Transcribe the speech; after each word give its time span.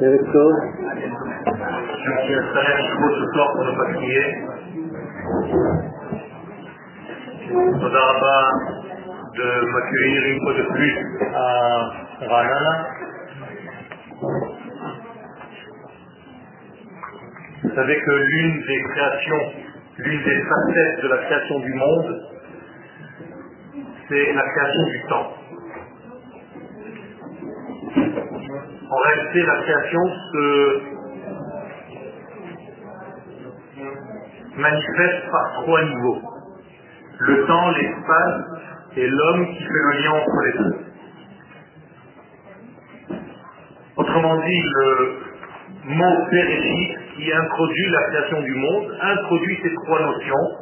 Eric 0.00 0.32
Tov. 0.32 0.52
Je 1.46 2.12
suis 2.24 2.34
installé 2.34 2.68
un 2.68 2.82
petit 2.82 2.98
mot 3.00 3.12
ce 3.18 3.26
soir 3.32 3.48
pour 3.52 3.64
ne 3.64 3.72
pas 3.76 3.88
crier. 3.94 4.26
Toda 7.80 8.00
Rabba 8.00 8.38
de 9.36 9.48
m'accueillir 9.72 10.20
une 10.26 10.40
fois 10.42 10.54
de 10.54 10.62
plus 10.62 10.94
à 11.34 11.46
Ranana. 12.28 12.86
Vous 17.62 17.74
savez 17.74 17.96
que 18.00 18.10
l'une 18.10 18.60
des 18.66 18.80
créations, 18.82 19.44
l'une 19.98 20.22
des 20.24 20.42
facettes 20.42 21.02
de 21.02 21.08
la 21.08 21.18
création 21.18 21.58
du 21.60 21.74
monde, 21.74 22.22
c'est 24.08 24.32
la 24.32 24.42
création 24.42 24.84
du 24.86 25.02
temps. 25.08 25.37
En 28.90 28.96
réalité, 28.96 29.42
la 29.42 29.62
création 29.62 30.00
se 30.32 30.80
manifeste 34.56 35.30
par 35.30 35.62
trois 35.62 35.82
niveaux. 35.82 36.22
Le 37.20 37.46
temps, 37.46 37.70
l'espace 37.70 38.44
et 38.96 39.06
l'homme 39.06 39.46
qui 39.46 39.58
fait 39.58 39.68
le 39.68 40.02
lien 40.02 40.10
entre 40.12 40.42
les 40.44 40.52
deux. 40.58 40.76
Autrement 43.96 44.36
dit, 44.40 44.62
le 44.62 45.18
mot 45.84 46.26
pérégique 46.30 46.98
qui 47.16 47.32
introduit 47.32 47.90
la 47.90 48.02
création 48.08 48.40
du 48.42 48.54
monde 48.54 48.96
introduit 49.00 49.58
ces 49.62 49.74
trois 49.74 50.00
notions 50.00 50.56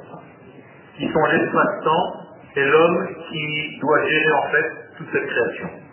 qui 0.97 1.07
sont 1.13 1.27
l'espace-temps 1.31 2.13
et 2.57 2.65
l'homme 2.65 3.09
qui 3.31 3.79
doit 3.81 4.05
gérer 4.09 4.33
en 4.33 4.51
fait 4.51 4.73
toute 4.97 5.13
cette 5.13 5.27
création. 5.27 5.86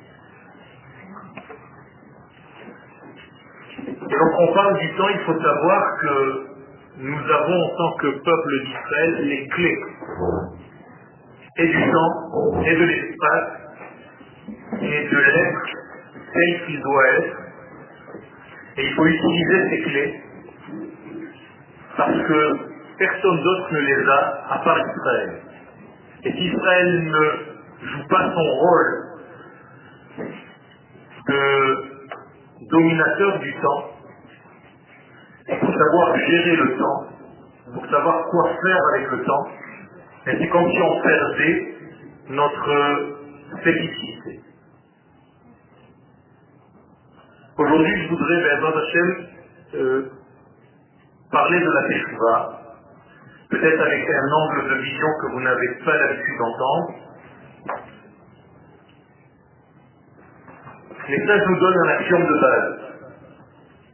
Et 4.13 4.15
lorsqu'on 4.15 4.53
parle 4.53 4.77
du 4.77 4.93
temps, 4.93 5.09
il 5.09 5.19
faut 5.21 5.41
savoir 5.41 5.97
que 5.99 6.45
nous 6.99 7.17
avons 7.17 7.63
en 7.63 7.69
tant 7.77 7.97
que 7.97 8.07
peuple 8.07 8.63
d'Israël 8.63 9.27
les 9.27 9.47
clés 9.47 9.79
et 11.57 11.67
du 11.67 11.91
temps 11.91 12.61
et 12.63 12.75
de 12.75 12.83
l'espace 12.83 13.49
et 14.81 15.09
de 15.09 15.17
l'être 15.17 15.65
tel 16.31 16.65
qu'il 16.65 16.81
doit 16.81 17.07
être. 17.07 17.37
Et 18.77 18.85
il 18.85 18.93
faut 18.93 19.05
utiliser 19.05 19.69
ces 19.69 19.81
clés 19.81 20.21
parce 21.97 22.21
que 22.27 22.57
personne 22.99 23.43
d'autre 23.43 23.73
ne 23.73 23.79
les 23.79 24.09
a 24.09 24.43
à 24.51 24.59
part 24.59 24.77
Israël. 24.77 25.41
Et 26.25 26.31
si 26.33 26.45
Israël 26.49 27.03
ne 27.03 27.87
joue 27.87 28.07
pas 28.09 28.31
son 28.31 28.49
rôle 28.61 29.03
de 31.29 31.83
dominateur 32.69 33.39
du 33.39 33.53
temps, 33.55 33.92
pour 35.47 35.73
savoir 35.77 36.17
gérer 36.17 36.55
le 36.55 36.77
temps, 36.77 37.07
pour 37.73 37.85
savoir 37.87 38.25
quoi 38.29 38.49
faire 38.63 38.81
avec 38.93 39.11
le 39.11 39.23
temps, 39.23 39.47
et 40.27 40.37
c'est 40.39 40.49
comme 40.49 40.71
si 40.71 40.81
on 40.81 41.01
perdait 41.01 41.75
notre 42.29 43.15
félicité. 43.63 44.39
Aujourd'hui, 47.57 48.03
je 48.03 48.09
voudrais, 48.09 48.41
Bézard 48.41 48.77
Hachem, 48.77 49.27
euh, 49.75 50.09
parler 51.31 51.59
de 51.59 51.71
la 51.71 51.87
Teshuvah, 51.87 52.61
peut-être 53.49 53.81
avec 53.81 54.09
un 54.09 54.31
angle 54.31 54.69
de 54.69 54.75
vision 54.81 55.07
que 55.21 55.31
vous 55.33 55.41
n'avez 55.41 55.67
pas 55.85 55.97
l'habitude 55.97 56.37
d'entendre. 56.39 56.93
Les 61.09 61.27
sages 61.27 61.43
nous 61.47 61.59
donnent 61.59 61.79
un 61.85 61.89
axiome 61.89 62.25
de 62.27 62.41
base. 62.41 62.82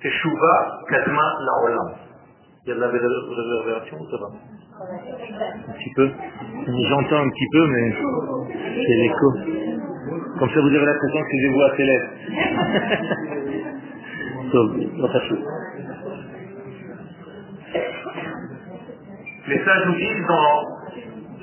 Teshuvah 0.02 0.80
Kadma 0.89 1.28
Laolam. 1.42 1.92
Il 2.66 2.69
y 2.69 2.72
a 2.72 2.75
de 2.75 2.80
la 2.81 2.88
réverbération 2.88 3.97
ou 4.00 4.09
ça 4.09 4.17
va 4.17 4.28
Un 5.67 5.73
petit 5.73 5.94
peu. 5.95 6.10
J'entends 6.89 7.21
un 7.23 7.30
petit 7.30 7.48
peu, 7.52 7.67
mais 7.67 7.95
c'est 8.86 8.98
l'écho. 9.02 9.33
Comme 10.39 10.49
ça, 10.49 10.61
vous 10.61 10.67
avez 10.67 10.86
l'impression 10.86 11.21
que 11.21 11.37
je 11.42 11.48
vous 11.54 11.61
à 11.61 11.76
célèbre. 11.76 12.08
Donc, 14.54 14.71
Les 19.48 19.60
sages 19.66 19.86
nous 19.87 19.95
disent 19.95 20.27
dans 20.27 20.64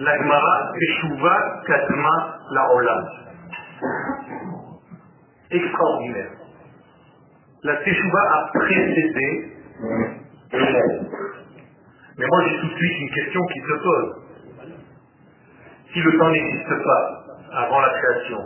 l'Agmara 0.00 0.72
Teshuvah 0.80 1.40
Kadma 1.66 2.38
Laolam. 2.52 3.04
Extraordinaire. 5.50 6.45
La 7.66 7.74
Teshuvah 7.78 8.26
a 8.30 8.50
précédé 8.54 9.50
le 10.52 10.58
monde. 10.58 11.08
Mais 12.16 12.24
moi 12.24 12.44
j'ai 12.46 12.60
tout 12.60 12.68
de 12.68 12.74
suite 12.76 12.98
une 13.00 13.10
question 13.10 13.40
qui 13.52 13.60
se 13.60 13.82
pose. 13.82 14.14
Si 15.92 16.00
le 16.00 16.16
temps 16.16 16.30
n'existe 16.30 16.84
pas 16.84 17.24
avant 17.54 17.80
la 17.80 17.88
création, 17.88 18.38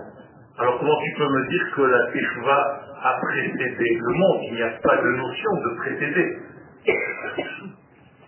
alors 0.58 0.78
comment 0.78 0.96
tu 1.04 1.12
peux 1.18 1.28
me 1.28 1.48
dire 1.50 1.70
que 1.76 1.82
la 1.82 2.12
Teshuvah 2.12 2.80
a 3.02 3.20
précédé 3.20 3.98
le 4.00 4.12
monde? 4.14 4.40
Il 4.48 4.54
n'y 4.54 4.62
a 4.62 4.70
pas 4.82 4.96
de 4.96 5.10
notion 5.10 5.52
de 5.52 5.76
précéder. 5.76 6.38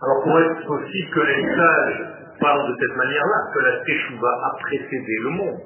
Alors 0.03 0.25
pour 0.25 0.41
être 0.41 0.67
possible 0.67 1.11
que 1.11 1.21
les 1.21 1.57
sages 1.57 2.05
parlent 2.39 2.69
de 2.69 2.77
cette 2.79 2.97
manière-là, 2.99 3.39
que 3.55 3.61
la 3.61 3.85
Teshuvah 3.87 4.41
a 4.45 4.59
précédé 4.61 5.17
le 5.23 5.31
monde, 5.31 5.61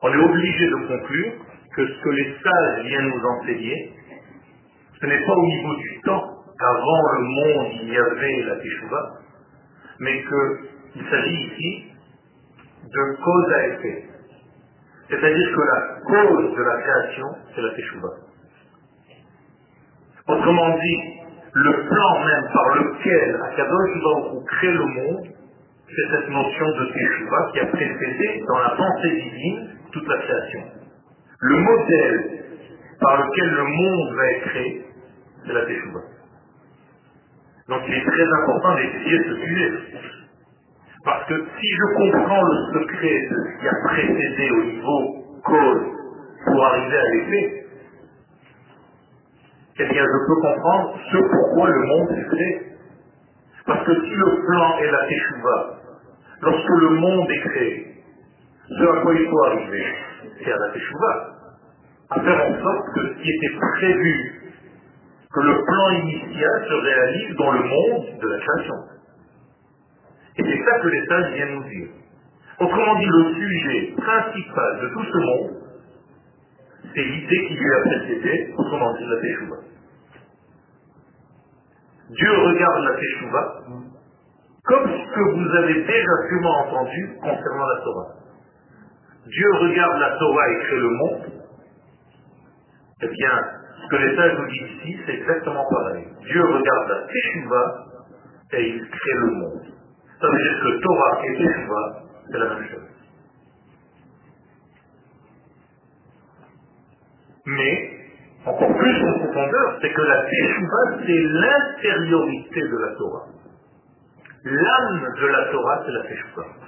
on 0.00 0.08
est 0.08 0.24
obligé 0.24 0.66
de 0.66 0.76
conclure 0.88 1.32
que 1.76 1.86
ce 1.86 2.02
que 2.02 2.08
les 2.08 2.34
sages 2.42 2.86
viennent 2.86 3.08
nous 3.08 3.24
enseigner, 3.26 3.92
ce 4.98 5.06
n'est 5.06 5.26
pas 5.26 5.34
au 5.34 5.46
niveau 5.46 5.74
du 5.76 6.00
temps, 6.04 6.36
qu'avant 6.58 7.02
le 7.12 7.22
monde 7.22 7.72
il 7.82 7.88
y 7.92 7.98
avait 7.98 8.42
la 8.44 8.56
Teshuvah, 8.56 9.12
mais 10.00 10.22
qu'il 10.22 11.04
s'agit 11.10 11.52
ici 11.52 11.84
de 12.82 13.22
cause 13.22 13.52
à 13.52 13.66
effet. 13.68 14.04
C'est-à-dire 15.10 15.50
que 15.54 15.60
la 15.60 15.80
cause 16.06 16.56
de 16.56 16.62
la 16.62 16.80
création, 16.80 17.26
c'est 17.54 17.62
la 17.62 17.70
Teshuvah. 17.74 18.14
Autrement 20.28 20.78
dit, 20.78 21.00
le 21.52 21.72
plan 21.72 22.24
même 22.24 22.52
par 22.52 22.74
lequel 22.76 23.40
Akadosh 23.44 24.02
Baruch 24.02 24.46
crée 24.46 24.72
le 24.72 24.86
monde, 24.86 25.26
c'est 25.88 26.10
cette 26.10 26.28
notion 26.30 26.66
de 26.66 26.86
Teshuvah 26.86 27.50
qui 27.52 27.60
a 27.60 27.66
précédé 27.66 28.44
dans 28.48 28.58
la 28.60 28.70
pensée 28.70 29.10
divine 29.10 29.68
toute 29.92 30.08
la 30.08 30.18
création. 30.18 30.85
Le 31.40 31.56
modèle 31.58 32.40
par 33.00 33.16
lequel 33.18 33.50
le 33.50 33.64
monde 33.64 34.16
va 34.16 34.26
être 34.32 34.48
créé, 34.48 34.84
c'est 35.44 35.52
la 35.52 35.66
Teshuvah. 35.66 36.00
Donc 37.68 37.82
il 37.88 37.94
est 37.94 38.04
très 38.06 38.24
important 38.42 38.74
d'étudier 38.76 39.18
ce 39.28 39.34
sujet. 39.36 39.72
Parce 41.04 41.28
que 41.28 41.34
si 41.34 41.68
je 41.68 41.94
comprends 41.94 42.42
le 42.42 42.80
secret 42.80 43.28
de 43.30 43.36
ce 43.36 43.60
qui 43.60 43.68
a 43.68 43.74
précédé 43.88 44.50
au 44.50 44.64
niveau 44.64 45.24
cause 45.44 45.82
pour 46.44 46.64
arriver 46.64 46.96
à 46.96 47.10
l'effet, 47.14 47.66
eh 49.78 49.84
bien 49.84 50.02
je 50.04 50.26
peux 50.26 50.40
comprendre 50.40 50.98
ce 51.12 51.16
pourquoi 51.18 51.68
le 51.68 51.86
monde 51.86 52.18
est 52.18 52.28
créé. 52.34 52.62
Parce 53.66 53.84
que 53.84 53.94
si 53.94 54.14
le 54.14 54.46
plan 54.46 54.78
est 54.78 54.90
la 54.90 55.06
Teshuvah, 55.06 55.74
lorsque 56.42 56.80
le 56.80 56.90
monde 56.90 57.30
est 57.30 57.48
créé, 57.50 57.94
ce 58.68 58.84
à 58.84 59.02
quoi 59.02 59.14
il 59.14 59.28
faut 59.28 59.44
arriver, 59.44 59.86
c'est 60.38 60.52
à 60.52 60.56
la 60.56 60.72
Teshuvah. 60.72 61.32
À 62.10 62.20
faire 62.20 62.46
en 62.46 62.62
sorte 62.62 62.94
que 62.94 63.00
ce 63.08 63.22
qui 63.22 63.28
était 63.30 63.58
prévu, 63.78 64.42
que 65.32 65.40
le 65.40 65.64
plan 65.64 65.90
initial 65.90 66.66
se 66.68 66.74
réalise 66.74 67.36
dans 67.36 67.52
le 67.52 67.62
monde 67.62 68.18
de 68.20 68.28
la 68.28 68.38
création. 68.38 68.74
Et 70.38 70.42
c'est 70.44 70.64
ça 70.64 70.80
que 70.80 70.88
les 70.88 71.06
sages 71.06 71.32
viennent 71.34 71.54
nous 71.54 71.68
dire. 71.68 71.88
Autrement 72.60 72.98
dit, 72.98 73.06
le 73.06 73.34
sujet 73.34 73.94
principal 73.96 74.80
de 74.80 74.88
tout 74.88 75.04
ce 75.04 75.18
monde, 75.18 75.50
c'est 76.94 77.02
l'idée 77.02 77.46
qui 77.48 77.54
lui 77.54 77.72
a 77.72 77.80
précédé, 77.80 78.54
autrement 78.56 78.94
dit 78.94 79.04
la 79.04 79.20
Teshuvah. 79.20 79.62
Dieu 82.10 82.30
regarde 82.30 82.84
la 82.84 82.96
Teshuvah 82.96 83.54
comme 84.64 84.90
ce 84.90 85.14
que 85.14 85.20
vous 85.20 85.56
avez 85.56 85.74
déjà 85.82 86.28
sûrement 86.28 86.58
entendu 86.66 87.16
concernant 87.20 87.66
la 87.66 87.80
Torah. 87.82 88.15
Dieu 89.26 89.52
regarde 89.60 90.00
la 90.00 90.16
Torah 90.18 90.48
et 90.48 90.58
crée 90.66 90.78
le 90.78 90.88
monde. 90.88 91.22
Eh 93.02 93.08
bien, 93.08 93.30
ce 93.82 93.88
que 93.88 93.96
les 93.96 94.16
sages 94.16 94.38
nous 94.38 94.46
disent 94.46 94.76
ici, 94.78 95.00
c'est 95.04 95.14
exactement 95.14 95.64
pareil. 95.68 96.06
Dieu 96.22 96.42
regarde 96.42 96.88
la 96.88 97.06
Teshuvah 97.12 97.84
et 98.52 98.68
il 98.68 98.88
crée 98.88 99.14
le 99.14 99.30
monde. 99.32 99.62
Ça 100.20 100.28
veut 100.28 100.38
dire 100.38 100.60
que 100.62 100.80
Torah 100.80 101.24
et 101.24 101.36
Teshuvah, 101.38 102.02
c'est 102.30 102.38
la 102.38 102.48
même 102.54 102.68
chose. 102.68 102.88
Mais, 107.46 107.90
encore 108.44 108.76
plus 108.76 109.08
en 109.08 109.18
profondeur, 109.18 109.78
c'est 109.80 109.92
que 109.92 110.02
la 110.02 110.22
Teshuvah, 110.22 111.04
c'est 111.04 111.22
l'intériorité 111.22 112.60
de 112.60 112.78
la 112.78 112.94
Torah. 112.96 113.26
L'âme 114.44 115.14
de 115.20 115.26
la 115.26 115.44
Torah, 115.50 115.82
c'est 115.84 115.92
la 115.92 116.02
Teshuvah. 116.02 116.65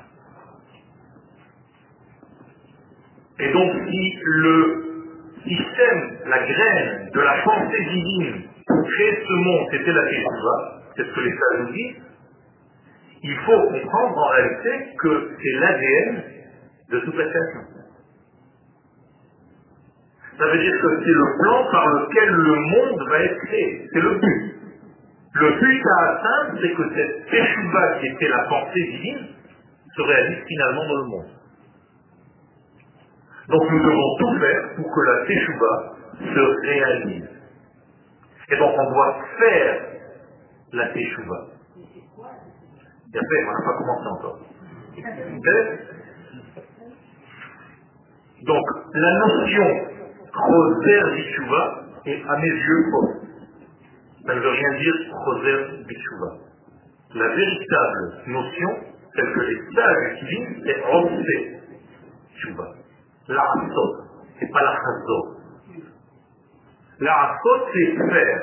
Et 3.40 3.52
donc, 3.52 3.70
si 3.88 4.19
le 4.25 4.88
sème 5.46 6.19
la 6.26 6.38
graine 6.38 7.11
de 7.12 7.20
la 7.20 7.43
pensée 7.44 7.85
divine 7.85 8.43
pour 8.67 8.85
créer 8.85 9.25
ce 9.26 9.32
monde, 9.32 9.69
c'était 9.70 9.93
la 9.93 10.02
Teshuvah, 10.02 10.82
c'est 10.96 11.05
ce 11.05 11.14
que 11.14 11.20
les 11.20 11.31
sages 11.31 11.61
nous 11.61 11.73
disent, 11.73 11.96
il 13.23 13.37
faut 13.37 13.62
comprendre 13.70 14.19
en 14.19 14.29
réalité 14.29 14.94
que 14.99 15.31
c'est 15.40 15.61
l'ADN 15.61 16.23
de 16.90 16.99
toute 17.00 17.17
la 17.17 17.25
création. 17.25 17.61
Ça 20.38 20.44
veut 20.46 20.58
dire 20.58 20.81
que 20.81 20.88
c'est 21.05 21.11
le 21.11 21.43
plan 21.43 21.70
par 21.70 21.87
lequel 21.87 22.29
le 22.31 22.55
monde 22.55 23.08
va 23.08 23.19
être 23.20 23.38
créé. 23.46 23.88
C'est 23.93 24.00
le 24.00 24.14
but. 24.14 24.55
Le 25.35 25.50
but 25.61 25.82
à 25.87 26.11
atteindre, 26.11 26.58
c'est 26.61 26.75
que 26.75 26.94
cette 26.94 27.26
Teshuvah 27.31 27.99
qui 28.00 28.06
était 28.06 28.29
la 28.29 28.44
pensée 28.49 28.82
divine 28.82 29.26
se 29.96 30.02
réalise 30.02 30.44
finalement 30.46 30.87
dans 30.87 30.96
le 30.96 31.08
monde. 31.08 31.38
Donc 33.49 33.71
nous 33.71 33.83
devons 33.83 34.17
tout 34.19 34.39
faire 34.41 34.75
pour 34.77 34.95
que 34.95 35.00
la 35.00 35.27
Teshuvah 35.27 35.79
se 36.21 36.67
réalise. 36.67 37.29
Et 38.50 38.56
donc 38.56 38.75
on 38.79 38.93
doit 38.93 39.17
faire 39.39 39.83
la 40.73 40.89
Teshuvah. 40.89 41.47
Et 43.15 43.19
après, 43.19 43.39
on 43.41 43.53
n'a 43.53 43.65
pas 43.65 43.79
commencé 43.79 44.06
encore. 44.09 44.39
Donc, 48.43 48.65
la 48.95 49.12
notion 49.19 49.69
Roser 50.33 51.00
Bichouva 51.17 51.85
est 52.06 52.23
à 52.29 52.37
mes 52.37 52.49
yeux 52.49 52.85
fausse. 52.91 53.17
Ça 54.27 54.35
ne 54.35 54.41
veut 54.41 54.50
rien 54.50 54.79
dire 54.79 54.95
Roser 55.12 55.85
Bichouva. 55.87 56.37
La 57.15 57.29
véritable 57.29 58.23
notion, 58.27 58.69
telle 59.15 59.33
que 59.33 59.41
les 59.41 59.59
sages 59.75 60.12
utilisent, 60.12 60.62
c'est 60.67 60.81
Roser 60.83 61.61
Bichouva. 62.35 62.75
La 63.29 63.43
Hassot, 63.43 63.97
c'est 64.41 64.51
pas 64.51 64.63
la 64.63 64.71
Hassot. 64.71 65.37
La 67.01 67.13
Hassot, 67.13 67.67
c'est 67.73 67.97
faire. 68.11 68.43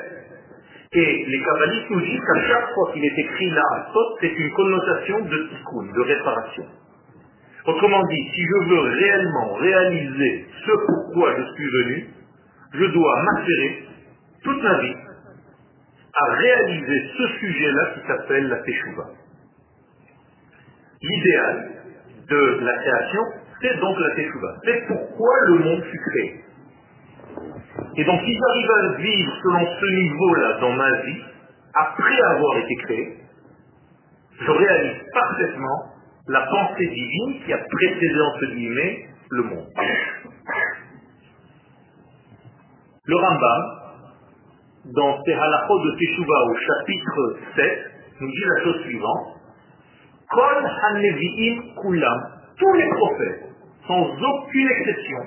Et 0.92 1.24
les 1.26 1.42
kabbalistes 1.44 1.90
nous 1.90 2.00
disent 2.00 2.20
qu'à 2.20 2.40
chaque 2.46 2.72
fois 2.72 2.92
qu'il 2.92 3.04
est 3.04 3.18
écrit 3.18 3.50
la 3.50 3.62
Hassot, 3.72 4.16
c'est 4.20 4.32
une 4.32 4.52
connotation 4.52 5.20
de 5.20 5.48
tikkun, 5.48 5.92
de 5.92 6.00
réparation. 6.00 6.64
Autrement 7.66 8.02
dit, 8.04 8.30
si 8.32 8.42
je 8.42 8.68
veux 8.68 8.80
réellement 8.80 9.54
réaliser 9.54 10.46
ce 10.64 10.72
pourquoi 10.86 11.34
je 11.36 11.42
suis 11.54 11.70
venu, 11.70 12.08
je 12.74 12.84
dois 12.86 13.22
m'assurer 13.24 13.84
toute 14.44 14.62
ma 14.62 14.80
vie 14.82 14.96
à 16.14 16.34
réaliser 16.34 17.10
ce 17.18 17.26
sujet-là 17.40 17.90
qui 17.94 18.06
s'appelle 18.06 18.48
la 18.48 18.56
Teshuvah. 18.58 19.10
L'idéal 21.02 21.70
de 22.28 22.58
la 22.64 22.72
création, 22.78 23.22
c'est 23.60 23.80
donc 23.80 23.98
la 23.98 24.14
Teshuvah. 24.14 24.54
C'est 24.64 24.86
pourquoi 24.86 25.34
le 25.48 25.58
monde 25.58 25.82
fut 25.84 26.00
créé? 26.10 26.40
Et 27.96 28.04
donc 28.04 28.20
si 28.20 28.36
j'arrive 28.36 28.70
à 28.70 28.96
vivre 28.98 29.32
selon 29.42 29.66
ce 29.80 29.86
niveau-là 29.86 30.60
dans 30.60 30.72
ma 30.72 30.90
vie, 31.02 31.22
après 31.74 32.22
avoir 32.22 32.58
été 32.58 32.74
créé, 32.84 33.16
je 34.40 34.50
réalise 34.50 35.02
parfaitement 35.12 35.92
la 36.28 36.40
pensée 36.42 36.86
divine 36.86 37.44
qui 37.44 37.52
a 37.52 37.58
précédé 37.58 38.20
entre 38.20 38.46
guillemets 38.46 39.06
le 39.30 39.42
monde. 39.42 39.66
Le 43.08 43.16
Rambam, 43.16 43.62
dans 44.86 45.22
ses 45.24 45.32
halachot 45.32 45.78
de 45.78 45.90
Teshuvah 45.98 46.44
au 46.50 46.56
chapitre 46.56 47.38
7, 47.56 47.92
nous 48.20 48.28
dit 48.28 48.44
la 48.44 48.64
chose 48.64 48.82
suivante. 48.82 49.36
Kol 50.28 50.64
tous 52.58 52.72
les 52.72 52.88
prophètes, 52.88 53.45
sans 53.86 54.02
aucune 54.02 54.68
exception, 54.70 55.18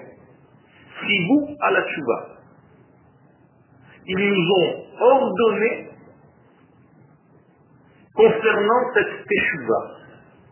vous 1.28 1.56
à 1.62 1.72
la 1.72 1.82
Teshuvah. 1.84 2.28
Ils 4.06 4.30
nous 4.30 4.52
ont 4.52 4.86
ordonné 5.00 5.90
concernant 8.14 8.94
cette 8.94 9.26
Teshuvah. 9.28 9.96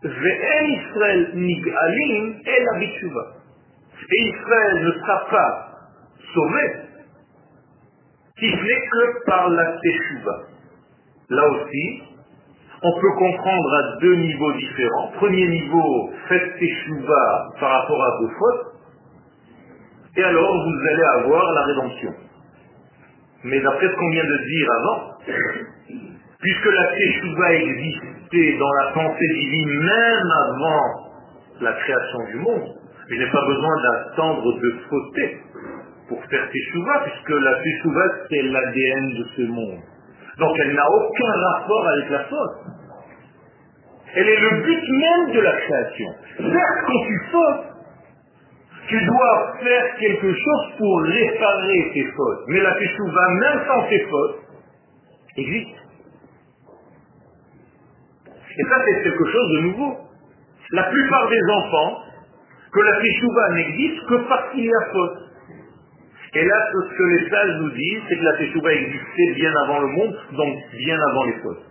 Ve'en 0.02 0.64
Israël 0.64 1.30
nig'alim 1.34 2.40
et 2.46 2.64
la 2.64 2.80
Teshuvah. 2.80 3.34
Et 4.10 4.22
Israël 4.28 4.84
ne 4.84 4.92
sera 4.92 5.26
pas 5.30 5.68
sauvé 6.32 6.72
si 8.38 8.50
ce 8.50 8.62
n'est 8.62 8.88
que 8.88 9.24
par 9.26 9.48
la 9.50 9.78
Teshuvah. 9.82 10.42
Là 11.30 11.48
aussi, 11.48 12.02
on 12.82 13.00
peut 13.00 13.12
comprendre 13.18 13.74
à 13.74 14.00
deux 14.00 14.14
niveaux 14.14 14.52
différents. 14.52 15.08
Premier 15.16 15.48
niveau, 15.48 16.10
faites 16.28 16.58
Teshuvah 16.58 17.48
par 17.58 17.70
rapport 17.80 18.02
à 18.02 18.10
vos 18.20 18.28
fautes, 18.38 18.66
et 20.16 20.22
alors 20.22 20.64
vous 20.64 20.86
allez 20.86 21.22
avoir 21.22 21.52
la 21.52 21.62
rédemption. 21.64 22.14
Mais 23.44 23.60
d'après 23.60 23.88
ce 23.88 23.94
qu'on 23.94 24.10
vient 24.10 24.24
de 24.24 24.38
dire 24.48 24.68
avant, 24.78 25.12
puisque 26.40 26.66
la 26.66 26.86
Teshuvah 26.86 27.52
existait 27.54 28.58
dans 28.58 28.72
la 28.72 28.92
pensée 28.92 29.28
divine 29.28 29.80
même 29.80 30.30
avant 30.46 30.82
la 31.60 31.72
création 31.72 32.24
du 32.30 32.36
monde, 32.36 32.74
je 33.08 33.14
n'ai 33.14 33.30
pas 33.30 33.44
besoin 33.44 33.82
d'attendre 33.82 34.60
de 34.60 34.70
fauter 34.88 35.38
pour 36.08 36.24
faire 36.26 36.48
Teshuvah, 36.50 37.04
puisque 37.04 37.40
la 37.40 37.54
Teshuvah 37.54 38.08
c'est 38.30 38.42
l'ADN 38.42 39.08
de 39.18 39.26
ce 39.36 39.42
monde. 39.42 39.80
Donc 40.38 40.56
elle 40.60 40.74
n'a 40.74 40.88
aucun 40.88 41.32
rapport 41.50 41.88
avec 41.88 42.10
la 42.10 42.24
faute. 42.24 42.68
Elle 44.14 44.28
est 44.28 44.40
le 44.40 44.62
but 44.62 44.82
même 44.88 45.34
de 45.34 45.40
la 45.40 45.52
création. 45.52 46.14
Certes, 46.38 46.86
quand 46.86 47.06
tu 47.06 47.20
fautes, 47.30 47.64
tu 48.88 49.04
dois 49.04 49.54
faire 49.62 49.96
quelque 49.96 50.32
chose 50.32 50.66
pour 50.78 51.02
réparer 51.02 51.90
tes 51.92 52.06
fautes. 52.16 52.44
Mais 52.48 52.60
la 52.60 52.74
Teshuvah, 52.74 53.28
même 53.40 53.60
sans 53.66 53.88
tes 53.88 54.06
fautes, 54.08 54.36
existe. 55.36 55.76
Et 58.58 58.62
ça, 58.64 58.76
c'est 58.84 59.02
quelque 59.02 59.26
chose 59.26 59.50
de 59.52 59.60
nouveau. 59.60 59.96
La 60.72 60.84
plupart 60.84 61.28
des 61.28 61.42
enfants, 61.52 61.98
que 62.72 62.80
la 62.80 62.96
Teshuvah 63.00 63.54
n'existe 63.54 64.06
que 64.06 64.14
parce 64.28 64.52
qu'il 64.52 64.64
y 64.64 64.70
a 64.70 64.92
faute. 64.92 65.27
Et 66.34 66.44
là, 66.44 66.70
ce 66.72 66.94
que 66.94 67.02
les 67.02 67.30
sages 67.30 67.56
nous 67.60 67.70
disent, 67.70 68.02
c'est 68.08 68.16
que 68.16 68.24
la 68.24 68.36
Teshuvah 68.36 68.72
existait 68.72 69.34
bien 69.34 69.52
avant 69.64 69.80
le 69.80 69.86
monde, 69.88 70.18
donc 70.32 70.56
bien 70.76 70.98
avant 71.10 71.24
fautes. 71.42 71.64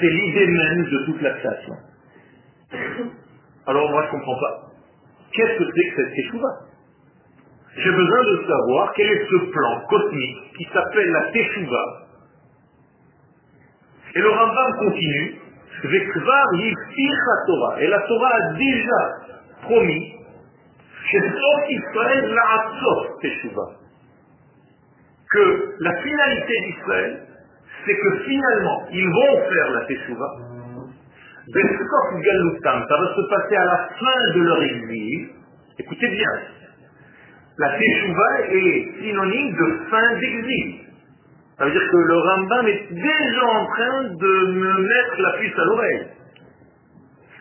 C'est 0.00 0.10
l'idée 0.10 0.46
même 0.46 0.84
de 0.84 1.04
toute 1.06 1.22
la 1.22 1.30
création. 1.34 1.74
Alors 3.66 3.90
moi, 3.90 4.02
je 4.02 4.06
ne 4.06 4.12
comprends 4.12 4.40
pas. 4.40 4.72
Qu'est-ce 5.32 5.58
que 5.58 5.64
c'est 5.64 5.90
que 5.90 5.96
cette 5.96 6.14
Teshuvah? 6.14 6.58
J'ai 7.76 7.90
besoin 7.90 8.22
de 8.24 8.44
savoir 8.46 8.92
quel 8.94 9.06
est 9.06 9.26
ce 9.30 9.36
plan 9.50 9.80
cosmique 9.88 10.56
qui 10.56 10.64
s'appelle 10.72 11.10
la 11.10 11.30
Teshuvah. 11.30 12.04
Et 14.16 14.20
le 14.20 14.30
Rambam 14.30 14.72
continue, 14.78 15.34
Vekvar 15.84 16.46
Torah. 17.46 17.80
Et 17.80 17.86
la 17.88 18.00
Torah 18.00 18.30
a 18.32 18.52
déjà 18.54 19.34
promis 19.62 20.14
שסוף 21.09 21.61
ישראל 21.69 22.33
לעצור 22.35 22.99
תשובה. 23.21 23.67
Que 25.31 25.45
la 25.79 25.93
finalité 26.01 26.55
d'Israël, 26.65 27.13
c'est 27.85 27.95
que 27.95 28.11
finalement, 28.27 28.87
ils 28.91 29.09
vont 29.17 29.35
faire 29.49 29.69
la 29.75 29.81
teshuva. 29.85 30.29
Besof 31.53 32.07
Galutam, 32.25 32.85
ça 32.89 32.95
va 33.01 33.07
se 33.15 33.21
passer 33.29 33.55
à 33.55 33.65
la 33.65 33.89
fin 33.99 34.21
de 34.35 34.41
leur 34.41 34.61
exil. 34.63 35.29
Écoutez 35.77 36.09
bien, 36.09 36.33
la 37.59 37.69
teshuva 37.77 38.29
est 38.49 39.01
synonyme 39.01 39.55
de 39.55 39.67
fin 39.91 40.13
d'exil. 40.19 40.79
Ça 41.57 41.65
veut 41.65 41.71
dire 41.71 41.89
que 41.91 41.97
le 41.97 42.17
Rambam 42.17 42.67
est 42.67 42.93
déjà 42.93 43.45
en 43.45 43.65
train 43.65 44.03
de 44.03 44.33
me 44.61 44.73
mettre 44.81 45.21
la 45.21 45.31
puce 45.39 45.59
à 45.59 45.65
l'oreille. 45.65 46.07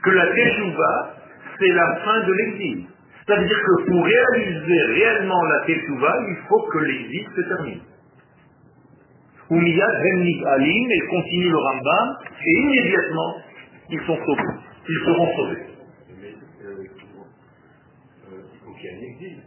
Que 0.02 0.10
la 0.10 0.26
teshuva, 0.26 1.14
c'est 1.58 1.72
la 1.72 1.96
fin 2.04 2.20
de 2.26 2.32
l'exil. 2.32 2.86
Ça 3.27 3.35
veut 3.37 3.47
dire 3.47 3.59
que 3.59 3.85
pour 3.89 4.03
réaliser 4.03 4.81
réellement 4.87 5.41
la 5.43 5.65
Teshuvah, 5.65 6.15
il 6.29 6.37
faut 6.47 6.61
que 6.61 6.77
l'exil 6.79 7.25
se 7.35 7.41
termine. 7.41 7.81
Oumiyad 9.49 9.89
Remnig 9.89 10.43
Alim, 10.45 10.91
elle 10.91 11.07
continue 11.09 11.49
le 11.49 11.57
Rambam, 11.57 12.17
et 12.45 12.51
immédiatement, 12.51 13.35
ils 13.89 14.01
sont 14.01 14.17
sauvés. 14.25 14.59
Ils 14.89 15.05
seront 15.05 15.35
sauvés. 15.35 15.63
Mais 16.19 16.33
euh, 16.65 16.83
euh, 18.31 18.41
il 18.53 18.59
faut 18.59 18.73
qu'il 18.73 18.83
y 18.83 18.87
ait 18.87 18.97
un 18.97 19.13
exil. 19.13 19.43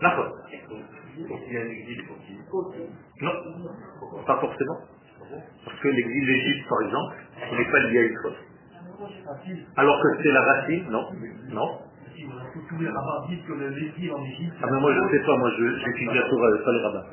D'accord. 0.00 0.36
Il 1.16 1.26
faut 1.26 1.36
qu'il 1.38 1.52
y 1.52 1.56
ait 1.56 1.62
un 1.62 1.70
exil, 1.70 1.96
il 1.98 2.06
faut 2.06 2.14
qu'il 2.14 2.34
y 2.34 2.38
ait 2.38 2.40
une 2.40 2.50
faute. 2.50 2.74
Non, 3.20 4.24
pas 4.26 4.40
forcément. 4.40 4.78
Parce 5.64 5.80
que 5.80 5.88
l'exil 5.88 6.26
d'Égypte, 6.26 6.68
par 6.68 6.82
exemple, 6.82 7.16
n'est 7.56 7.70
pas 7.70 7.80
lié 7.80 7.98
à 7.98 8.02
une 8.02 8.18
faute. 8.22 8.36
Alors 9.76 10.02
que 10.02 10.22
c'est 10.22 10.32
la 10.32 10.42
racine, 10.42 10.84
non 10.90 11.08
Non 11.48 11.78
tous 12.68 12.78
les 12.78 12.88
rabbins 12.88 13.26
disent 13.28 13.44
que 13.46 13.52
l'exil 13.52 14.12
en 14.12 14.24
Égypte. 14.24 14.54
Ah 14.62 14.66
mais 14.70 14.80
moi 14.80 14.92
je 14.94 15.00
ne 15.00 15.08
sais 15.10 15.24
pas, 15.24 15.36
moi 15.36 15.50
je 15.58 15.64
j'étudie 15.78 16.14
la 16.14 16.28
Torah, 16.28 16.48
pas 16.64 16.72
les 16.72 16.82
rabbins. 16.82 17.06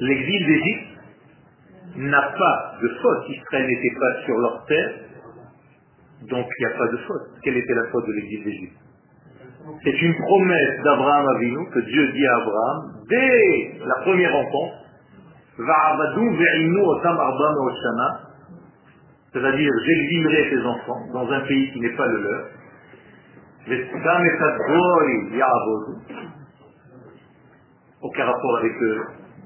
L'exil 0.00 0.46
d'Égypte 0.46 0.88
n'a 1.96 2.22
pas 2.22 2.74
de 2.82 2.88
faute. 2.88 3.28
Israël 3.28 3.66
n'était 3.66 3.96
pas 3.98 4.22
sur 4.24 4.38
leur 4.38 4.64
terre, 4.66 4.94
donc 6.30 6.46
il 6.58 6.66
n'y 6.66 6.72
a 6.72 6.78
pas 6.78 6.88
de 6.88 6.96
faute. 6.98 7.22
Quelle 7.42 7.56
était 7.56 7.74
la 7.74 7.88
faute 7.90 8.06
de 8.06 8.12
l'exil 8.12 8.44
d'Égypte? 8.44 8.76
C'est 9.84 10.00
une 10.02 10.14
promesse 10.14 10.82
d'Abraham 10.82 11.26
Avinu 11.36 11.70
que 11.70 11.80
Dieu 11.80 12.12
dit 12.12 12.26
à 12.26 12.36
Abraham 12.36 12.92
dès 13.08 13.78
la 13.84 13.94
première 14.02 14.32
rencontre. 14.32 14.74
C'est-à-dire, 19.32 19.72
j'exilerai 19.84 20.50
tes 20.50 20.64
enfants 20.64 21.00
dans 21.12 21.30
un 21.30 21.40
pays 21.40 21.72
qui 21.72 21.80
n'est 21.80 21.96
pas 21.96 22.06
le 22.06 22.22
leur. 22.22 22.46
Aucun 28.00 28.24
rapport 28.24 28.56
avec 28.58 28.72
euh, 28.80 29.02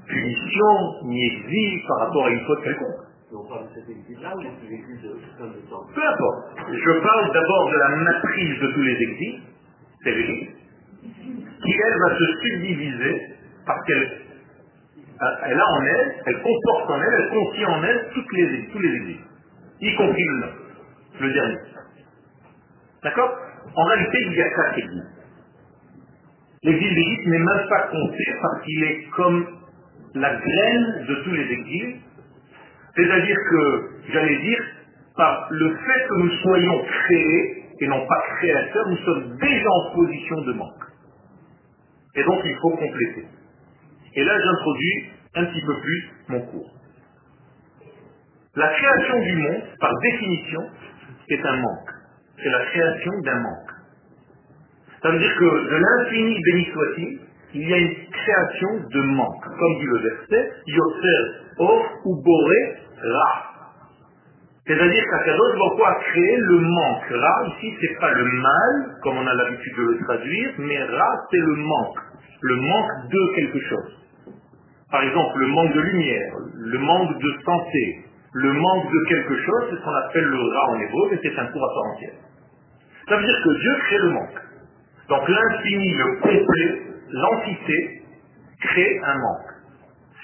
punition, 0.06 1.04
ni 1.04 1.24
exil 1.26 1.82
par 1.88 2.06
rapport 2.06 2.26
à 2.26 2.30
une 2.30 2.40
faute 2.46 2.62
quelconque. 2.62 3.00
on 3.34 3.48
parle 3.48 3.64
de 3.68 3.74
cet 3.74 3.88
exil-là 3.88 4.36
ou 4.36 4.40
de 4.40 4.68
l'exil 4.70 5.00
de 5.02 5.16
fin 5.38 5.46
de 5.46 5.60
temps 5.70 5.86
Peu 5.94 6.02
importe. 6.06 6.70
Je 6.70 6.92
parle 7.02 7.32
d'abord 7.32 7.70
de 7.72 7.78
la 7.78 7.88
matrice 7.96 8.60
de 8.60 8.66
tous 8.74 8.82
les 8.82 8.96
exils, 9.02 9.40
c'est 10.04 10.12
l'Église, 10.12 10.48
qui 11.00 11.72
elle 11.72 11.98
va 11.98 12.18
se 12.18 12.24
subdiviser 12.42 13.20
parce 13.66 13.84
qu'elle 13.86 14.18
elle 15.46 15.60
a 15.60 15.64
en 15.66 15.82
elle, 15.82 16.14
elle 16.26 16.42
comporte 16.42 16.90
en 16.90 17.00
elle, 17.00 17.14
elle 17.14 17.30
contient 17.30 17.68
en 17.68 17.82
elle 17.84 18.08
toutes 18.12 18.32
les, 18.32 18.68
tous 18.72 18.78
les 18.80 18.94
exils, 18.96 19.20
y 19.80 19.94
compris 19.94 20.26
le 21.20 21.32
dernier. 21.32 21.58
D'accord? 23.04 23.30
En 23.74 23.84
réalité, 23.84 24.18
il 24.26 24.32
y 24.34 24.42
a 24.42 24.50
quatre 24.50 24.78
exils. 24.78 25.06
L'exil 26.64 26.94
d'Égypte 26.94 27.26
n'est 27.26 27.38
même 27.38 27.68
pas 27.68 27.88
compté 27.88 28.24
parce 28.40 28.64
qu'il 28.64 28.84
est 28.84 29.04
comme 29.16 29.46
la 30.14 30.36
graine 30.36 31.06
de 31.08 31.14
tous 31.24 31.32
les 31.32 31.52
exils. 31.52 31.96
C'est-à-dire 32.94 33.36
que, 33.50 33.90
j'allais 34.12 34.38
dire, 34.38 34.62
par 35.16 35.48
le 35.50 35.76
fait 35.76 36.06
que 36.08 36.14
nous 36.22 36.30
soyons 36.30 36.84
créés 36.84 37.64
et 37.80 37.86
non 37.88 38.06
pas 38.06 38.22
créateurs, 38.36 38.88
nous 38.88 38.96
sommes 38.98 39.36
déjà 39.38 39.68
en 39.68 39.94
position 39.94 40.40
de 40.42 40.52
manque. 40.52 40.84
Et 42.14 42.22
donc 42.24 42.40
il 42.44 42.56
faut 42.56 42.70
compléter. 42.70 43.26
Et 44.14 44.24
là 44.24 44.38
j'introduis 44.38 45.06
un 45.34 45.44
petit 45.46 45.62
peu 45.62 45.80
plus 45.80 46.10
mon 46.28 46.40
cours. 46.42 46.70
La 48.54 48.68
création 48.68 49.20
du 49.20 49.32
monde, 49.36 49.62
par 49.80 49.90
définition, 50.02 50.60
est 51.28 51.44
un 51.44 51.56
manque. 51.56 51.90
C'est 52.42 52.50
la 52.50 52.64
création 52.66 53.12
d'un 53.24 53.40
manque. 53.40 53.70
Ça 55.02 55.10
veut 55.10 55.18
dire 55.18 55.36
que 55.36 55.44
de 55.44 55.76
l'infini 55.76 56.40
béni 56.42 56.64
soit-il, 56.72 57.20
il 57.54 57.68
y 57.68 57.72
a 57.72 57.76
une 57.76 57.94
création 58.10 58.88
de 58.90 59.00
manque. 59.02 59.44
Comme 59.44 59.78
dit 59.78 59.86
le 59.86 59.98
verset, 59.98 60.52
Yosser, 60.66 61.42
Or 61.58 61.84
ou 62.04 62.22
Boré, 62.22 62.76
Ra. 63.02 63.52
C'est-à-dire 64.66 65.04
qu'Akadosh 65.10 65.58
Baruch 65.58 65.80
a 65.84 65.94
créé 66.10 66.36
le 66.36 66.58
manque. 66.60 67.08
Ra, 67.10 67.46
ici, 67.48 67.76
c'est 67.80 67.98
pas 68.00 68.12
le 68.12 68.24
mal, 68.24 68.96
comme 69.02 69.18
on 69.18 69.26
a 69.26 69.34
l'habitude 69.34 69.76
de 69.76 69.82
le 69.82 69.98
traduire, 70.04 70.50
mais 70.58 70.82
Ra, 70.84 71.10
c'est 71.30 71.40
le 71.40 71.56
manque. 71.56 71.98
Le 72.40 72.56
manque 72.56 73.10
de 73.10 73.34
quelque 73.34 73.60
chose. 73.68 73.98
Par 74.90 75.02
exemple, 75.02 75.38
le 75.38 75.46
manque 75.48 75.74
de 75.74 75.80
lumière, 75.80 76.32
le 76.54 76.78
manque 76.78 77.18
de 77.18 77.32
santé, 77.44 78.04
le 78.34 78.52
manque 78.52 78.90
de 78.90 79.08
quelque 79.08 79.36
chose, 79.36 79.64
c'est 79.70 79.76
ce 79.76 79.82
qu'on 79.82 79.94
appelle 79.94 80.24
le 80.24 80.38
Ra 80.38 80.70
en 80.70 80.80
hébreu, 80.80 81.08
mais 81.10 81.18
c'est 81.22 81.38
un 81.38 81.46
cours 81.46 81.64
à 81.64 81.74
part 81.74 81.92
entière. 81.94 82.31
Ça 83.12 83.18
veut 83.18 83.26
dire 83.26 83.42
que 83.44 83.60
Dieu 83.60 83.74
crée 83.84 83.98
le 83.98 84.10
manque. 84.10 84.40
Donc 85.10 85.28
l'infini, 85.28 85.92
le 85.92 86.20
complet, 86.22 86.82
l'entité, 87.10 88.02
crée 88.58 89.00
un 89.04 89.18
manque. 89.18 89.50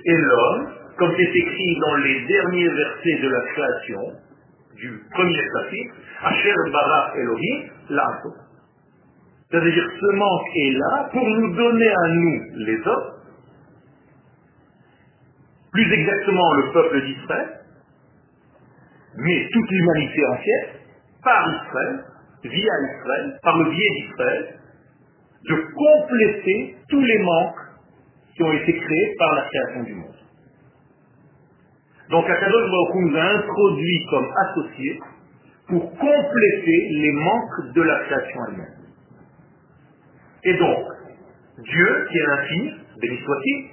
Et 0.07 0.17
l'homme, 0.17 0.73
comme 0.97 1.13
c'est 1.15 1.39
écrit 1.39 1.79
dans 1.83 1.97
les 1.97 2.25
derniers 2.25 2.69
versets 2.71 3.19
de 3.21 3.29
la 3.29 3.41
création, 3.53 4.01
du 4.77 5.03
premier 5.11 5.37
chapitre, 5.37 5.95
Asher 6.23 6.55
Bara 6.73 7.13
Elohim, 7.17 7.69
l'Arto. 7.91 8.31
C'est-à-dire 9.51 9.91
ce 10.01 10.17
manque 10.17 10.57
est 10.57 10.73
là 10.73 11.11
pour 11.13 11.29
nous 11.29 11.57
donner 11.57 11.91
à 11.91 12.09
nous, 12.09 12.41
les 12.57 12.87
hommes, 12.87 13.13
plus 15.73 15.93
exactement 15.93 16.55
le 16.55 16.73
peuple 16.73 17.03
d'Israël, 17.03 17.49
mais 19.15 19.47
toute 19.53 19.71
l'humanité 19.71 20.27
entière, 20.33 20.69
par 21.23 21.47
Israël, 21.51 22.05
via 22.45 22.73
Israël, 22.91 23.39
par 23.43 23.59
le 23.59 23.71
biais 23.71 23.91
d'Israël, 24.01 24.59
de 25.49 25.55
compléter 25.75 26.77
tous 26.89 27.01
les 27.01 27.19
manques 27.19 27.57
qui 28.35 28.43
ont 28.43 28.53
été 28.53 28.73
créés 28.73 29.15
par 29.19 29.35
la 29.35 29.43
création 29.43 29.83
du 29.85 29.95
monde. 29.95 30.15
Donc 32.11 32.25
Akadosh 32.29 32.71
Baruch 32.71 32.95
nous 32.95 33.17
a 33.17 33.23
introduit 33.23 34.07
comme 34.11 34.29
associés 34.49 35.01
pour 35.69 35.91
compléter 35.91 36.89
les 36.91 37.13
manques 37.13 37.75
de 37.75 37.83
la 37.83 37.99
création 38.05 38.41
elle-même. 38.49 38.79
Et 40.45 40.55
donc, 40.55 40.87
Dieu, 41.59 42.07
qui 42.11 42.19
est 42.19 42.27
l'infini, 42.27 42.73
béni 43.01 43.19
soit-il, 43.19 43.67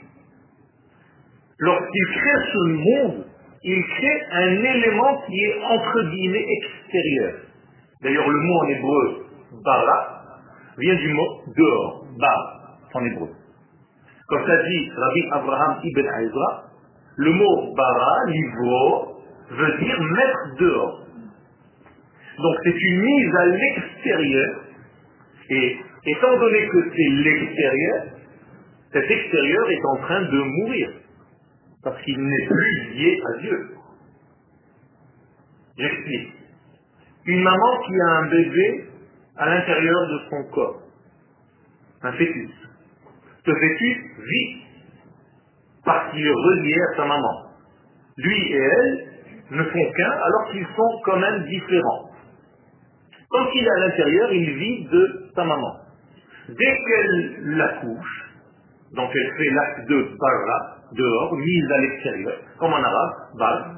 lorsqu'il 1.59 2.07
crée 2.07 2.51
ce 2.51 2.67
monde, 2.73 3.25
il 3.63 3.83
crée 3.83 4.21
un 4.31 4.63
élément 4.63 5.21
qui 5.25 5.39
est 5.39 5.63
entre 5.63 6.01
guillemets 6.11 6.45
extérieur. 6.61 7.44
D'ailleurs, 8.05 8.29
le 8.29 8.39
mot 8.39 8.59
en 8.59 8.67
hébreu, 8.67 9.25
bara, 9.63 10.21
vient 10.77 10.95
du 10.95 11.11
mot 11.11 11.41
dehors, 11.57 12.05
bar, 12.19 12.77
en 12.93 13.03
hébreu. 13.03 13.29
Comme 14.27 14.45
ça 14.45 14.63
dit 14.63 14.91
Rabbi 14.95 15.27
Abraham 15.31 15.79
ibn 15.83 16.05
Aizra, 16.05 16.65
le 17.17 17.31
mot 17.31 17.73
bara, 17.75 18.15
livro, 18.27 19.21
veut 19.49 19.77
dire 19.79 19.99
mettre 20.03 20.55
dehors. 20.59 20.99
Donc 22.37 22.55
c'est 22.63 22.77
une 22.77 23.01
mise 23.01 23.35
à 23.37 23.45
l'extérieur, 23.47 24.55
et 25.49 25.77
étant 26.05 26.37
donné 26.37 26.67
que 26.67 26.91
c'est 26.95 27.09
l'extérieur, 27.09 28.03
cet 28.93 29.09
extérieur 29.09 29.71
est 29.71 29.85
en 29.85 29.97
train 30.03 30.21
de 30.21 30.37
mourir, 30.37 30.91
parce 31.83 31.99
qu'il 32.03 32.21
n'est 32.21 32.45
plus 32.45 32.93
lié 32.93 33.19
à 33.33 33.39
Dieu. 33.39 33.69
J'explique. 35.79 36.34
Une 37.27 37.41
maman 37.41 37.81
qui 37.87 37.93
a 38.01 38.09
un 38.17 38.27
bébé 38.27 38.85
à 39.37 39.49
l'intérieur 39.49 40.07
de 40.07 40.19
son 40.29 40.43
corps, 40.51 40.81
un 42.03 42.11
fœtus. 42.11 42.51
Ce 43.45 43.51
fœtus 43.51 43.97
vit 44.19 44.61
parce 45.83 46.11
qu'il 46.11 46.25
est 46.25 46.31
relié 46.31 46.75
à 46.91 46.97
sa 46.97 47.05
maman. 47.05 47.49
Lui 48.17 48.51
et 48.51 48.57
elle 48.57 49.07
ne 49.51 49.63
font 49.63 49.91
qu'un 49.97 50.11
alors 50.11 50.51
qu'ils 50.51 50.67
sont 50.75 51.01
quand 51.05 51.17
même 51.17 51.43
différents. 51.45 52.09
Quand 53.29 53.47
il 53.53 53.65
est 53.65 53.69
à 53.69 53.87
l'intérieur, 53.87 54.31
il 54.33 54.53
vit 54.57 54.85
de 54.85 55.29
sa 55.35 55.43
maman. 55.43 55.75
Dès 56.47 56.77
qu'elle 56.87 57.57
l'accouche, 57.57 58.25
donc 58.93 59.09
elle 59.13 59.37
fait 59.37 59.49
l'acte 59.49 59.89
de 59.89 60.15
bara, 60.19 60.77
dehors, 60.93 61.35
mise 61.35 61.71
à 61.71 61.77
l'extérieur, 61.81 62.37
comme 62.59 62.71
en 62.71 62.83
arabe, 62.83 63.13
bal, 63.39 63.75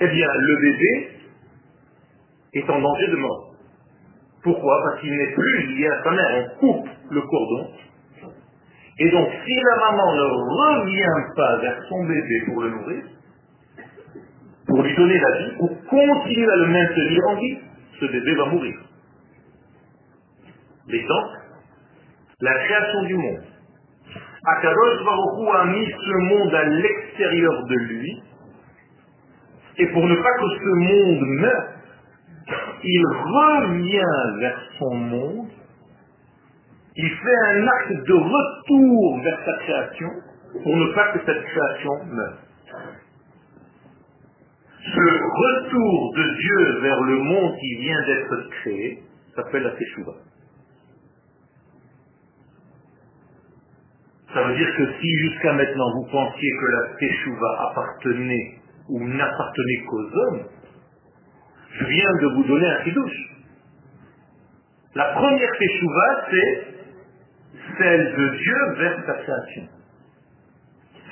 eh 0.00 0.08
bien 0.08 0.28
le 0.34 0.60
bébé 0.60 1.11
est 2.54 2.70
en 2.70 2.80
danger 2.80 3.06
de 3.08 3.16
mort. 3.16 3.54
Pourquoi? 4.42 4.82
Parce 4.84 5.00
qu'il 5.00 5.14
n'est 5.16 5.32
plus 5.32 5.66
lié 5.68 5.86
à 5.86 6.02
sa 6.02 6.10
mère. 6.10 6.28
On 6.30 6.58
coupe 6.58 6.88
le 7.10 7.20
cordon. 7.22 7.70
Et 8.98 9.10
donc, 9.10 9.28
si 9.44 9.54
la 9.54 9.90
maman 9.90 10.14
ne 10.14 10.22
revient 10.22 11.34
pas 11.36 11.58
vers 11.58 11.82
son 11.88 12.04
bébé 12.04 12.42
pour 12.46 12.62
le 12.62 12.70
nourrir, 12.70 13.04
pour 14.66 14.82
lui 14.82 14.94
donner 14.96 15.18
la 15.18 15.38
vie, 15.38 15.56
pour 15.58 15.70
continuer 15.86 16.50
à 16.50 16.56
le 16.56 16.66
maintenir 16.66 17.20
en 17.28 17.34
vie, 17.36 17.58
ce 18.00 18.06
bébé 18.06 18.34
va 18.34 18.46
mourir. 18.46 18.74
L'exemple, 20.88 21.38
la 22.40 22.54
création 22.64 23.02
du 23.04 23.14
monde. 23.14 23.42
Akadosh 24.44 25.04
Baruch 25.04 25.54
a 25.54 25.64
mis 25.66 25.86
ce 25.86 26.16
monde 26.18 26.54
à 26.54 26.64
l'extérieur 26.64 27.64
de 27.64 27.74
lui, 27.74 28.22
et 29.78 29.86
pour 29.86 30.04
ne 30.06 30.16
pas 30.16 30.32
que 30.38 30.48
ce 30.58 30.74
monde 30.74 31.28
meure, 31.40 31.68
il 32.84 33.06
revient 33.06 34.40
vers 34.40 34.60
son 34.78 34.94
monde, 34.94 35.48
il 36.96 37.10
fait 37.10 37.36
un 37.46 37.66
acte 37.66 38.06
de 38.06 38.14
retour 38.14 39.20
vers 39.22 39.38
sa 39.44 39.58
création 39.64 40.08
pour 40.62 40.76
ne 40.76 40.92
pas 40.94 41.12
que 41.12 41.18
cette 41.24 41.44
création 41.44 42.04
meure. 42.06 42.38
Ce 44.84 45.00
retour 45.00 46.14
de 46.16 46.36
Dieu 46.40 46.80
vers 46.82 47.00
le 47.02 47.18
monde 47.18 47.56
qui 47.58 47.76
vient 47.76 48.04
d'être 48.04 48.50
créé 48.50 49.02
s'appelle 49.36 49.62
la 49.62 49.70
Teshuvah. 49.70 50.16
Ça 54.34 54.42
veut 54.42 54.56
dire 54.56 54.76
que 54.76 54.92
si 55.00 55.08
jusqu'à 55.18 55.52
maintenant 55.52 55.92
vous 55.94 56.10
pensiez 56.10 56.50
que 56.50 56.66
la 56.66 56.96
Teshuvah 56.98 57.70
appartenait 57.70 58.58
ou 58.88 59.06
n'appartenait 59.06 59.84
qu'aux 59.88 60.18
hommes, 60.18 60.46
je 61.72 61.84
viens 61.84 62.12
de 62.20 62.26
vous 62.34 62.44
donner 62.44 62.66
un 62.66 62.84
chidouche. 62.84 63.30
La 64.94 65.04
première 65.14 65.52
Teshuvah, 65.58 66.26
c'est 66.30 66.66
celle 67.78 68.14
de 68.14 68.28
Dieu 68.36 68.56
vers 68.78 68.96
sa 69.06 69.14
création. 69.14 69.68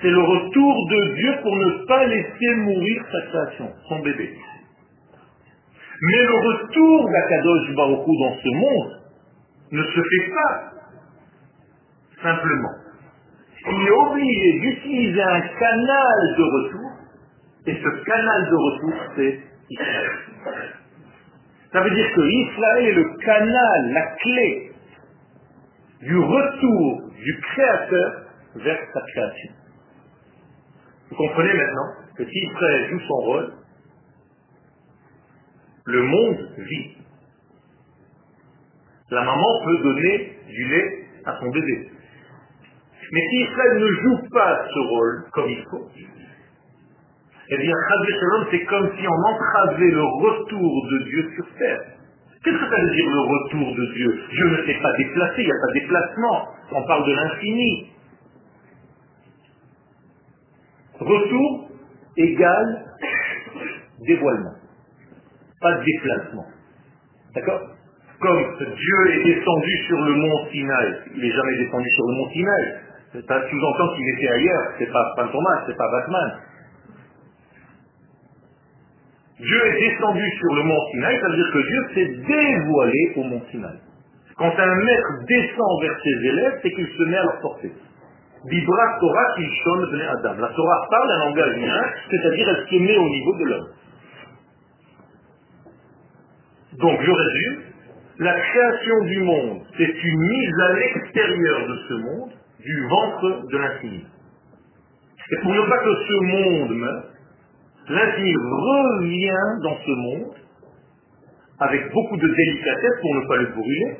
C'est 0.02 0.10
le 0.10 0.22
retour 0.22 0.88
de 0.90 1.14
Dieu 1.14 1.34
pour 1.42 1.56
ne 1.56 1.86
pas 1.86 2.06
laisser 2.06 2.54
mourir 2.56 3.04
sa 3.10 3.26
création, 3.28 3.72
son 3.88 3.98
bébé. 4.00 4.34
Mais 6.02 6.22
le 6.24 6.48
retour 6.48 7.10
d'Akadosh 7.10 7.74
Baruch 7.74 8.06
Hu 8.06 8.18
dans 8.18 8.36
ce 8.42 8.48
monde, 8.56 9.00
ne 9.72 9.82
se 9.82 10.00
fait 10.00 10.30
pas 10.34 10.72
simplement. 12.22 12.74
Il 13.66 13.86
est 13.86 13.90
obligé 13.90 14.60
d'utiliser 14.60 15.22
un 15.22 15.40
canal 15.40 16.34
de 16.36 16.42
retour, 16.42 16.90
et 17.66 17.74
ce 17.74 18.04
canal 18.04 18.50
de 18.50 18.56
retour, 18.56 18.94
c'est 19.16 19.40
Israël. 19.70 20.10
Ça 21.72 21.80
veut 21.80 21.90
dire 21.90 22.12
que 22.14 22.20
Israël 22.20 22.84
est 22.86 22.92
le 22.92 23.16
canal, 23.18 23.92
la 23.92 24.06
clé 24.16 24.72
du 26.00 26.18
retour 26.18 27.10
du 27.12 27.40
Créateur 27.40 28.22
vers 28.56 28.78
sa 28.92 29.00
création. 29.00 29.52
Vous 31.10 31.16
comprenez 31.16 31.52
maintenant 31.52 31.92
que 32.16 32.24
si 32.24 32.38
Israël 32.38 32.90
joue 32.90 33.00
son 33.00 33.14
rôle, 33.14 33.52
le 35.84 36.02
monde 36.02 36.48
vit. 36.58 36.96
La 39.10 39.24
maman 39.24 39.64
peut 39.64 39.78
donner 39.82 40.38
du 40.46 40.68
lait 40.68 41.04
à 41.24 41.38
son 41.40 41.50
bébé. 41.50 41.90
Mais 43.12 43.20
si 43.30 43.42
Israël 43.42 43.78
ne 43.78 43.92
joue 44.02 44.28
pas 44.30 44.64
ce 44.72 44.78
rôle 44.88 45.24
comme 45.32 45.50
il 45.50 45.64
faut, 45.70 45.88
eh 47.52 47.56
bien, 47.56 47.74
c'est 48.50 48.64
comme 48.64 48.90
si 48.96 49.06
on 49.08 49.34
entravait 49.34 49.90
le 49.90 50.02
retour 50.02 50.86
de 50.90 50.98
Dieu 51.04 51.30
sur 51.34 51.46
terre. 51.58 51.80
Qu'est-ce 52.44 52.56
que 52.56 52.70
ça 52.70 52.80
veut 52.80 52.90
dire 52.90 53.10
le 53.10 53.20
retour 53.20 53.74
de 53.74 53.92
Dieu? 53.94 54.20
Dieu 54.30 54.50
ne 54.50 54.66
s'est 54.66 54.80
pas 54.80 54.92
déplacé, 54.96 55.34
il 55.42 55.44
n'y 55.44 55.50
a 55.50 55.60
pas 55.60 55.68
de 55.68 55.80
déplacement. 55.80 56.48
On 56.72 56.82
parle 56.86 57.06
de 57.06 57.12
l'infini. 57.12 57.86
Retour 61.00 61.70
égale 62.16 62.84
dévoilement. 64.06 64.54
Pas 65.60 65.74
de 65.74 65.84
déplacement. 65.84 66.46
D'accord? 67.34 67.60
Comme 68.20 68.56
Dieu 68.58 69.12
est 69.12 69.24
descendu 69.24 69.76
sur 69.88 70.00
le 70.02 70.14
mont 70.14 70.46
Sinaï, 70.50 70.94
il 71.14 71.22
n'est 71.22 71.32
jamais 71.32 71.56
descendu 71.58 71.88
sur 71.90 72.06
le 72.06 72.14
mont 72.14 72.30
Sinaï. 72.30 72.74
Ça 73.26 73.50
sous-entend 73.50 73.96
qu'il 73.96 74.08
était 74.16 74.28
ailleurs, 74.28 74.72
c'est 74.78 74.92
pas 74.92 75.12
Fantomas, 75.16 75.64
c'est 75.66 75.76
pas 75.76 75.90
Batman. 75.90 76.38
Dieu 79.40 79.66
est 79.66 79.88
descendu 79.88 80.30
sur 80.38 80.54
le 80.54 80.62
mont 80.64 80.80
Sinaï, 80.92 81.18
ça 81.20 81.28
veut 81.28 81.36
dire 81.36 81.50
que 81.52 81.66
Dieu 81.66 81.82
s'est 81.94 82.14
dévoilé 82.26 83.12
au 83.16 83.24
mont 83.24 83.42
Sinaï. 83.50 83.78
Quand 84.36 84.52
un 84.58 84.74
maître 84.74 85.08
descend 85.28 85.82
vers 85.82 85.98
ses 86.02 86.26
élèves, 86.28 86.60
c'est 86.62 86.70
qu'il 86.70 86.86
se 86.86 87.02
met 87.04 87.16
à 87.16 87.22
leur 87.24 87.40
portée. 87.40 87.72
Bibra 88.48 88.98
Torah 89.00 89.34
Kilshon 89.36 89.86
Bnei 89.92 90.06
Adam. 90.06 90.34
La 90.40 90.48
Torah 90.48 90.88
parle 90.90 91.10
un 91.10 91.18
langage 91.26 91.56
humain, 91.56 91.84
c'est-à-dire 92.10 92.48
elle 92.48 92.66
se 92.68 92.82
met 92.82 92.96
au 92.96 93.08
niveau 93.08 93.36
de 93.36 93.44
l'homme. 93.44 93.68
Donc 96.78 97.00
je 97.02 97.10
résume, 97.10 97.62
la 98.18 98.40
création 98.40 99.04
du 99.04 99.22
monde, 99.22 99.60
c'est 99.76 100.04
une 100.04 100.20
mise 100.20 100.54
à 100.68 100.72
l'extérieur 100.74 101.66
de 101.68 101.76
ce 101.88 101.94
monde, 101.94 102.30
du 102.60 102.86
ventre 102.88 103.46
de 103.50 103.58
l'infini. 103.58 104.04
Et 105.32 105.36
pour 105.42 105.54
ne 105.54 105.68
pas 105.68 105.78
que 105.78 105.94
ce 105.94 106.14
monde 106.24 106.76
meure, 106.76 107.09
l'infini 107.90 108.34
revient 108.36 109.62
dans 109.62 109.76
ce 109.84 109.90
monde 109.90 110.34
avec 111.60 111.92
beaucoup 111.92 112.16
de 112.16 112.28
délicatesse 112.28 113.00
pour 113.02 113.14
ne 113.16 113.28
pas 113.28 113.36
le 113.36 113.46
brûler, 113.48 113.96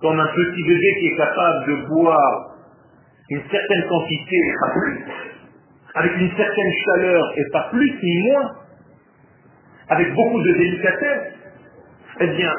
comme 0.00 0.18
un 0.18 0.26
petit 0.26 0.62
bébé 0.62 0.94
qui 1.00 1.06
est 1.08 1.16
capable 1.16 1.66
de 1.66 1.88
boire 1.88 2.56
une 3.28 3.42
certaine 3.50 3.88
quantité 3.88 4.36
avec 5.94 6.12
une 6.16 6.30
certaine 6.36 6.72
chaleur 6.84 7.32
et 7.36 7.44
pas 7.52 7.68
plus 7.70 7.98
ni 8.02 8.22
moins, 8.28 8.50
avec 9.88 10.14
beaucoup 10.14 10.42
de 10.42 10.52
délicatesse, 10.52 11.32
eh 12.20 12.26
bien, 12.26 12.52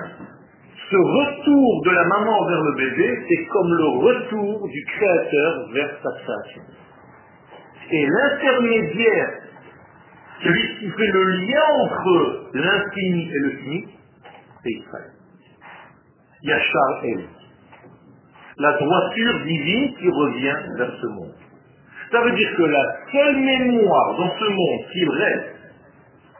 ce 0.89 0.96
retour 0.96 1.84
de 1.86 1.91
la 1.91 2.03
maman 2.05 2.46
vers 2.48 2.63
le 2.63 2.75
bébé, 2.77 3.19
c'est 3.27 3.46
comme 3.46 3.69
le 3.69 3.88
retour 4.05 4.67
du 4.67 4.86
Créateur 4.86 5.69
vers 5.74 5.89
sa 6.01 6.10
création. 6.24 6.62
Et 7.91 8.07
l'intermédiaire, 8.07 9.30
celui 10.43 10.80
qui 10.80 10.89
fait 10.89 11.12
le 11.12 11.23
lien 11.45 11.63
entre 11.84 12.50
l'infini 12.54 13.30
et 13.30 13.39
le 13.39 13.50
fini, 13.58 13.88
c'est 14.63 14.71
Israël. 14.71 15.12
Yachar 16.43 17.04
El. 17.04 17.26
La 18.58 18.73
droiture 18.73 19.39
divine 19.45 19.95
qui 19.97 20.10
revient 20.10 20.56
vers 20.78 20.91
ce 21.02 21.08
monde. 21.08 21.34
Ça 22.12 22.21
veut 22.21 22.32
dire 22.32 22.56
que 22.56 22.63
la 22.63 22.95
seule 23.12 23.38
mémoire 23.38 24.17
dans 24.17 24.32
ce 24.38 24.45
monde 24.45 24.91
qui 24.91 25.06
reste 25.06 25.56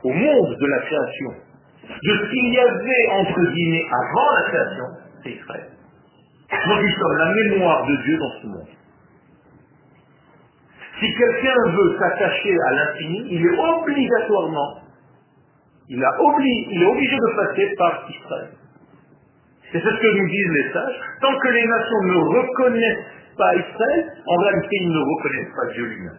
au 0.04 0.14
monde 0.14 0.56
de 0.58 0.68
la 0.68 0.80
création, 0.80 1.32
de 1.84 2.18
ce 2.18 2.30
qu'il 2.30 2.54
y 2.54 2.60
avait 2.60 3.08
entre 3.12 3.52
guillemets 3.52 3.86
avant 3.92 4.32
la 4.36 4.50
création, 4.50 4.86
c'est 5.24 5.32
Israël. 5.32 5.70
Donc 6.50 6.82
nous 6.82 6.92
sommes 6.92 7.18
la 7.18 7.34
mémoire 7.34 7.86
de 7.86 7.96
Dieu 8.04 8.18
dans 8.18 8.42
ce 8.42 8.48
monde. 8.48 8.77
Si 11.00 11.14
quelqu'un 11.14 11.54
veut 11.68 11.98
s'attacher 12.00 12.56
à 12.68 12.72
l'infini, 12.74 13.28
il 13.30 13.46
est 13.46 13.60
obligatoirement, 13.60 14.80
il, 15.90 16.02
est 16.02 16.86
obligé 16.86 17.16
de 17.16 17.36
passer 17.36 17.76
par 17.78 18.10
Israël. 18.10 18.50
Et 19.74 19.80
c'est 19.80 19.80
ce 19.80 20.02
que 20.02 20.18
nous 20.18 20.28
disent 20.28 20.54
les 20.54 20.74
sages. 20.74 21.00
Tant 21.22 21.38
que 21.40 21.48
les 21.50 21.68
nations 21.68 22.04
ne 22.04 22.40
reconnaissent 22.40 23.06
pas 23.38 23.56
Israël, 23.56 24.14
en 24.26 24.36
réalité, 24.38 24.70
ils 24.82 24.90
ne 24.90 25.00
reconnaissent 25.00 25.56
pas 25.56 25.74
Dieu 25.74 25.86
lui-même. 25.86 26.18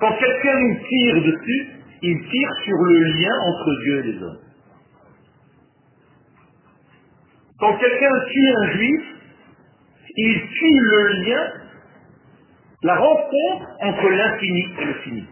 Quand 0.00 0.16
quelqu'un 0.18 0.58
nous 0.58 0.76
tire 0.88 1.22
dessus, 1.22 1.68
il 2.02 2.20
tire 2.28 2.52
sur 2.64 2.76
le 2.76 3.04
lien 3.14 3.38
entre 3.38 3.82
Dieu 3.84 3.98
et 3.98 4.02
les 4.02 4.22
hommes. 4.22 4.38
Quand 7.60 7.76
quelqu'un 7.78 8.10
tue 8.26 8.48
un 8.56 8.70
juif, 8.72 9.02
il 10.16 10.40
tue 10.48 10.80
le 10.80 11.08
lien, 11.24 11.52
la 12.82 12.96
rencontre 12.96 13.66
entre 13.80 14.08
l'infini 14.08 14.66
et 14.78 14.84
le 14.84 14.94
fini. 14.94 15.26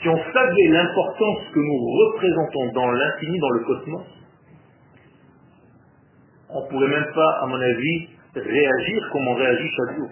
Si 0.00 0.08
on 0.08 0.16
savait 0.16 0.68
l'importance 0.68 1.38
que 1.52 1.58
nous 1.58 1.78
représentons 1.78 2.72
dans 2.72 2.90
l'infini, 2.90 3.38
dans 3.38 3.50
le 3.50 3.64
cosmos, 3.64 4.06
on 6.48 6.64
ne 6.64 6.68
pourrait 6.68 6.88
même 6.88 7.12
pas, 7.14 7.40
à 7.42 7.46
mon 7.46 7.60
avis, 7.60 8.08
réagir 8.34 9.08
comme 9.12 9.28
on 9.28 9.34
réagit 9.34 9.68
chaque 9.68 9.96
jour. 9.96 10.10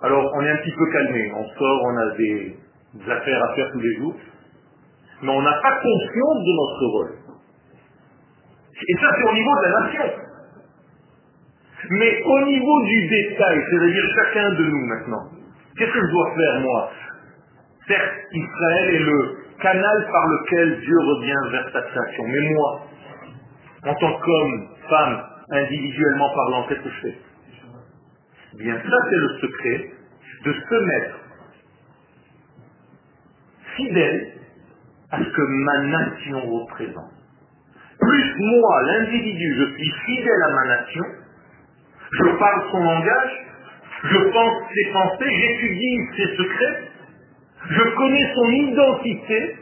Alors, 0.00 0.30
on 0.34 0.42
est 0.42 0.50
un 0.50 0.56
petit 0.58 0.70
peu 0.70 0.92
calmé. 0.92 1.32
On 1.34 1.48
sort, 1.58 1.82
on 1.84 1.96
a 1.96 2.16
des, 2.16 2.56
des 2.94 3.10
affaires 3.10 3.42
à 3.42 3.54
faire 3.54 3.70
tous 3.72 3.80
les 3.80 3.96
jours. 3.96 4.14
Mais 5.22 5.30
on 5.30 5.42
n'a 5.42 5.60
pas 5.60 5.80
conscience 5.80 6.38
de 6.44 6.52
notre 6.56 6.86
rôle. 6.86 7.12
Et 8.88 8.94
ça, 9.00 9.10
c'est 9.16 9.28
au 9.28 9.32
niveau 9.32 9.50
de 9.56 9.62
la 9.62 9.80
nation. 9.80 10.27
Mais 11.90 12.22
au 12.22 12.44
niveau 12.46 12.84
du 12.84 13.06
détail, 13.08 13.64
c'est-à-dire 13.70 14.04
chacun 14.14 14.52
de 14.54 14.64
nous 14.64 14.86
maintenant, 14.86 15.24
qu'est-ce 15.76 15.92
que 15.92 16.00
je 16.00 16.12
dois 16.12 16.34
faire 16.36 16.60
moi? 16.60 16.90
Certes, 17.86 18.14
Israël 18.32 18.94
est 18.94 18.98
le 18.98 19.36
canal 19.60 20.08
par 20.12 20.26
lequel 20.26 20.80
Dieu 20.80 20.98
revient 20.98 21.50
vers 21.52 21.70
sa 21.72 21.82
création. 21.82 22.24
Mais 22.26 22.50
moi, 22.50 22.80
en 23.86 23.94
tant 23.94 24.18
qu'homme, 24.20 24.68
femme, 24.88 25.22
individuellement 25.50 26.30
parlant, 26.34 26.66
qu'est-ce 26.68 26.80
que 26.80 26.90
je 26.90 27.00
fais? 27.00 27.18
Bien, 28.58 28.74
ça 28.74 28.96
c'est 29.08 29.16
le 29.16 29.28
secret 29.40 29.90
de 30.44 30.52
se 30.52 30.74
mettre 30.86 31.18
fidèle 33.76 34.32
à 35.10 35.18
ce 35.18 35.30
que 35.30 35.42
ma 35.42 35.78
nation 35.84 36.40
représente. 36.40 37.12
Plus 38.00 38.34
moi, 38.38 38.82
l'individu, 38.82 39.54
je 39.58 39.64
suis 39.74 39.92
fidèle 40.06 40.42
à 40.42 40.50
ma 40.50 40.64
nation, 40.66 41.04
je 42.10 42.38
parle 42.38 42.70
son 42.70 42.78
langage, 42.78 43.46
je 44.04 44.18
pense 44.30 44.52
ses 44.74 44.92
pensées, 44.92 45.30
j'étudie 45.30 45.98
ses 46.16 46.36
secrets, 46.36 46.82
je 47.68 47.82
connais 47.96 48.34
son 48.34 48.50
identité, 48.50 49.56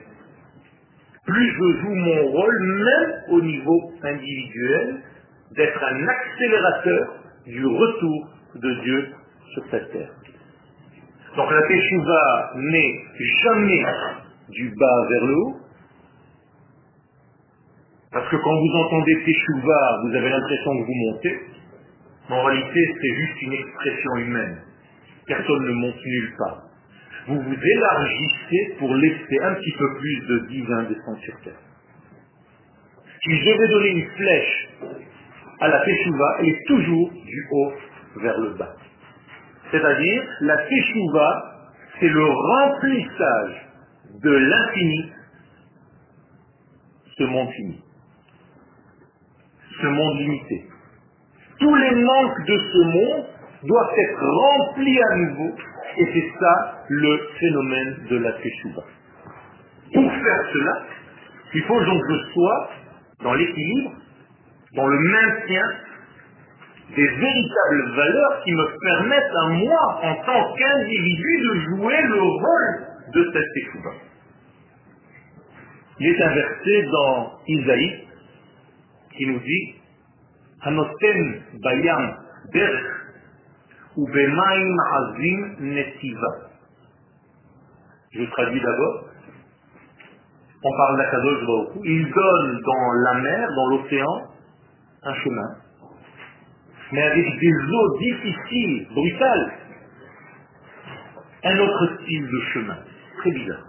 plus 1.26 1.50
je 1.50 1.80
joue 1.80 1.94
mon 1.94 2.22
rôle, 2.26 2.85
même 2.85 3.14
au 3.30 3.40
niveau 3.40 3.92
individuel, 4.02 5.02
d'être 5.56 5.82
un 5.82 6.09
accélérateur 6.09 7.14
du 7.46 7.66
retour 7.66 8.28
de 8.56 8.74
Dieu 8.82 9.09
sur 9.54 9.64
cette 9.70 9.92
terre. 9.92 10.11
Donc 11.37 11.50
la 11.50 11.62
Teshuvah 11.62 12.52
n'est 12.56 12.94
jamais 13.42 13.85
du 14.50 14.72
bas 14.78 15.06
vers 15.11 15.24
le 15.26 15.35
haut, 15.35 15.56
parce 18.12 18.28
que 18.30 18.37
quand 18.37 18.56
vous 18.56 18.78
entendez 18.87 19.14
Teshuvah, 19.24 20.00
vous 20.04 20.14
avez 20.14 20.30
l'impression 20.30 20.70
que 20.78 20.85
vous 20.87 21.12
montez, 21.12 21.40
mais 22.29 22.37
en 22.37 22.43
réalité 22.45 22.81
c'est 23.01 23.15
juste 23.15 23.43
une 23.43 23.53
expression 23.53 24.17
humaine. 24.17 24.59
Personne 25.27 25.65
ne 25.65 25.73
monte 25.73 26.05
nulle 26.05 26.35
part. 26.39 26.62
Vous 27.29 27.41
vous 27.41 27.55
élargissez 27.55 28.77
pour 28.79 28.95
laisser 28.95 29.39
un 29.43 29.55
petit 29.55 29.73
peu 29.73 29.95
plus 29.99 30.27
de 30.27 30.39
divin 30.49 30.83
descendre 30.85 31.19
sur 31.19 31.41
terre. 31.41 31.61
Si 33.23 33.37
je 33.37 33.45
devais 33.45 33.69
donner 33.69 33.91
une 33.91 34.09
flèche 34.11 34.69
à 35.61 35.69
la 35.69 35.85
Teshuvah, 35.85 36.37
elle 36.39 36.49
est 36.49 36.67
toujours 36.67 37.11
du 37.11 37.49
haut 37.51 37.73
vers 38.21 38.39
le 38.39 38.51
bas. 38.51 38.77
C'est-à-dire, 39.73 40.23
la 40.43 40.57
Teshuvah, 40.59 41.73
c'est 41.99 42.09
le 42.09 42.25
remplissage 42.25 43.67
de 44.23 44.31
l'infini 44.31 45.12
ce 47.19 47.25
monde 47.25 47.51
fini, 47.51 47.81
ce 49.81 49.87
monde 49.87 50.19
limité. 50.19 50.67
Tous 51.59 51.75
les 51.75 51.95
manques 51.95 52.47
de 52.47 52.59
ce 52.59 52.79
monde 52.79 53.25
doivent 53.64 53.99
être 53.99 54.25
remplis 54.25 55.03
à 55.03 55.16
nouveau, 55.16 55.55
et 55.99 56.07
c'est 56.12 56.33
ça 56.38 56.85
le 56.88 57.19
phénomène 57.40 57.97
de 58.11 58.16
la 58.19 58.33
Teshuvah. 58.33 58.85
Pour 59.95 60.12
faire 60.12 60.42
cela, 60.53 60.83
il 61.55 61.62
faut 61.62 61.85
donc 61.85 62.03
que 62.03 62.14
je 62.14 62.33
sois 62.33 62.71
dans 63.23 63.35
l'équilibre, 63.35 63.92
dans 64.75 64.87
le 64.87 64.99
maintien 64.99 65.62
des 66.95 67.09
véritables 67.09 67.90
valeurs 67.97 68.42
qui 68.45 68.53
me 68.53 68.79
permettent 68.81 69.37
à 69.37 69.49
moi, 69.49 70.01
en 70.03 70.14
tant 70.25 70.55
qu'individu, 70.55 71.40
de 71.40 71.61
jouer 71.61 72.03
le 72.03 72.21
rôle 72.21 72.87
de 73.14 73.31
cette 73.33 73.57
échouva. 73.57 73.90
Il 75.99 76.09
est 76.09 76.23
inversé 76.23 76.83
dans 76.92 77.33
Isaïe 77.49 78.07
qui 79.16 79.27
nous 79.27 79.38
dit 79.40 79.75
Je 88.12 88.24
traduis 88.24 88.61
d'abord. 88.61 89.05
On 90.64 90.76
parle 90.76 90.96
d'Akadosh 90.96 91.46
Baruch 91.46 91.68
Il 91.85 92.11
donne 92.11 92.61
dans 92.62 92.92
la 93.05 93.14
mer, 93.20 93.48
dans 93.55 93.66
l'océan, 93.68 94.22
un 95.05 95.14
chemin. 95.14 95.55
Mais 96.92 97.02
avec 97.02 97.38
des 97.38 97.52
eaux 97.52 97.98
difficiles, 97.98 98.88
brutales. 98.92 99.52
Un 101.44 101.59
autre 101.59 101.96
style 102.00 102.26
de 102.26 102.40
chemin. 102.52 102.79
Très 103.18 103.31
bizarre. 103.31 103.62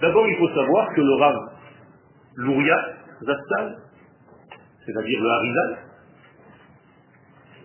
D'abord, 0.00 0.26
il 0.28 0.36
faut 0.36 0.48
savoir 0.48 0.88
que 0.94 1.00
le 1.00 1.14
Rav 1.14 1.36
Louria 2.36 2.76
Zastal, 3.22 3.81
c'est-à-dire 4.86 5.20
le 5.20 5.28
Harizal, 5.28 5.78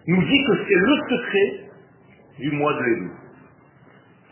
nous 0.07 0.23
dit 0.23 0.43
que 0.43 0.53
c'est 0.67 0.75
le 0.75 0.95
secret 1.09 1.69
du 2.39 2.51
mois 2.51 2.73
de 2.73 2.83
l'élu. 2.83 3.11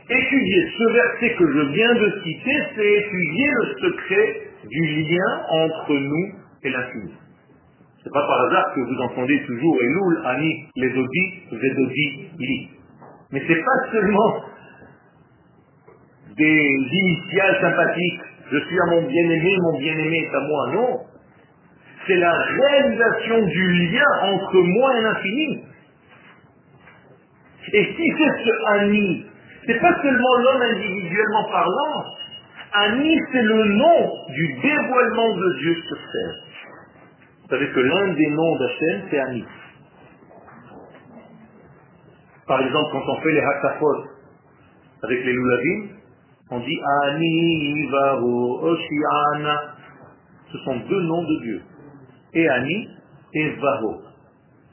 Étudier 0.07 0.71
ce 0.77 0.93
verset 0.93 1.35
que 1.35 1.51
je 1.51 1.61
viens 1.73 1.95
de 1.95 2.21
citer, 2.23 2.57
c'est 2.75 2.93
étudier 2.93 3.47
le 3.49 3.89
secret 3.89 4.41
du 4.69 4.85
lien 5.01 5.41
entre 5.49 5.93
nous 5.93 6.33
et 6.63 6.69
l'infini. 6.69 7.13
C'est 8.03 8.13
pas 8.13 8.27
par 8.27 8.39
hasard 8.45 8.73
que 8.75 8.81
vous 8.81 9.01
entendez 9.01 9.41
toujours 9.47 9.77
Elul, 9.81 10.21
Ani, 10.25 10.67
Ledodi, 10.75 11.43
Vedodi, 11.51 12.29
Li. 12.37 12.69
Mais 13.31 13.41
c'est 13.47 13.63
pas 13.63 13.91
seulement 13.91 14.43
des 16.37 16.87
initiales 16.91 17.57
sympathiques. 17.61 18.21
Je 18.51 18.57
suis 18.59 18.79
à 18.79 18.85
mon 18.91 19.01
bien-aimé, 19.07 19.57
mon 19.59 19.79
bien-aimé 19.79 20.29
est 20.31 20.35
à 20.35 20.39
moi. 20.41 20.71
Non. 20.73 21.14
C'est 22.07 22.17
la 22.17 22.33
réalisation 22.33 23.45
du 23.45 23.71
lien 23.87 24.03
entre 24.23 24.61
moi 24.61 24.97
et 24.97 25.01
l'infini. 25.01 25.63
Et 27.73 27.83
si 27.83 28.13
c'est 28.17 28.43
ce 28.43 28.79
Ani, 28.79 29.25
c'est 29.65 29.79
pas 29.79 30.01
seulement 30.01 30.37
l'homme 30.37 30.61
individuellement 30.61 31.45
parlant. 31.51 32.05
Ani, 32.73 33.19
c'est 33.31 33.41
le 33.41 33.63
nom 33.65 34.11
du 34.29 34.53
dévoilement 34.61 35.35
de 35.35 35.53
Dieu 35.59 35.75
sur 35.87 35.97
terre. 35.97 36.35
Vous 37.43 37.49
savez 37.49 37.69
que 37.71 37.79
l'un 37.79 38.13
des 38.13 38.27
noms 38.27 38.55
d'Hachem, 38.57 39.01
c'est 39.09 39.19
Ani. 39.19 39.45
Par 42.47 42.61
exemple, 42.61 42.89
quand 42.91 43.13
on 43.13 43.21
fait 43.21 43.31
les 43.31 43.41
hakafot 43.41 44.05
avec 45.03 45.25
les 45.25 45.33
loulavim, 45.33 45.87
on 46.51 46.59
dit 46.59 46.79
Ani, 47.03 47.87
Vahu, 47.87 48.59
Oshiana. 48.61 49.61
Ce 50.51 50.57
sont 50.59 50.75
deux 50.87 51.01
noms 51.01 51.23
de 51.23 51.41
Dieu. 51.41 51.61
Et 52.35 52.49
Ani 52.49 52.89
et 53.33 53.49
Vahu. 53.55 53.95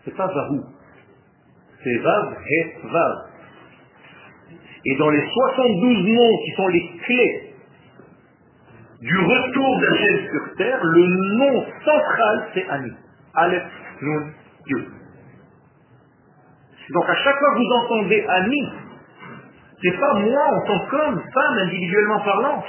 C'est 0.05 0.17
pas 0.17 0.27
Vahu. 0.27 0.61
C'est 1.83 1.99
Vav 1.99 2.37
et 2.49 2.75
Vav. 2.85 3.33
Et 4.85 4.97
dans 4.97 5.11
les 5.11 5.25
72 5.29 6.09
noms 6.09 6.39
qui 6.45 6.51
sont 6.57 6.69
les 6.69 6.91
clés 7.05 7.55
du 9.01 9.19
retour 9.19 9.81
d'Hachem 9.81 10.29
sur 10.31 10.57
terre, 10.57 10.81
le 10.83 11.07
nom 11.39 11.65
central 11.85 12.49
c'est 12.55 12.69
Ani. 12.69 12.93
Aleph, 13.35 13.63
Nun, 14.03 14.31
Dieu. 14.67 14.87
Donc 16.91 17.09
à 17.09 17.15
chaque 17.15 17.39
fois 17.39 17.55
que 17.55 17.59
vous 17.59 17.73
entendez 17.85 18.27
Ani, 18.29 18.73
c'est 19.83 19.99
pas 19.99 20.15
moi 20.15 20.43
en 20.53 20.67
tant 20.67 20.87
qu'homme, 20.87 21.23
femme, 21.35 21.59
individuellement 21.59 22.21
parlant. 22.21 22.65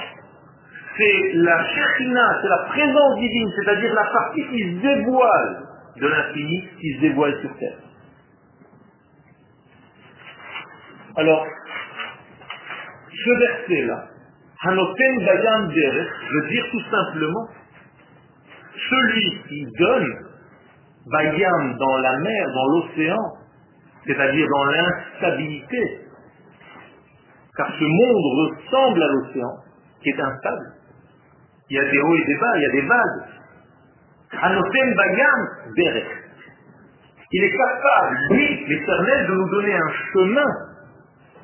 C'est 0.96 1.32
la 1.34 1.64
Shekhina, 1.64 2.38
c'est 2.40 2.48
la 2.48 2.68
présence 2.68 3.18
divine, 3.18 3.50
c'est-à-dire 3.56 3.94
la 3.94 4.04
partie 4.04 4.46
qui 4.48 4.58
se 4.62 4.80
dévoile 4.80 5.66
de 5.96 6.06
l'infini, 6.06 6.68
qui 6.80 6.94
se 6.94 7.00
dévoile 7.00 7.40
sur 7.40 7.56
terre. 7.58 7.78
Alors, 11.16 11.46
ce 13.10 13.30
verset-là, 13.38 14.04
Hanoten 14.62 15.18
Bayan 15.24 15.66
Derech, 15.66 16.08
veut 16.32 16.48
dire 16.48 16.64
tout 16.70 16.82
simplement, 16.90 17.48
celui 18.88 19.42
qui 19.48 19.66
donne 19.78 20.08
Bayam 21.06 21.76
dans 21.76 21.98
la 21.98 22.18
mer, 22.18 22.46
dans 22.54 22.66
l'océan, 22.68 23.32
c'est-à-dire 24.06 24.46
dans 24.48 24.64
l'instabilité, 24.64 26.00
car 27.56 27.68
ce 27.78 27.84
monde 27.84 28.52
ressemble 28.52 29.02
à 29.02 29.08
l'océan, 29.08 29.52
qui 30.02 30.10
est 30.10 30.20
instable. 30.20 30.83
Il 31.70 31.76
y 31.76 31.80
a 31.80 31.90
des 31.90 31.98
hauts 31.98 32.14
et 32.14 32.24
des 32.26 32.38
bas, 32.38 32.52
il 32.56 32.62
y 32.62 32.66
a 32.66 32.72
des 32.72 32.86
vagues. 32.86 33.34
Bayam 34.96 35.40
Derech. 35.76 36.12
Il 37.32 37.44
est 37.44 37.56
capable, 37.56 38.16
lui, 38.30 38.66
l'éternel, 38.68 39.26
de 39.26 39.32
nous 39.32 39.50
donner 39.50 39.74
un 39.74 39.92
chemin 40.12 40.74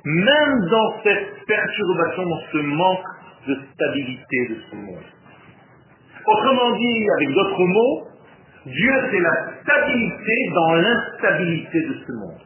même 0.04 0.66
dans 0.70 1.02
cette 1.02 1.44
perturbation, 1.46 2.22
dans 2.24 2.40
ce 2.52 2.58
manque 2.58 3.06
de 3.46 3.58
stabilité 3.74 4.48
de 4.48 4.56
ce 4.70 4.76
monde. 4.76 5.04
Autrement 6.26 6.76
dit, 6.76 7.06
avec 7.16 7.34
d'autres 7.34 7.64
mots, 7.64 8.08
Dieu 8.66 8.92
c'est 9.10 9.20
la 9.20 9.52
stabilité 9.62 10.50
dans 10.54 10.74
l'instabilité 10.74 11.80
de 11.80 11.94
ce 12.06 12.12
monde. 12.12 12.40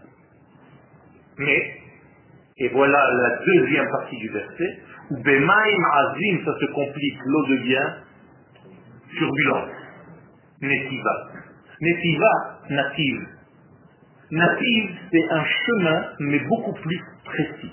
Mais, 1.38 1.74
et 2.58 2.68
voilà 2.68 3.04
la 3.12 3.30
deuxième 3.44 3.88
partie 3.90 4.16
du 4.16 4.28
verset, 4.28 4.78
Bemaim 5.10 5.84
Azim, 5.92 6.44
ça 6.44 6.52
se 6.58 6.72
complique, 6.72 7.18
l'eau 7.26 7.46
devient 7.46 7.92
turbulente. 9.16 9.70
Netiva. 10.62 11.14
Netiva, 11.80 12.60
native. 12.70 13.28
Native, 14.30 14.90
c'est 15.12 15.30
un 15.30 15.44
chemin, 15.44 16.04
mais 16.20 16.38
beaucoup 16.40 16.72
plus 16.72 17.04
précis. 17.24 17.72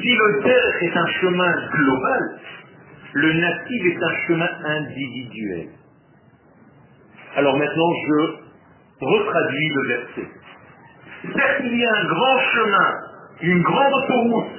Si 0.00 0.14
le 0.14 0.42
terre 0.42 0.82
est 0.82 0.96
un 0.96 1.06
chemin 1.20 1.52
global, 1.72 2.40
le 3.14 3.32
natif 3.32 3.86
est 3.86 4.02
un 4.02 4.16
chemin 4.26 4.48
individuel. 4.64 5.68
Alors 7.34 7.56
maintenant, 7.56 7.92
je 8.06 8.46
retraduis 9.00 9.68
le 9.74 9.88
verset. 9.88 10.28
Certes, 11.34 11.62
il 11.64 11.76
y 11.76 11.84
a 11.84 11.94
un 11.96 12.04
grand 12.04 12.38
chemin, 12.54 12.94
une 13.42 13.62
grande 13.62 13.92
autoroute 13.94 14.55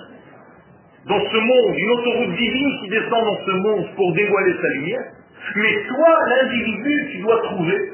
dans 1.08 1.20
ce 1.20 1.38
monde, 1.38 1.78
une 1.78 1.92
autoroute 1.92 2.36
divine 2.36 2.80
qui 2.82 2.90
descend 2.90 3.26
dans 3.26 3.46
ce 3.46 3.52
monde 3.52 3.88
pour 3.96 4.14
dévoiler 4.14 4.56
sa 4.62 4.68
lumière, 4.68 5.04
mais 5.56 5.84
toi, 5.88 6.18
l'individu, 6.28 7.10
tu 7.12 7.22
dois 7.22 7.42
trouver 7.44 7.92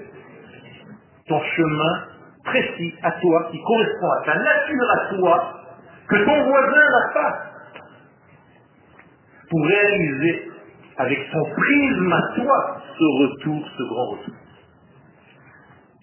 ton 1.27 1.41
chemin 1.55 2.03
précis 2.43 2.93
à 3.03 3.11
toi, 3.11 3.49
qui 3.51 3.61
correspond 3.61 4.11
à 4.11 4.25
ta 4.25 4.35
nature 4.35 4.91
à 4.91 5.15
toi, 5.15 5.53
que 6.09 6.15
ton 6.25 6.43
voisin 6.43 6.89
n'a 6.89 7.13
pas, 7.13 7.43
pour 9.49 9.65
réaliser 9.65 10.49
avec 10.97 11.19
son 11.31 11.43
prisme 11.55 12.13
à 12.13 12.35
toi 12.35 12.81
ce 12.97 13.03
retour, 13.21 13.69
ce 13.77 13.83
grand 13.83 14.09
retour. 14.11 14.33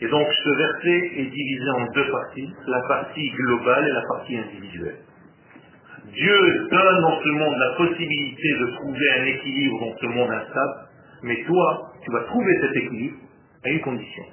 Et 0.02 0.08
donc 0.08 0.26
ce 0.32 0.56
verset 0.56 1.10
est 1.16 1.30
divisé 1.30 1.70
en 1.76 1.84
deux 1.92 2.10
parties, 2.10 2.54
la 2.66 2.80
partie 2.88 3.30
globale 3.30 3.86
et 3.86 3.92
la 3.92 4.02
partie 4.02 4.38
individuelle. 4.38 5.09
Dieu 6.12 6.68
donne 6.70 7.00
dans 7.02 7.20
ce 7.22 7.28
monde 7.28 7.54
la 7.56 7.76
possibilité 7.76 8.48
de 8.60 8.66
trouver 8.76 9.10
un 9.20 9.24
équilibre 9.26 9.80
dans 9.80 9.96
ce 9.98 10.06
monde 10.06 10.30
instable, 10.30 10.74
mais 11.22 11.36
toi, 11.46 11.92
tu 12.04 12.10
vas 12.12 12.20
trouver 12.24 12.52
cet 12.60 12.76
équilibre 12.76 13.16
à 13.64 13.68
une 13.70 13.80
condition. 13.80 14.24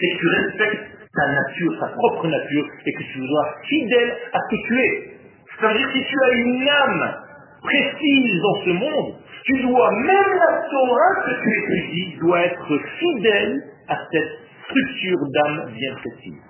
C'est 0.00 0.16
que 0.16 0.18
tu 0.18 0.28
respectes 0.28 0.90
ta 1.14 1.26
nature, 1.26 1.78
ta 1.80 1.86
propre 1.88 2.26
nature, 2.26 2.66
et 2.86 2.92
que 2.92 3.02
tu 3.02 3.26
sois 3.26 3.54
fidèle 3.68 4.16
à 4.32 4.38
ce 4.38 4.56
que 4.56 4.66
tu 4.66 4.80
es. 4.80 5.10
C'est-à-dire 5.58 5.86
que 5.86 5.98
si 5.98 6.04
tu 6.04 6.16
as 6.22 6.32
une 6.32 6.68
âme 6.68 7.14
précise 7.62 8.42
dans 8.42 8.64
ce 8.64 8.70
monde, 8.70 9.14
tu 9.44 9.62
dois, 9.62 9.90
même 9.92 10.38
la 10.38 10.62
Torah 10.70 11.24
que 11.26 11.42
tu 11.42 11.74
étudies, 11.74 12.16
doit 12.20 12.40
être 12.40 12.78
fidèle 12.98 13.62
à 13.88 13.96
cette 14.10 14.38
structure 14.64 15.18
d'âme 15.34 15.72
bien 15.72 15.94
précise. 15.96 16.49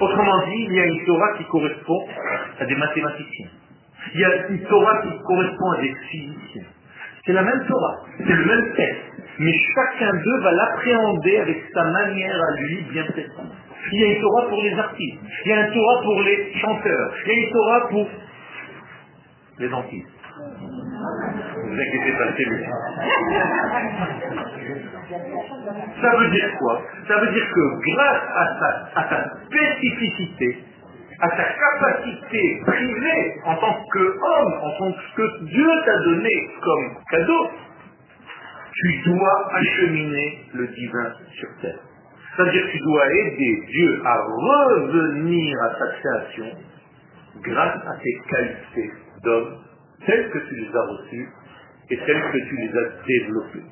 Autrement 0.00 0.46
dit, 0.46 0.66
il 0.68 0.72
y 0.74 0.80
a 0.80 0.86
une 0.86 1.04
Torah 1.06 1.38
qui 1.38 1.44
correspond 1.44 2.06
à 2.60 2.64
des 2.66 2.76
mathématiciens. 2.76 3.48
Il 4.14 4.20
y 4.20 4.24
a 4.24 4.46
une 4.48 4.62
Torah 4.64 5.02
qui 5.02 5.18
correspond 5.26 5.70
à 5.72 5.80
des 5.82 5.94
physiciens. 6.10 6.64
C'est 7.26 7.32
la 7.32 7.42
même 7.42 7.66
Torah, 7.66 7.96
c'est 8.18 8.32
le 8.32 8.44
même 8.44 8.74
texte. 8.76 9.02
Mais 9.38 9.52
chacun 9.74 10.12
d'eux 10.12 10.40
va 10.42 10.52
l'appréhender 10.52 11.36
avec 11.38 11.64
sa 11.74 11.84
manière 11.84 12.36
à 12.36 12.60
lui 12.60 12.86
bien 12.92 13.04
précise. 13.04 13.30
Il 13.92 14.00
y 14.00 14.04
a 14.04 14.14
une 14.14 14.20
Torah 14.20 14.48
pour 14.48 14.62
les 14.62 14.78
artistes, 14.78 15.18
il 15.44 15.48
y 15.48 15.52
a 15.52 15.66
une 15.66 15.72
Torah 15.72 16.02
pour 16.02 16.22
les 16.22 16.52
chanteurs, 16.60 17.14
il 17.24 17.28
y 17.28 17.30
a 17.30 17.46
une 17.46 17.52
Torah 17.52 17.88
pour 17.88 18.08
les 19.58 19.68
dentistes. 19.68 20.17
Pas. 21.78 23.38
Ça 26.00 26.16
veut 26.16 26.30
dire 26.30 26.56
quoi? 26.58 26.82
Ça 27.06 27.18
veut 27.18 27.32
dire 27.32 27.48
que 27.54 27.94
grâce 27.94 28.22
à 28.34 29.08
sa, 29.08 29.30
spécificité, 29.46 30.64
à 31.20 31.28
sa 31.30 31.44
capacité 31.44 32.62
privée 32.66 33.34
en 33.44 33.56
tant 33.56 33.84
qu'homme, 33.92 34.52
en 34.62 34.70
tant 34.78 34.92
que 34.92 35.16
que 35.16 35.44
Dieu 35.44 35.70
t'a 35.84 35.98
donné 36.04 36.50
comme 36.62 36.96
cadeau, 37.10 37.50
tu 38.72 38.98
dois 39.06 39.48
acheminer 39.54 40.38
le 40.54 40.68
divin 40.68 41.12
sur 41.32 41.48
terre. 41.60 41.80
C'est-à-dire 42.36 42.66
que 42.66 42.70
tu 42.70 42.78
dois 42.78 43.12
aider 43.12 43.62
Dieu 43.66 44.02
à 44.04 44.14
revenir 44.14 45.56
à 45.62 45.78
sa 45.78 45.86
création 45.98 46.56
grâce 47.42 47.80
à 47.86 47.96
tes 48.02 48.18
qualités 48.30 48.92
d'homme, 49.24 49.58
telles 50.06 50.30
que 50.30 50.38
tu 50.38 50.54
les 50.54 50.76
as 50.76 50.86
reçues 50.86 51.28
et 51.90 51.96
telles 51.96 52.22
que 52.32 52.38
tu 52.48 52.56
les 52.56 52.78
as 52.78 53.06
développées. 53.06 53.64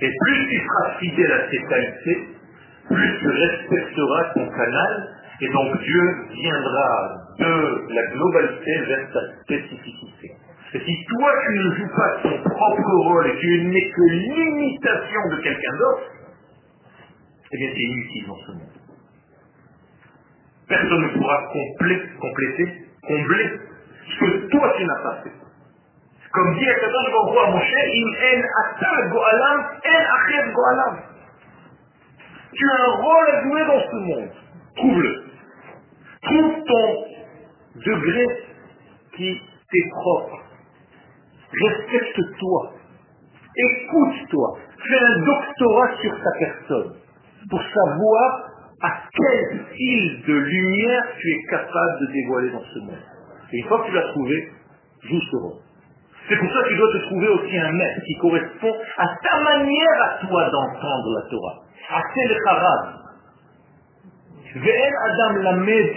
Et 0.00 0.10
plus 0.24 0.48
tu 0.48 0.58
seras 0.58 0.98
fidèle 0.98 1.32
à 1.32 1.38
tes 1.48 1.62
qualités, 1.62 2.28
plus 2.88 3.18
tu 3.20 3.28
respecteras 3.28 4.24
ton 4.34 4.48
canal 4.50 5.08
et 5.40 5.48
donc 5.48 5.80
Dieu 5.82 6.02
viendra 6.30 7.22
de 7.38 7.94
la 7.94 8.06
globalité 8.12 8.78
vers 8.86 9.12
sa 9.12 9.42
spécificité. 9.42 10.32
Et 10.74 10.80
si 10.80 11.04
toi 11.04 11.30
tu 11.46 11.58
ne 11.58 11.74
joues 11.74 11.94
pas 11.94 12.20
ton 12.22 12.42
propre 12.42 12.92
rôle 13.04 13.26
et 13.26 13.38
tu 13.38 13.64
n'es 13.64 13.90
que 13.90 14.02
l'imitation 14.10 15.20
de 15.30 15.42
quelqu'un 15.42 15.76
d'autre, 15.78 16.10
eh 17.52 17.56
bien 17.58 17.70
c'est 17.74 17.82
inutile 17.82 18.26
dans 18.26 18.36
ce 18.36 18.52
monde. 18.52 18.82
Personne 20.68 21.02
ne 21.02 21.18
pourra 21.18 21.52
compléter, 22.20 22.72
combler 23.02 23.50
ce 24.08 24.24
que 24.24 24.48
toi 24.48 24.74
tu 24.76 24.84
n'as 24.84 25.02
pas 25.02 25.22
fait. 25.24 25.41
Comme 26.32 26.54
dit 26.54 26.64
Baruch 26.64 27.36
à 27.44 27.50
mon 27.50 27.60
cher, 27.60 27.84
in 27.94 28.38
en 28.38 28.42
ata 28.62 29.08
go'alam, 29.10 29.60
en 29.60 30.00
achet 30.16 30.52
go'alam. 30.52 30.94
Tu 32.52 32.70
as 32.70 32.82
un 32.84 32.92
rôle 33.02 33.30
à 33.30 33.42
jouer 33.42 33.64
dans 33.66 33.80
ce 33.80 33.96
monde. 33.96 34.30
Trouve-le. 34.76 35.24
Trouve 36.22 36.64
ton 36.64 37.04
degré 37.84 38.26
qui 39.16 39.40
t'est 39.70 39.88
propre. 39.90 40.38
Respecte-toi. 41.52 42.72
Écoute-toi. 43.56 44.58
Fais 44.88 44.98
un 44.98 45.18
doctorat 45.24 45.96
sur 46.00 46.12
ta 46.12 46.30
personne 46.38 46.94
pour 47.50 47.62
savoir 47.62 48.48
à 48.82 48.90
quel 49.12 49.64
style 49.72 50.22
de 50.26 50.34
lumière 50.34 51.04
tu 51.18 51.28
es 51.28 51.50
capable 51.50 52.00
de 52.00 52.12
dévoiler 52.12 52.50
dans 52.50 52.64
ce 52.64 52.78
monde. 52.80 53.02
Et 53.52 53.58
une 53.58 53.68
fois 53.68 53.80
que 53.80 53.86
tu 53.86 53.92
l'as 53.92 54.08
trouvé, 54.12 54.50
joue 55.02 55.20
ce 55.20 55.36
rôle. 55.36 55.61
C'est 56.28 56.36
pour 56.36 56.52
ça 56.52 56.62
que 56.62 56.68
tu 56.68 56.76
dois 56.76 56.92
te 56.92 56.98
trouver 57.06 57.28
aussi 57.28 57.58
un 57.58 57.72
maître 57.72 58.00
qui 58.06 58.14
correspond 58.16 58.74
à 58.96 59.06
ta 59.22 59.40
manière 59.42 60.02
à 60.02 60.26
toi 60.26 60.50
d'entendre 60.50 61.18
la 61.18 61.30
Torah. 61.30 61.56
À 61.90 62.02
tel 62.14 62.36
harad. 62.46 63.02
Adam 64.54 65.32
lamed 65.42 65.88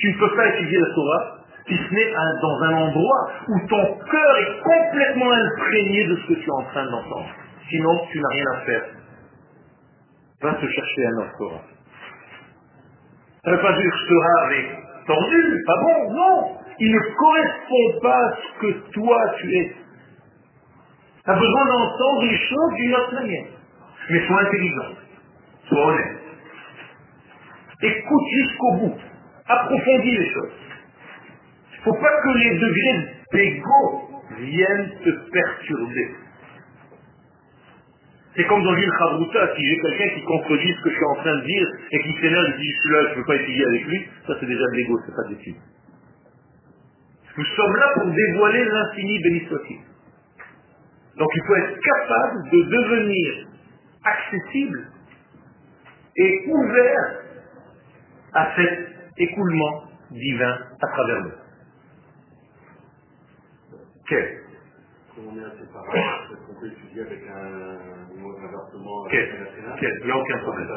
Tu 0.00 0.08
ne 0.08 0.18
peux 0.18 0.36
pas 0.36 0.46
étudier 0.48 0.78
la 0.78 0.94
Torah 0.94 1.34
si 1.66 1.76
ce 1.76 1.94
n'est 1.94 2.12
dans 2.40 2.62
un 2.62 2.74
endroit 2.74 3.30
où 3.48 3.60
ton 3.68 3.98
cœur 4.10 4.38
est 4.38 4.60
complètement 4.62 5.32
imprégné 5.32 6.04
de 6.06 6.16
ce 6.16 6.26
que 6.28 6.34
tu 6.34 6.46
es 6.46 6.50
en 6.50 6.64
train 6.64 6.84
d'entendre. 6.90 7.28
Sinon, 7.68 8.00
tu 8.10 8.20
n'as 8.20 8.28
rien 8.28 8.44
à 8.54 8.60
faire. 8.60 8.84
Va 10.40 10.54
te 10.54 10.66
chercher 10.66 11.06
un 11.06 11.18
autre 11.18 11.36
Torah. 11.38 11.62
Ça 13.44 13.50
ne 13.50 13.56
veut 13.56 13.62
pas 13.62 13.72
dire 13.72 13.90
que 13.90 14.08
Torah 14.08 14.46
avec 14.46 14.66
tordu, 15.06 15.64
pas 15.66 15.76
bon, 15.82 16.12
non. 16.12 16.57
Il 16.80 16.92
ne 16.92 17.00
correspond 17.00 18.00
pas 18.02 18.16
à 18.16 18.36
ce 18.36 18.60
que 18.60 18.90
toi 18.92 19.34
tu 19.40 19.56
es. 19.56 19.72
Tu 21.24 21.30
as 21.30 21.34
besoin 21.34 21.66
d'entendre 21.66 22.22
les 22.22 22.38
choses 22.38 22.74
d'une 22.76 22.94
autre 22.94 23.14
manière. 23.14 23.46
Mais 24.10 24.26
sois 24.26 24.40
intelligent, 24.42 24.94
sois 25.68 25.86
honnête. 25.86 26.18
Écoute 27.82 28.24
jusqu'au 28.32 28.72
bout. 28.78 28.98
Approfondis 29.46 30.10
les 30.10 30.30
choses. 30.30 30.52
Il 31.72 31.78
ne 31.78 31.84
faut 31.84 32.00
pas 32.00 32.20
que 32.22 32.38
les 32.38 32.58
degrés 32.58 33.08
d'ego 33.32 34.10
viennent 34.38 34.90
te 35.04 35.10
perturber. 35.30 36.14
C'est 38.36 38.44
comme 38.44 38.62
dans 38.62 38.76
une 38.76 38.92
chavruta, 38.98 39.56
si 39.56 39.66
j'ai 39.66 39.78
quelqu'un 39.80 40.14
qui 40.14 40.22
contredit 40.24 40.72
ce 40.72 40.82
que 40.82 40.90
je 40.90 40.94
suis 40.94 41.04
en 41.04 41.14
train 41.16 41.36
de 41.36 41.44
dire 41.44 41.68
et 41.90 41.98
qui 42.02 42.12
s'énerve 42.20 42.46
et 42.46 42.58
dit 42.58 42.70
je 42.70 42.80
suis 42.82 42.90
là, 42.90 42.98
je 43.02 43.10
ne 43.10 43.14
veux 43.16 43.24
pas 43.24 43.34
étudier 43.36 43.64
avec 43.66 43.84
lui, 43.86 44.06
ça 44.26 44.36
c'est 44.38 44.46
déjà 44.46 44.64
de 44.64 44.76
l'ego, 44.76 45.00
c'est 45.04 45.14
pas 45.16 45.28
d'étude. 45.28 45.56
Nous 47.38 47.44
sommes 47.44 47.76
là 47.76 47.86
pour 47.94 48.10
dévoiler 48.12 48.64
l'infini 48.64 49.22
béni 49.22 49.46
soit-il. 49.46 49.78
Donc 51.16 51.28
il 51.36 51.42
faut 51.46 51.54
être 51.54 51.78
capable 51.80 52.50
de 52.50 52.62
devenir 52.62 53.46
accessible 54.04 54.90
et 56.16 56.44
ouvert 56.48 57.22
à 58.34 58.56
cet 58.56 58.88
écoulement 59.18 59.84
divin 60.10 60.58
à 60.82 60.86
travers 60.88 61.22
nous. 61.22 61.32
Quel 64.08 64.38
on 65.20 65.36
est 65.36 65.44
assez 65.44 65.66
pareil, 65.72 66.02
est-ce 66.32 66.46
qu'on 66.46 66.60
peut 66.60 66.66
étudier 66.66 67.02
avec 67.02 67.20
un 67.28 68.20
mot 68.20 68.34
d'inversement 68.34 69.06
Quel 69.10 69.28
Quel 69.80 69.98
Il 70.00 70.06
n'y 70.06 70.12
a 70.12 70.16
aucun 70.16 70.38
problème. 70.38 70.68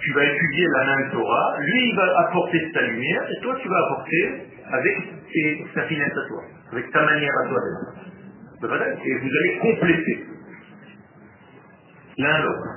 Tu 0.00 0.12
vas 0.12 0.24
étudier 0.24 0.66
la 0.78 0.84
même 0.84 1.10
Torah, 1.12 1.56
lui 1.60 1.88
il 1.88 1.96
va 1.96 2.20
apporter 2.20 2.70
sa 2.72 2.82
lumière 2.82 3.22
et 3.30 3.42
toi 3.42 3.54
tu 3.60 3.68
vas 3.68 3.78
apporter 3.86 4.42
avec 4.72 4.96
sa 5.74 5.82
finesse 5.82 6.12
à 6.12 6.28
toi, 6.28 6.42
avec 6.72 6.90
ta 6.90 7.04
manière 7.04 7.32
à 7.44 7.48
toi 7.48 7.58
d'être. 7.60 8.04
Et 9.04 9.14
vous 9.18 9.28
allez 9.28 9.58
compléter 9.60 10.26
l'un 12.18 12.38
l'autre. 12.42 12.68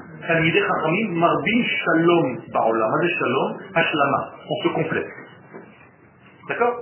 Shalom 1.79 2.37
On 4.49 4.63
se 4.63 4.67
complète. 4.73 5.07
D'accord? 6.49 6.75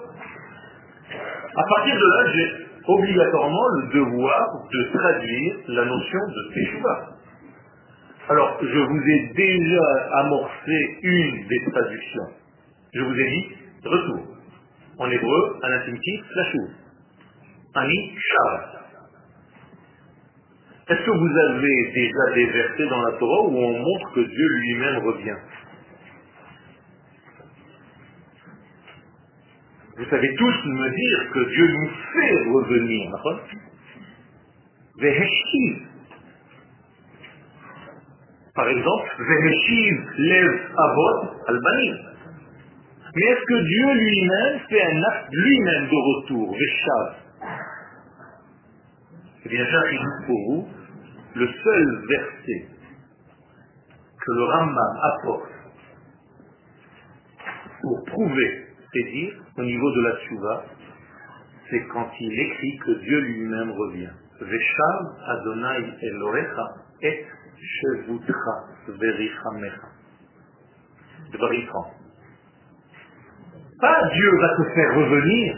À 1.58 1.63
partir 1.63 1.95
de 1.95 2.06
là, 2.06 2.32
j'ai 2.34 2.47
obligatoirement 2.88 3.67
le 3.75 3.88
devoir 3.93 4.47
de 4.71 4.97
traduire 4.97 5.56
la 5.67 5.86
notion 5.86 6.19
de 6.28 6.54
Teshuvah. 6.54 7.14
Alors, 8.27 8.57
je 8.59 8.79
vous 8.79 9.01
ai 9.01 9.33
déjà 9.35 10.19
amorcé 10.19 10.97
une 11.03 11.47
des 11.47 11.71
traductions. 11.71 12.29
Je 12.93 13.01
vous 13.01 13.13
ai 13.13 13.29
dit 13.29 13.47
retour. 13.83 14.27
En 14.97 15.11
hébreu, 15.11 15.59
un 15.61 15.71
infinitif, 15.73 16.21
la 16.35 16.51
chose. 16.51 16.71
Ani 17.75 18.17
shav. 18.17 18.75
Est-ce 20.88 21.05
que 21.05 21.11
vous 21.11 21.38
avez 21.38 21.91
déjà 21.93 22.33
des 22.33 22.45
versets 22.47 22.88
dans 22.88 23.01
la 23.01 23.11
Torah 23.17 23.41
où 23.43 23.57
on 23.57 23.79
montre 23.79 24.13
que 24.13 24.21
Dieu 24.21 24.47
lui-même 24.47 24.97
revient? 25.05 25.38
Vous 29.97 30.05
savez 30.09 30.29
tous 30.35 30.65
me 30.65 30.89
dire 30.89 31.31
que 31.31 31.49
Dieu 31.49 31.67
nous 31.67 31.89
fait 32.13 32.35
revenir. 32.51 33.11
Par 38.55 38.69
exemple, 38.69 39.09
Veheshiv 39.19 39.93
lev 40.17 40.51
avot 40.77 41.29
albanim. 41.47 41.97
Mais 43.15 43.25
est-ce 43.25 43.45
que 43.45 43.63
Dieu 43.67 43.93
lui-même 43.93 44.59
fait 44.69 44.81
un 44.81 45.03
acte 45.03 45.27
lui-même 45.31 45.85
de 45.87 45.95
retour, 45.95 46.55
Veshav 46.55 47.15
Eh 49.45 49.49
bien, 49.49 49.65
j'arrive 49.65 50.07
pour 50.25 50.39
vous 50.47 50.67
le 51.35 51.47
seul 51.47 52.07
verset 52.09 52.67
que 54.25 54.31
le 54.31 54.43
Rambam 54.43 54.99
apporte 55.03 55.51
pour 57.81 58.03
prouver 58.05 58.65
ses 58.93 59.03
dires 59.11 59.41
au 59.57 59.63
niveau 59.63 59.91
de 59.91 60.01
la 60.01 60.17
Tchouva, 60.17 60.63
c'est 61.69 61.83
quand 61.93 62.09
il 62.19 62.39
écrit 62.39 62.77
que 62.77 62.91
Dieu 62.99 63.19
lui-même 63.19 63.71
revient. 63.71 64.11
Veshav 64.41 65.05
Adonai 65.27 65.93
Elohecha 66.01 66.67
et 67.01 67.25
Shevutra 67.65 68.56
Verichamecha. 68.88 69.88
Dvarifran. 71.32 71.86
Pas 73.82 74.10
Dieu 74.13 74.32
va 74.39 74.49
te 74.58 74.73
faire 74.73 74.95
revenir. 74.95 75.58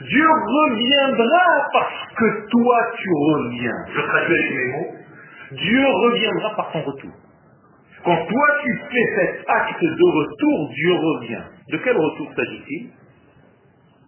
Dieu 0.00 0.26
reviendra 0.28 1.68
parce 1.72 2.14
que 2.16 2.48
toi 2.50 2.78
tu 2.96 3.08
reviens. 3.08 3.84
Je 3.94 4.00
traduis 4.00 4.34
avec 4.34 4.50
mes 4.50 4.72
mots. 4.72 4.94
Dieu 5.52 5.86
reviendra 5.86 6.56
par 6.56 6.72
ton 6.72 6.82
retour. 6.82 7.12
Quand 8.04 8.26
toi 8.26 8.46
tu 8.62 8.80
fais 8.90 9.16
cet 9.16 9.48
acte 9.48 9.82
de 9.82 10.18
retour, 10.18 10.70
Dieu 10.74 10.92
revient. 10.94 11.44
De 11.70 11.76
quel 11.78 11.96
retour 11.96 12.32
s'agit-il? 12.36 12.90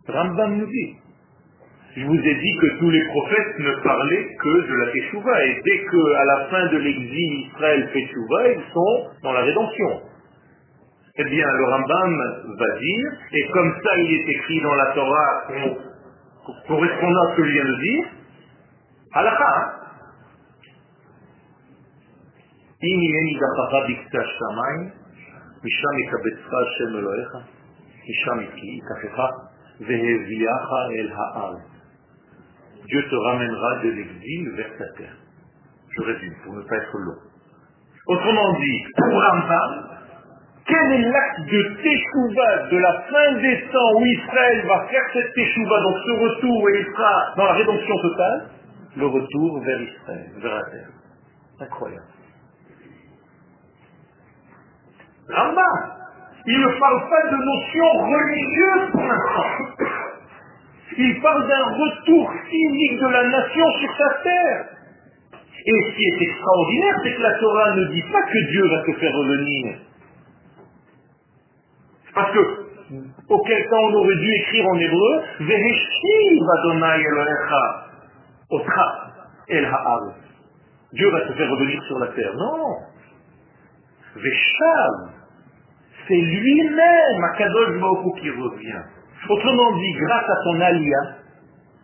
Rambam 0.08 0.56
nous 0.56 0.66
dit 0.66 0.96
Je 1.97 2.05
vous 2.05 2.15
ai 2.17 2.35
dit 2.35 2.57
que 2.59 2.79
tous 2.79 2.89
les 2.89 3.05
prophètes 3.05 3.59
ne 3.59 3.83
parlaient 3.83 4.27
que 4.41 4.67
de 4.67 4.73
la 4.73 4.91
Teshuvah. 4.91 5.45
Et 5.45 5.61
dès 5.63 5.85
qu'à 5.85 6.25
la 6.25 6.45
fin 6.49 6.65
de 6.67 6.77
l'exil, 6.77 7.47
Israël 7.47 7.89
fait 7.93 8.01
Teshuvah, 8.01 8.47
ils 8.47 8.73
sont 8.73 9.07
dans 9.21 9.33
la 9.33 9.41
rédemption. 9.41 10.01
Eh 11.15 11.23
bien, 11.25 11.45
le 11.45 11.63
Rambam 11.65 12.17
va 12.57 12.79
dire, 12.79 13.11
et 13.33 13.47
comme 13.53 13.71
ça 13.83 13.97
il 13.99 14.11
est 14.11 14.29
écrit 14.31 14.61
dans 14.61 14.73
la 14.73 14.85
Torah, 14.93 15.43
correspondant 16.67 17.21
à 17.27 17.31
ce 17.31 17.37
que 17.37 17.43
je 17.45 17.51
viens 17.51 17.65
de 17.65 17.81
dire, 17.81 18.05
halakha, 19.13 19.45
hein 19.45 19.83
אם 22.83 22.99
הנני 22.99 23.35
דחך 23.39 23.73
בקצה 23.89 24.17
השמיים, 24.21 24.89
משם 25.63 25.99
יקבצך 25.99 26.53
השם 26.53 26.97
אלוהיך, 26.97 27.31
משם 28.09 28.39
ייקחך 28.39 29.19
והביאך 29.79 30.69
אל 30.91 31.09
הארץ. 31.13 31.73
Dieu 32.88 33.02
te 33.02 33.14
ramènera 33.14 33.82
de 33.82 33.90
l'exil 33.90 34.50
vers 34.56 34.78
ta 34.78 34.88
terre. 34.96 35.16
Je 35.90 36.02
résume 36.02 36.34
pour 36.42 36.54
ne 36.54 36.62
pas 36.62 36.76
être 36.76 36.98
long. 36.98 37.20
Autrement 38.06 38.52
dit, 38.54 38.84
pour 38.96 39.22
Rambam, 39.22 39.98
quel 40.66 40.92
est 40.92 41.10
l'acte 41.10 41.40
de 41.40 41.62
Teshuvah 41.82 42.68
de 42.70 42.78
la 42.78 43.02
fin 43.02 43.40
des 43.40 43.68
temps 43.70 43.92
où 43.94 44.06
Israël 44.06 44.66
va 44.66 44.86
faire 44.88 45.04
cette 45.12 45.34
Teshuvah, 45.34 45.80
donc 45.82 45.96
ce 46.06 46.12
retour 46.12 46.62
où 46.62 46.68
il 46.70 46.86
sera 46.86 47.34
dans 47.36 47.44
la 47.44 47.52
rédemption 47.52 47.94
totale? 48.00 48.50
Le 48.96 49.06
retour 49.06 49.60
vers 49.64 49.82
Israël, 49.82 50.30
vers 50.38 50.54
la 50.54 50.64
terre. 50.70 50.88
Incroyable. 51.60 52.06
Rambam, 55.28 55.92
il 56.46 56.58
ne 56.58 56.80
parle 56.80 57.10
pas 57.10 57.30
de 57.30 57.36
notion 57.36 57.88
religieuse 58.08 58.90
pour 58.92 59.02
l'instant. 59.02 59.97
Il 60.96 61.20
parle 61.20 61.46
d'un 61.48 61.64
retour 61.64 62.32
physique 62.48 62.98
de 62.98 63.08
la 63.08 63.28
nation 63.28 63.72
sur 63.80 63.96
sa 63.96 64.22
terre. 64.22 64.66
Et 65.66 65.82
ce 65.82 65.96
qui 65.96 66.02
est 66.02 66.22
extraordinaire, 66.22 66.94
c'est 67.02 67.14
que 67.14 67.22
la 67.22 67.38
Torah 67.38 67.74
ne 67.74 67.84
dit 67.92 68.04
pas 68.10 68.22
que 68.22 68.50
Dieu 68.50 68.68
va 68.68 68.82
te 68.84 68.92
faire 68.98 69.12
revenir. 69.12 69.76
Parce 72.14 72.32
que, 72.32 72.38
auquel 73.28 73.68
cas 73.68 73.76
on 73.76 73.94
aurait 73.94 74.16
dû 74.16 74.32
écrire 74.34 74.66
en 74.66 74.78
hébreu, 74.78 75.22
Dieu 80.92 81.10
va 81.10 81.20
te 81.20 81.32
faire 81.34 81.50
revenir 81.50 81.82
sur 81.82 81.98
la 81.98 82.06
terre. 82.08 82.34
Non. 82.34 82.78
Veshav, 84.16 85.10
c'est 86.08 86.16
lui-même, 86.16 87.24
Akadosh 87.32 87.78
Baruch 87.78 88.20
qui 88.22 88.30
revient. 88.30 88.82
Autrement 89.28 89.76
dit, 89.76 89.92
grâce 89.92 90.24
à 90.24 90.36
ton 90.44 90.60
alia, 90.60 91.00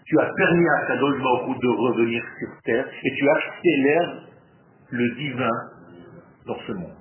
tu 0.06 0.18
as 0.18 0.30
permis 0.36 0.68
à 0.68 0.86
Kadosh 0.86 1.22
Baruch 1.22 1.58
de 1.60 1.68
revenir 1.68 2.22
sur 2.38 2.48
terre 2.64 2.86
et 3.04 3.14
tu 3.14 3.28
accélères 3.28 4.14
le 4.90 5.10
divin 5.16 5.56
dans 6.46 6.58
ce 6.66 6.72
monde. 6.72 6.94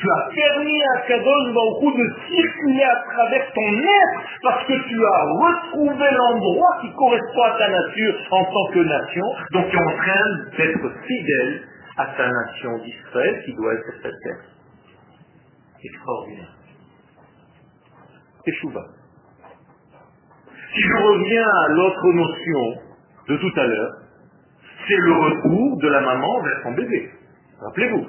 Tu 0.00 0.06
as 0.10 0.30
permis 0.34 0.82
à 0.82 1.00
Kadosh 1.08 1.54
Baruch 1.54 1.96
de 1.96 2.06
circuler 2.28 2.82
à 2.82 2.96
travers 3.12 3.52
ton 3.52 3.72
être 3.78 4.22
parce 4.42 4.66
que 4.66 4.88
tu 4.88 5.04
as 5.04 5.24
retrouvé 5.24 6.06
l'endroit 6.10 6.78
qui 6.80 6.92
correspond 6.94 7.42
à 7.42 7.58
ta 7.58 7.68
nature 7.68 8.14
en 8.30 8.44
tant 8.44 8.72
que 8.72 8.78
nation. 8.78 9.26
Donc 9.52 9.70
tu 9.70 9.76
es 9.76 9.80
en 9.80 9.96
train 9.96 10.56
d'être 10.56 10.92
fidèle 11.06 11.62
à 11.96 12.06
ta 12.16 12.30
nation 12.30 12.78
d'Israël 12.78 13.42
qui 13.44 13.54
doit 13.54 13.74
être 13.74 13.92
cette 14.02 14.20
terre. 14.22 14.44
Extraordinaire. 15.82 16.54
Teshuva. 18.44 18.99
Si 20.72 20.80
je 20.80 20.96
reviens 21.02 21.48
à 21.48 21.68
l'autre 21.68 22.12
notion 22.12 22.82
de 23.28 23.36
tout 23.36 23.60
à 23.60 23.66
l'heure, 23.66 23.94
c'est 24.86 24.96
le 24.96 25.12
retour 25.12 25.78
de 25.78 25.88
la 25.88 26.00
maman 26.00 26.42
vers 26.42 26.60
son 26.62 26.72
bébé. 26.72 27.10
Rappelez-vous. 27.60 28.06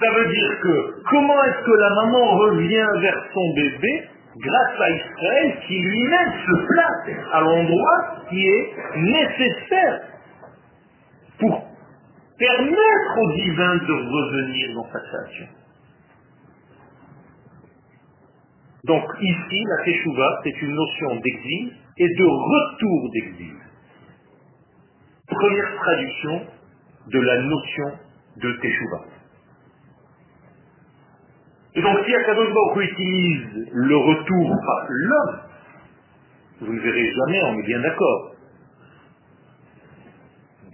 Ça 0.00 0.10
veut 0.14 0.26
dire 0.32 0.60
que 0.62 1.02
comment 1.10 1.44
est-ce 1.44 1.64
que 1.64 1.78
la 1.78 1.90
maman 1.90 2.36
revient 2.38 2.88
vers 3.00 3.24
son 3.32 3.54
bébé 3.54 4.08
grâce 4.38 4.80
à 4.80 4.90
Israël 4.90 5.58
qui 5.66 5.78
lui-même 5.78 6.32
se 6.46 6.66
place 6.66 7.16
à 7.32 7.40
l'endroit 7.40 8.16
qui 8.30 8.48
est 8.48 8.74
nécessaire 8.96 10.00
pour 11.38 11.62
permettre 12.38 13.18
au 13.18 13.32
divin 13.32 13.76
de 13.76 13.92
revenir 13.92 14.74
dans 14.74 14.92
sa 14.92 15.00
création? 15.00 15.46
Donc 18.84 19.04
ici, 19.20 19.64
la 19.64 19.84
Teshuvah, 19.84 20.40
c'est 20.42 20.62
une 20.62 20.74
notion 20.74 21.16
d'exil 21.16 21.72
et 21.98 22.08
de 22.08 22.24
retour 22.24 23.10
d'exil. 23.12 23.54
Première 25.28 25.74
traduction 25.76 26.46
de 27.06 27.20
la 27.20 27.42
notion 27.42 27.92
de 28.38 28.52
Teshuvah. 28.60 29.04
Et 31.74 31.80
donc 31.80 31.98
si 32.04 32.14
Akadosh 32.14 32.52
Baruch 32.52 32.90
utilise 32.90 33.68
le 33.72 33.96
retour 33.96 34.50
par 34.66 34.86
l'homme, 34.88 35.40
vous 36.60 36.72
ne 36.72 36.80
verrez 36.80 37.10
jamais, 37.12 37.42
on 37.44 37.58
est 37.60 37.66
bien 37.66 37.80
d'accord, 37.80 38.34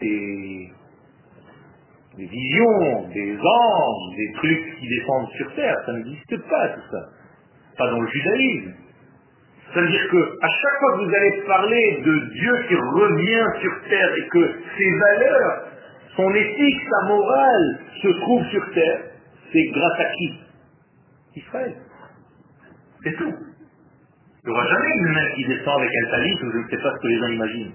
des, 0.00 0.72
des 2.16 2.26
visions, 2.26 3.08
des 3.12 3.38
anges, 3.38 4.16
des 4.16 4.32
trucs 4.34 4.78
qui 4.78 4.88
descendent 4.88 5.30
sur 5.36 5.54
terre, 5.54 5.76
ça 5.86 5.92
n'existe 5.92 6.36
pas 6.48 6.68
tout 6.70 6.90
ça 6.90 7.17
pas 7.78 7.90
dans 7.90 8.00
le 8.00 8.08
judaïsme. 8.08 8.72
Ça 9.72 9.80
veut 9.80 9.88
dire 9.88 10.08
que 10.10 10.38
à 10.42 10.48
chaque 10.48 10.78
fois 10.80 10.92
que 10.92 11.04
vous 11.04 11.14
allez 11.14 11.42
parler 11.46 12.02
de 12.04 12.18
Dieu 12.32 12.52
qui 12.68 12.74
revient 12.74 13.46
sur 13.60 13.72
terre 13.88 14.14
et 14.16 14.28
que 14.28 14.52
ses 14.76 14.98
valeurs, 14.98 15.68
son 16.16 16.34
éthique, 16.34 16.80
sa 16.90 17.08
morale 17.08 17.78
se 18.02 18.08
trouvent 18.08 18.46
sur 18.46 18.70
terre, 18.72 19.00
c'est 19.52 19.64
grâce 19.72 20.00
à 20.00 20.04
qui? 20.16 20.40
Israël. 21.36 21.74
C'est 23.04 23.16
tout. 23.16 23.34
Il 24.44 24.50
n'y 24.50 24.52
aura 24.52 24.66
jamais 24.66 24.92
une 24.96 25.12
main 25.12 25.30
qui 25.34 25.44
descend 25.44 25.80
avec 25.80 25.90
un 26.04 26.10
talit 26.10 26.38
ou 26.42 26.50
je 26.52 26.58
ne 26.58 26.68
sais 26.70 26.82
pas 26.82 26.94
ce 26.96 27.02
que 27.02 27.08
les 27.08 27.18
gens 27.18 27.28
imaginent. 27.28 27.72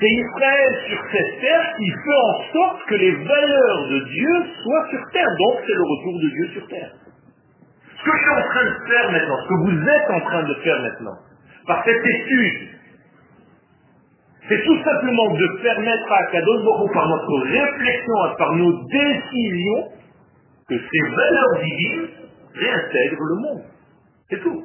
C'est 0.00 0.10
Israël 0.10 0.78
sur 0.88 0.98
cette 1.12 1.40
terre 1.40 1.74
qui 1.76 1.88
fait 1.88 2.20
en 2.24 2.52
sorte 2.52 2.86
que 2.88 2.94
les 2.96 3.12
valeurs 3.12 3.88
de 3.88 4.00
Dieu 4.00 4.44
soient 4.62 4.88
sur 4.90 5.00
terre. 5.12 5.28
Donc 5.38 5.60
c'est 5.66 5.74
le 5.74 5.82
retour 5.82 6.20
de 6.20 6.28
Dieu 6.28 6.48
sur 6.54 6.68
terre. 6.68 6.92
Ce 8.02 8.10
que 8.10 8.16
je 8.16 8.22
suis 8.22 8.30
en 8.30 8.48
train 8.48 8.64
de 8.64 8.86
faire 8.90 9.12
maintenant, 9.12 9.36
ce 9.42 9.48
que 9.48 9.54
vous 9.62 9.88
êtes 9.88 10.10
en 10.10 10.20
train 10.26 10.42
de 10.42 10.54
faire 10.54 10.82
maintenant, 10.82 11.18
par 11.68 11.84
cette 11.84 12.04
étude, 12.04 12.68
c'est 14.48 14.64
tout 14.64 14.82
simplement 14.82 15.34
de 15.34 15.62
permettre 15.62 16.12
à 16.12 16.26
Kadosh 16.32 16.64
Baruch 16.64 16.92
par 16.92 17.08
notre 17.08 17.46
réflexion, 17.46 18.14
par 18.38 18.56
nos 18.56 18.72
décisions, 18.88 19.92
que 20.68 20.74
ces 20.78 21.08
valeurs 21.14 21.62
divines 21.62 22.08
réintègrent 22.54 23.24
le 23.24 23.40
monde. 23.40 23.62
C'est 24.28 24.42
tout. 24.42 24.64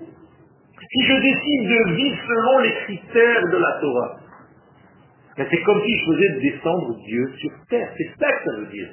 Si 0.80 1.06
je 1.06 1.14
décide 1.14 1.70
de 1.70 1.96
vivre 1.96 2.18
selon 2.28 2.60
les 2.60 2.74
critères 2.86 3.48
de 3.52 3.58
la 3.58 3.72
Torah, 3.82 4.16
ben, 5.38 5.46
c'est 5.52 5.62
comme 5.62 5.82
si 5.84 5.96
je 6.00 6.06
faisais 6.06 6.40
descendre 6.42 6.96
Dieu 7.06 7.34
sur 7.38 7.52
terre. 7.70 7.90
C'est 7.98 8.10
ça 8.20 8.32
que 8.32 8.50
ça 8.50 8.58
veut 8.58 8.68
dire. 8.68 8.90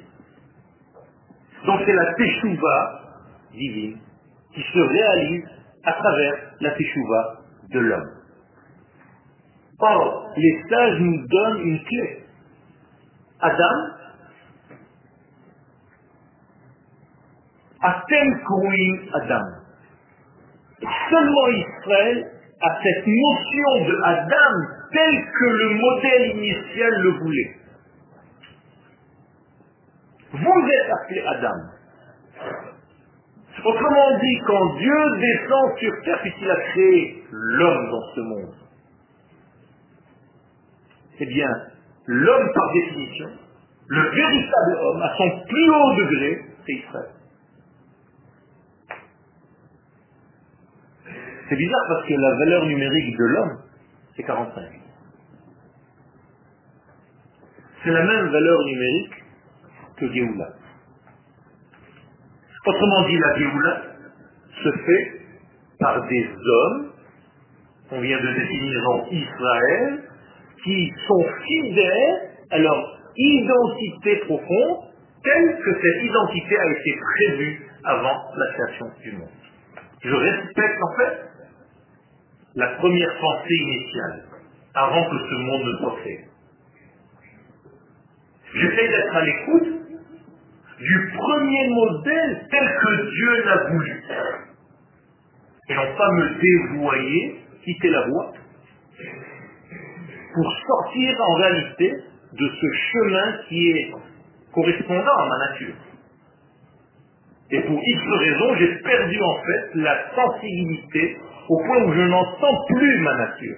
Donc 1.65 1.81
c'est 1.87 1.95
la 1.95 2.13
teshuva 2.15 3.01
divine 3.53 3.99
qui 4.55 4.63
se 4.63 4.79
réalise 4.79 5.45
à 5.85 5.93
travers 5.93 6.35
la 6.61 6.71
teshuva 6.71 7.41
de 7.71 7.81
l'homme. 7.81 8.11
Or, 9.81 10.33
les 10.37 10.63
sages 10.71 11.01
nous 11.01 11.27
donnent 11.27 11.61
une 11.61 11.85
clé. 11.85 12.25
Adam, 13.41 13.95
Atem 17.85 18.41
Kouin 18.47 18.93
Adam. 19.13 19.47
Seulement 21.11 21.49
Israël 21.49 22.31
a 22.63 22.83
cette 22.83 23.07
notion 23.07 23.89
de 23.89 24.03
Adam 24.05 24.53
tel 24.91 25.25
que 25.39 25.45
le 25.45 25.75
modèle 25.75 26.37
initial 26.37 26.93
le 27.03 27.11
voulait. 27.19 27.57
Vous 30.33 30.69
êtes 30.69 30.91
appelé 30.93 31.25
Adam. 31.27 31.74
Autrement 33.65 34.19
dit, 34.19 34.39
quand 34.47 34.75
Dieu 34.77 35.19
descend 35.19 35.79
sur 35.79 35.93
terre, 36.05 36.21
puisqu'il 36.21 36.51
a 36.51 36.61
créé 36.73 37.25
l'homme 37.31 37.91
dans 37.91 38.15
ce 38.15 38.21
monde, 38.21 38.55
eh 41.21 41.27
bien, 41.27 41.49
l'homme 42.07 42.53
par 42.55 42.73
définition, 42.75 43.29
le 43.87 44.03
véritable 44.11 44.77
homme, 44.83 45.03
à 45.03 45.15
son 45.17 45.41
plus 45.49 45.71
haut 45.71 45.95
degré, 45.95 46.45
c'est 46.67 46.73
Israël. 46.73 47.11
C'est 51.49 51.57
bizarre 51.57 51.85
parce 51.89 52.07
que 52.07 52.15
la 52.15 52.35
valeur 52.37 52.67
numérique 52.67 53.17
de 53.17 53.25
l'homme, 53.25 53.59
c'est 54.17 54.23
45. 54.25 54.63
C'est 57.83 57.91
la 57.91 58.03
même 58.03 58.29
valeur 58.29 58.65
numérique 58.65 59.25
que 59.97 60.13
Géoula. 60.13 60.49
Autrement 62.67 63.07
dit, 63.07 63.19
la 63.19 63.39
Géoula 63.39 63.83
se 64.63 64.73
fait 64.73 65.21
par 65.79 66.07
des 66.07 66.29
hommes, 66.47 66.93
on 67.91 68.01
vient 68.01 68.21
de 68.21 68.33
définir 68.33 68.83
donc 68.83 69.13
Israël, 69.13 70.01
qui 70.63 70.93
sont 71.07 71.27
fidèles 71.47 72.31
à 72.51 72.59
leur 72.59 72.99
identité 73.17 74.17
profonde, 74.27 74.79
telle 75.23 75.59
que 75.63 75.75
cette 75.75 76.05
identité 76.05 76.59
a 76.59 76.71
été 76.71 76.99
prévue 77.15 77.63
avant 77.85 78.23
la 78.37 78.53
création 78.55 78.87
du 79.03 79.13
monde. 79.13 79.29
Je 80.03 80.15
respecte 80.15 80.79
en 80.83 80.97
fait 80.97 81.19
la 82.57 82.69
première 82.79 83.19
pensée 83.21 83.55
initiale, 83.55 84.25
avant 84.75 85.11
que 85.11 85.19
ce 85.19 85.35
monde 85.35 85.65
ne 85.65 85.77
soit 85.79 85.97
fait. 86.03 86.25
J'essaie 88.55 88.89
d'être 88.89 89.17
à 89.17 89.25
l'écoute 89.25 89.74
du 90.79 91.13
premier 91.17 91.69
modèle 91.69 92.47
tel 92.51 92.79
que 92.83 93.11
Dieu 93.11 93.45
l'a 93.45 93.71
voulu. 93.71 94.03
Et 95.69 95.75
non 95.75 95.97
pas 95.97 96.13
me 96.13 96.41
dévoyer, 96.41 97.37
quitter 97.65 97.91
la 97.91 98.07
voie, 98.09 98.33
pour 100.35 100.53
sortir 100.67 101.21
en 101.21 101.35
réalité 101.35 101.93
de 102.33 102.49
ce 102.61 102.67
chemin 102.93 103.33
qui 103.49 103.71
est 103.71 103.93
correspondant 104.53 105.17
à 105.17 105.29
ma 105.29 105.51
nature. 105.51 105.75
Et 107.51 107.61
pour 107.61 107.81
X 107.83 108.03
raisons, 108.19 108.55
j'ai 108.57 108.75
perdu 108.83 109.23
en 109.23 109.43
fait 109.45 109.71
la 109.77 110.15
sensibilité 110.15 111.19
au 111.49 111.59
point 111.59 111.85
où 111.85 111.93
je 111.93 112.01
n'entends 112.01 112.65
plus 112.69 112.99
ma 113.01 113.15
nature. 113.17 113.57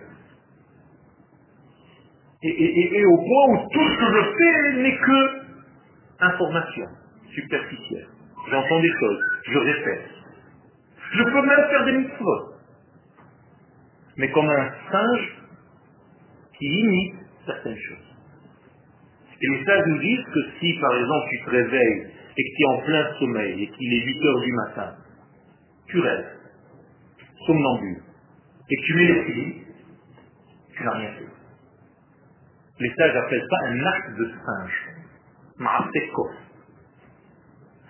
Et, 2.43 3.05
au 3.07 3.17
point 3.17 3.55
où 3.55 3.69
tout 3.73 3.89
ce 3.89 3.99
que 3.99 4.13
je 4.13 4.23
fais 4.39 4.83
n'est 4.83 4.99
que 4.99 5.47
information 6.21 6.87
superficielle. 7.35 8.09
J'entends 8.51 8.81
des 8.81 8.93
choses, 9.01 9.21
je 9.47 9.59
répète. 9.59 10.11
Je 11.13 11.23
peux 11.23 11.43
même 11.43 11.69
faire 11.71 11.85
des 11.85 11.93
mitzvot. 11.93 12.55
Mais 14.17 14.31
comme 14.31 14.49
un 14.49 14.71
singe 14.91 15.43
qui 16.59 16.67
imite 16.67 17.15
certaines 17.45 17.77
choses. 17.77 18.17
Et 19.41 19.49
les 19.49 19.65
sages 19.65 19.87
nous 19.87 19.99
disent 19.99 20.25
que 20.25 20.41
si, 20.59 20.79
par 20.81 20.97
exemple, 20.97 21.27
tu 21.31 21.45
te 21.45 21.51
réveilles 21.51 22.07
et 22.39 22.43
que 22.43 22.57
tu 22.57 22.63
es 22.63 22.67
en 22.67 22.79
plein 22.81 23.19
sommeil 23.19 23.63
et 23.63 23.69
qu'il 23.69 23.93
est 23.93 24.05
8 24.05 24.25
heures 24.25 24.41
du 24.41 24.53
matin, 24.53 24.95
tu 25.89 26.01
rêves, 26.01 26.27
somnambule, 27.47 28.03
et 28.71 28.77
que 28.77 28.87
tu 28.87 28.95
mets 28.95 29.07
les 29.07 29.25
filles, 29.25 29.63
tu 30.75 30.85
n'as 30.85 30.93
rien 30.93 31.11
fait. 31.13 31.27
Les 32.79 32.95
sages 32.95 33.17
appellent 33.17 33.47
ça 33.49 33.57
un 33.69 33.87
acte 33.87 34.19
de 34.19 34.25
singe. 34.45 34.89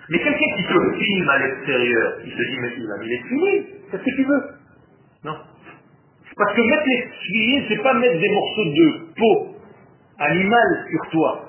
Mais 0.09 0.19
quelqu'un 0.19 0.57
qui 0.57 0.63
te 0.63 0.99
filme 0.99 1.29
à 1.29 1.39
l'extérieur, 1.39 2.13
il 2.25 2.33
se 2.33 2.51
dit, 2.51 2.59
mais 2.61 2.73
il 2.77 2.91
a 2.93 2.99
mis 2.99 3.09
les 3.09 3.23
filles, 3.29 3.67
qu'est-ce 3.91 4.03
que 4.03 4.17
tu 4.17 4.25
veux? 4.25 4.43
Non. 5.25 5.37
Parce 6.37 6.55
que 6.55 6.61
mettre 6.63 6.87
les 6.87 7.09
filles, 7.27 7.65
c'est 7.69 7.83
pas 7.83 7.95
mettre 7.95 8.21
des 8.21 8.29
morceaux 8.29 8.65
de 8.65 9.15
peau 9.17 9.57
animale 10.19 10.87
sur 10.91 11.11
toi. 11.11 11.49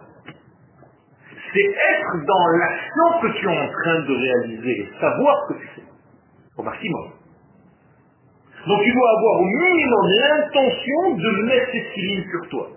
C'est 1.54 1.62
être 1.62 2.26
dans 2.26 2.48
l'action 2.58 3.22
que 3.22 3.40
tu 3.40 3.46
es 3.46 3.50
en 3.50 3.68
train 3.68 4.00
de 4.02 4.16
réaliser, 4.16 4.90
savoir 5.00 5.36
ce 5.48 5.54
que 5.54 5.60
tu 5.60 5.68
fais, 5.76 5.88
au 6.58 6.64
maximum. 6.64 7.12
Donc 8.68 8.84
tu 8.84 8.92
dois 8.92 9.10
avoir 9.18 9.42
au 9.42 9.46
minimum 9.46 10.06
l'intention 10.20 11.16
de 11.16 11.44
mettre 11.44 11.72
ces 11.72 11.82
filles 11.94 12.26
sur 12.32 12.50
toi. 12.50 12.70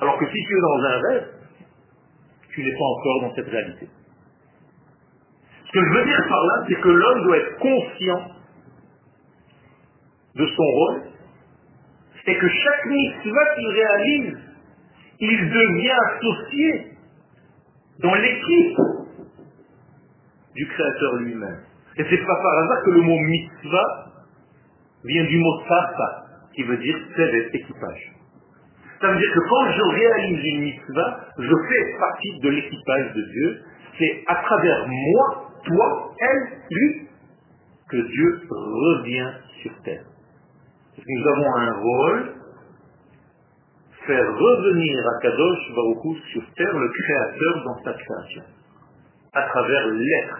Alors 0.00 0.18
que 0.18 0.26
si 0.26 0.32
tu 0.32 0.56
es 0.56 0.60
dans 0.60 0.84
un 0.84 1.00
rêve, 1.08 1.28
tu 2.50 2.62
n'es 2.62 2.72
pas 2.72 2.84
encore 2.84 3.20
dans 3.22 3.34
cette 3.34 3.48
réalité. 3.48 3.88
Ce 5.74 5.80
que 5.80 5.86
je 5.86 5.92
veux 5.92 6.04
dire 6.04 6.24
par 6.28 6.46
là, 6.46 6.64
c'est 6.68 6.80
que 6.80 6.88
l'homme 6.88 7.22
doit 7.24 7.36
être 7.36 7.58
conscient 7.58 8.30
de 10.36 10.46
son 10.46 10.62
rôle 10.62 11.02
et 12.26 12.38
que 12.38 12.48
chaque 12.48 12.86
mitzvah 12.86 13.54
qu'il 13.56 13.68
réalise, 13.70 14.38
il 15.18 15.50
devient 15.50 15.92
associé 16.12 16.92
dans 17.98 18.14
l'équipe 18.14 18.78
du 20.54 20.66
Créateur 20.68 21.14
lui-même. 21.16 21.60
Et 21.96 22.04
c'est 22.08 22.24
pas 22.24 22.36
par 22.36 22.58
hasard 22.58 22.82
que 22.84 22.90
le 22.90 23.00
mot 23.00 23.18
mitzvah 23.18 24.12
vient 25.04 25.24
du 25.24 25.38
mot 25.38 25.60
safa, 25.68 26.24
qui 26.54 26.62
veut 26.62 26.76
dire 26.76 26.96
c'est 27.16 27.50
équipage. 27.52 28.12
Ça 29.00 29.08
veut 29.08 29.18
dire 29.18 29.32
que 29.34 29.40
quand 29.40 29.72
je 29.72 29.82
réalise 29.82 30.44
une 30.54 30.60
mitzvah, 30.60 31.20
je 31.36 31.54
fais 31.68 31.98
partie 31.98 32.40
de 32.40 32.48
l'équipage 32.48 33.12
de 33.12 33.22
Dieu. 33.32 33.62
C'est 33.98 34.22
à 34.28 34.36
travers 34.36 34.86
moi, 34.86 35.50
toi, 35.64 36.14
elle, 36.20 36.58
lui, 36.70 37.08
que 37.88 37.96
Dieu 37.96 38.40
revient 38.50 39.32
sur 39.62 39.72
terre. 39.82 40.04
Nous 40.96 41.28
avons 41.28 41.56
un 41.56 41.72
rôle, 41.72 42.34
faire 44.06 44.26
revenir 44.26 45.06
à 45.06 45.22
Kadosh 45.22 45.74
Baruchou 45.74 46.16
sur 46.32 46.42
terre 46.54 46.78
le 46.78 46.88
Créateur 46.88 47.64
dans 47.64 47.84
sa 47.84 47.92
création. 47.92 48.42
À 49.32 49.42
travers 49.48 49.86
l'être 49.88 50.38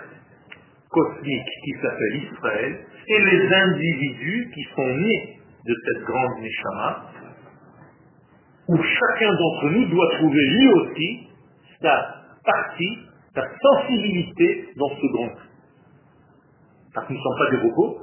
cosmique 0.90 1.48
qui 1.64 1.72
s'appelle 1.82 2.22
Israël 2.32 2.78
et 3.08 3.20
les 3.24 3.52
individus 3.52 4.50
qui 4.54 4.62
sont 4.76 4.94
nés 4.96 5.38
de 5.66 5.74
cette 5.84 6.04
grande 6.04 6.40
Neshama 6.40 7.14
où 8.68 8.76
chacun 8.76 9.30
d'entre 9.30 9.70
nous 9.70 9.86
doit 9.88 10.10
trouver 10.18 10.44
lui 10.46 10.68
aussi 10.68 11.28
sa 11.82 12.14
partie, 12.44 12.98
sa 13.34 13.42
sensibilité 13.60 14.68
dans 14.76 14.88
ce 14.88 15.06
grand 15.12 15.34
Parce 16.94 17.06
que 17.06 17.12
nous 17.12 17.18
ne 17.18 17.24
sommes 17.24 17.38
pas 17.38 17.50
des 17.50 17.62
robots, 17.68 17.98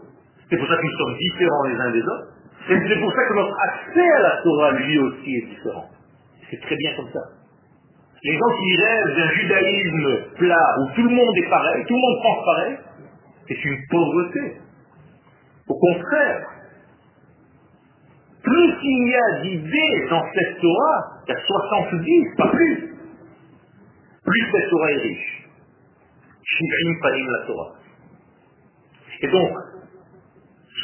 c'est 0.50 0.58
pour 0.58 0.68
ça 0.68 0.76
que 0.76 0.84
nous 0.84 0.98
sommes 0.98 1.18
différents 1.18 1.64
les 1.64 1.80
uns 1.80 1.92
des 1.92 2.02
autres, 2.02 2.28
et 2.70 2.78
c'est 2.88 3.00
pour 3.00 3.12
ça 3.12 3.28
que 3.28 3.34
notre 3.34 3.56
accès 3.60 4.12
à 4.18 4.22
la 4.22 4.42
Torah 4.44 4.72
lui 4.72 5.00
aussi 5.00 5.36
est 5.36 5.48
différent. 5.48 5.90
C'est 6.50 6.62
très 6.62 6.76
bien 6.76 6.96
comme 6.98 7.10
ça. 7.14 7.22
Les 8.24 8.34
gens 8.34 8.60
qui 8.60 8.78
rêvent 8.78 9.16
d'un 9.16 9.30
judaïsme 9.30 10.36
plat 10.38 10.76
où 10.80 10.96
tout 10.96 11.04
le 11.04 11.16
monde 11.16 11.38
est 11.38 11.50
pareil, 11.50 11.86
tout 11.88 11.96
le 11.96 12.02
monde 12.02 12.22
pense 12.22 12.46
pareil, 12.46 12.78
c'est 13.48 13.66
une 13.66 13.78
pauvreté. 13.90 14.58
Au 15.68 15.80
contraire, 15.80 16.48
plus 18.44 18.76
il 18.84 19.08
y 19.08 19.16
a 19.16 19.42
d'idées 19.42 20.08
dans 20.10 20.24
cette 20.34 20.60
Torah, 20.60 21.24
il 21.28 21.34
y 21.34 21.36
a 21.36 21.40
70, 21.42 22.36
pas 22.38 22.48
plus, 22.50 22.91
plus 24.32 24.52
cette 24.52 24.70
Torah 24.70 24.92
est 24.92 24.98
riche. 24.98 25.48
Shivrim 26.44 27.00
panim 27.02 27.28
la 27.30 27.46
Torah. 27.46 27.74
Et 29.22 29.28
donc, 29.28 29.52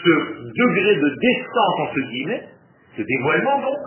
ce 0.04 0.10
degré 0.10 0.96
de 0.96 1.10
descente, 1.22 1.80
entre 1.80 2.00
guillemets, 2.00 2.44
ce 2.96 3.02
dévoilement 3.02 3.62
donc, 3.62 3.78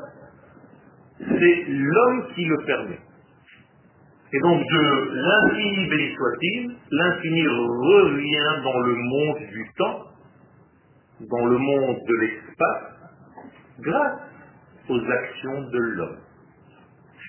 c'est 1.18 1.64
l'homme 1.68 2.26
qui 2.34 2.44
le 2.44 2.56
permet. 2.64 2.98
Et 4.32 4.40
donc 4.40 4.62
de 4.62 5.10
l'infini 5.14 5.88
béni 5.88 6.14
soit-il, 6.14 6.76
l'infini 6.92 7.48
revient 7.48 8.62
dans 8.62 8.80
le 8.80 8.94
monde 8.94 9.38
du 9.38 9.66
temps, 9.76 10.04
dans 11.28 11.46
le 11.46 11.58
monde 11.58 11.98
de 12.06 12.14
l'espace, 12.14 12.82
grâce 13.80 14.20
aux 14.88 15.00
actions 15.00 15.62
de 15.62 15.78
l'homme. 15.78 16.18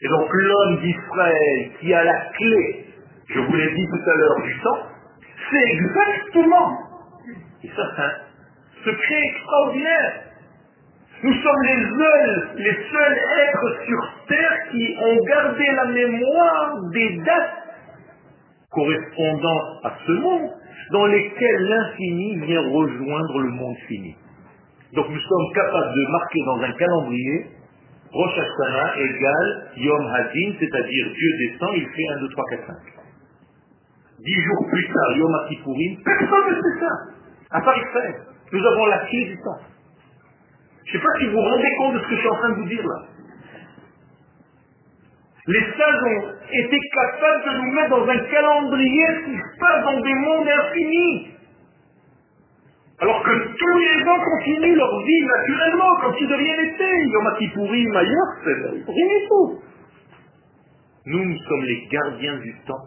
Et 0.01 0.07
donc 0.07 0.29
l'homme 0.31 0.81
d'Israël 0.81 1.71
qui 1.79 1.93
a 1.93 2.03
la 2.03 2.19
clé, 2.37 2.85
je 3.27 3.39
vous 3.39 3.55
l'ai 3.55 3.71
dit 3.73 3.85
tout 3.87 4.09
à 4.09 4.15
l'heure, 4.15 4.41
du 4.43 4.59
temps, 4.61 4.87
c'est 5.51 5.71
exactement, 5.73 6.79
et 7.63 7.67
ça 7.67 7.91
c'est 7.95 8.01
un 8.01 8.91
secret 8.91 9.21
extraordinaire, 9.21 10.23
nous 11.23 11.33
sommes 11.33 11.63
les 11.63 11.83
seuls, 11.83 12.49
les 12.55 12.77
seuls 12.91 13.19
êtres 13.45 13.85
sur 13.85 14.25
Terre 14.27 14.57
qui 14.71 14.97
ont 14.99 15.17
gardé 15.23 15.65
la 15.71 15.85
mémoire 15.85 16.79
des 16.93 17.17
dates 17.17 17.61
correspondant 18.71 19.61
à 19.83 19.93
ce 20.07 20.11
monde 20.13 20.49
dans 20.91 21.05
lesquelles 21.05 21.61
l'infini 21.61 22.37
vient 22.39 22.61
rejoindre 22.61 23.39
le 23.39 23.49
monde 23.49 23.77
fini. 23.87 24.15
Donc 24.93 25.09
nous 25.09 25.19
sommes 25.19 25.53
capables 25.53 25.93
de 25.93 26.11
marquer 26.11 26.39
dans 26.45 26.61
un 26.61 26.71
calendrier 26.73 27.45
Rosh 28.13 28.37
Hashanah 28.37 28.97
égale 28.97 29.71
Yom 29.77 30.05
Hadin, 30.07 30.53
c'est-à-dire 30.59 31.05
Dieu 31.15 31.29
descend, 31.39 31.69
il 31.75 31.87
fait 31.87 32.07
1, 32.17 32.19
2, 32.19 32.29
3, 32.29 32.43
4, 32.51 32.67
5. 32.67 32.75
Dix 34.19 34.41
jours 34.41 34.67
plus 34.69 34.87
tard, 34.87 35.17
Yom 35.17 35.33
Kippourim, 35.49 35.97
personne 36.03 36.49
ne 36.49 36.55
sait 36.55 36.79
ça, 36.79 37.57
à 37.57 37.61
part 37.61 37.77
Israël. 37.77 38.15
Nous 38.51 38.65
avons 38.65 38.85
la 38.87 38.97
clé 39.07 39.25
du 39.25 39.37
temps. 39.37 39.61
Je 40.85 40.97
ne 40.97 41.01
sais 41.01 41.05
pas 41.05 41.19
si 41.19 41.25
vous 41.27 41.31
vous 41.31 41.41
rendez 41.41 41.71
compte 41.77 41.93
de 41.95 41.99
ce 41.99 42.03
que 42.03 42.15
je 42.15 42.19
suis 42.19 42.29
en 42.29 42.35
train 42.35 42.49
de 42.49 42.55
vous 42.55 42.67
dire 42.67 42.85
là. 42.85 42.99
Les 45.47 45.59
sages 45.59 46.03
ont 46.05 46.33
été 46.51 46.79
capables 46.93 47.43
de 47.45 47.57
nous 47.57 47.71
mettre 47.73 47.89
dans 47.89 48.07
un 48.07 48.17
calendrier 48.17 49.07
qui 49.25 49.37
se 49.37 49.59
passe 49.59 49.83
dans 49.85 49.99
des 50.01 50.13
mondes 50.13 50.47
infinis. 50.47 51.29
Alors 53.01 53.23
que 53.23 53.31
tous 53.31 53.77
les 53.79 54.05
gens 54.05 54.19
continuent 54.23 54.75
leur 54.75 55.03
vie 55.03 55.25
naturellement, 55.25 55.95
comme 56.01 56.15
si 56.17 56.27
de 56.27 56.35
rien 56.35 56.55
n'était. 56.55 57.05
Yom 57.07 57.35
Kippourim 57.39 57.95
ailleurs, 57.95 58.35
c'est 58.43 58.91
rien 58.91 59.07
du 59.07 59.27
tout. 59.27 59.59
Nous, 61.07 61.25
nous 61.25 61.37
sommes 61.39 61.63
les 61.63 61.87
gardiens 61.91 62.37
du 62.37 62.55
temps, 62.67 62.85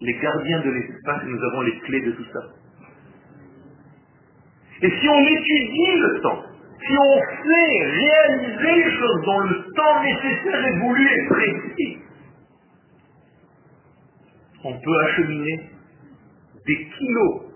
les 0.00 0.14
gardiens 0.14 0.60
de 0.60 0.70
l'espace, 0.70 1.24
nous 1.26 1.44
avons 1.44 1.60
les 1.60 1.78
clés 1.80 2.00
de 2.00 2.12
tout 2.12 2.24
ça. 2.32 2.40
Et 4.80 4.90
si 4.90 5.08
on 5.10 5.20
étudie 5.20 5.98
le 5.98 6.20
temps, 6.22 6.42
si 6.80 6.92
on 6.98 7.20
sait 7.44 7.84
réaliser 7.84 8.76
les 8.76 8.90
choses 8.98 9.24
dans 9.26 9.40
le 9.40 9.64
temps 9.76 10.02
nécessaire 10.02 10.66
et 10.66 10.78
voulu 10.78 11.06
et 11.06 11.26
précis, 11.28 11.98
on 14.64 14.72
peut 14.72 15.00
acheminer 15.04 15.70
des 16.66 16.88
kilos 16.96 17.51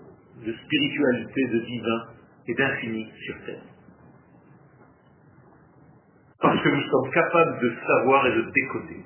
de 0.47 0.53
spiritualité, 0.53 1.47
de 1.47 1.59
divin 1.59 2.03
et 2.47 2.53
d'infini 2.53 3.11
sur 3.25 3.35
Terre. 3.45 3.63
Parce 6.41 6.61
que 6.61 6.69
nous 6.69 6.83
sommes 6.83 7.11
capables 7.11 7.59
de 7.59 7.73
savoir 7.85 8.27
et 8.27 8.31
de 8.31 8.41
décoder. 8.41 9.03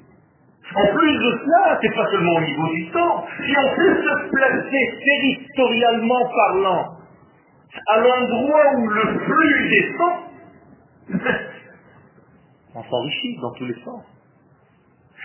En 0.76 0.86
plus 0.96 1.18
de 1.18 1.40
cela, 1.44 1.80
c'est 1.82 1.96
pas 1.96 2.12
seulement 2.12 2.36
au 2.36 2.42
niveau 2.42 2.68
du 2.74 2.92
temps. 2.92 3.26
Si 3.44 3.54
on 3.58 3.76
peut 3.76 4.04
se 4.04 4.30
placer 4.30 5.00
territorialement 5.04 6.30
parlant 6.30 6.98
à 7.88 8.00
l'endroit 8.00 8.76
où 8.78 8.88
le 8.88 9.20
flux 9.20 9.70
descend, 9.70 10.18
on 12.76 12.84
s'enrichit 12.84 13.38
dans 13.42 13.52
tous 13.54 13.66
les 13.66 13.82
sens. 13.84 14.04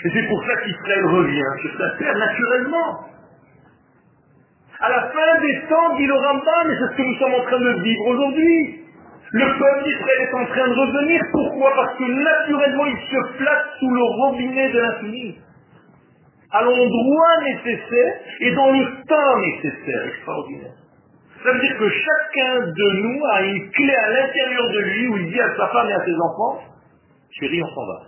Et 0.04 0.10
c'est 0.12 0.28
pour 0.28 0.44
ça 0.44 0.56
qu'Israël 0.62 1.04
revient 1.06 1.60
sur 1.60 1.78
sa 1.78 1.90
terre 1.98 2.16
naturellement. 2.16 3.15
À 4.86 4.88
la 4.88 5.02
fin 5.10 5.40
des 5.40 5.66
temps, 5.68 5.96
dit 5.96 6.06
le 6.06 6.14
Rambam, 6.14 6.70
et 6.70 6.76
c'est 6.78 6.92
ce 6.92 6.96
que 6.96 7.02
nous 7.02 7.18
sommes 7.18 7.34
en 7.34 7.42
train 7.42 7.58
de 7.58 7.82
vivre 7.82 8.06
aujourd'hui. 8.06 8.80
Le 9.32 9.46
peuple 9.58 9.82
d'Israël 9.82 10.20
est 10.20 10.34
en 10.34 10.46
train 10.46 10.68
de 10.68 10.74
revenir. 10.74 11.20
Pourquoi? 11.32 11.72
Parce 11.74 11.98
que 11.98 12.04
naturellement, 12.04 12.86
il 12.86 12.96
se 12.96 13.36
place 13.36 13.64
sous 13.80 13.90
le 13.90 14.02
robinet 14.02 14.70
de 14.70 14.78
l'infini. 14.78 15.38
À 16.52 16.62
l'endroit 16.62 17.42
nécessaire 17.42 18.14
et 18.38 18.54
dans 18.54 18.70
le 18.70 18.86
temps 19.08 19.38
nécessaire. 19.40 20.06
Extraordinaire. 20.06 20.74
Ça 21.42 21.50
veut 21.50 21.60
dire 21.60 21.78
que 21.78 21.88
chacun 21.88 22.66
de 22.66 23.02
nous 23.02 23.20
a 23.32 23.42
une 23.42 23.70
clé 23.70 23.92
à 23.92 24.10
l'intérieur 24.10 24.70
de 24.70 24.78
lui 24.78 25.08
où 25.08 25.16
il 25.16 25.32
dit 25.32 25.40
à 25.40 25.56
sa 25.56 25.66
femme 25.66 25.88
et 25.88 25.94
à 25.94 26.04
ses 26.04 26.14
enfants, 26.14 26.60
chérie, 27.40 27.60
on 27.60 27.74
s'en 27.74 27.86
va. 27.86 28.02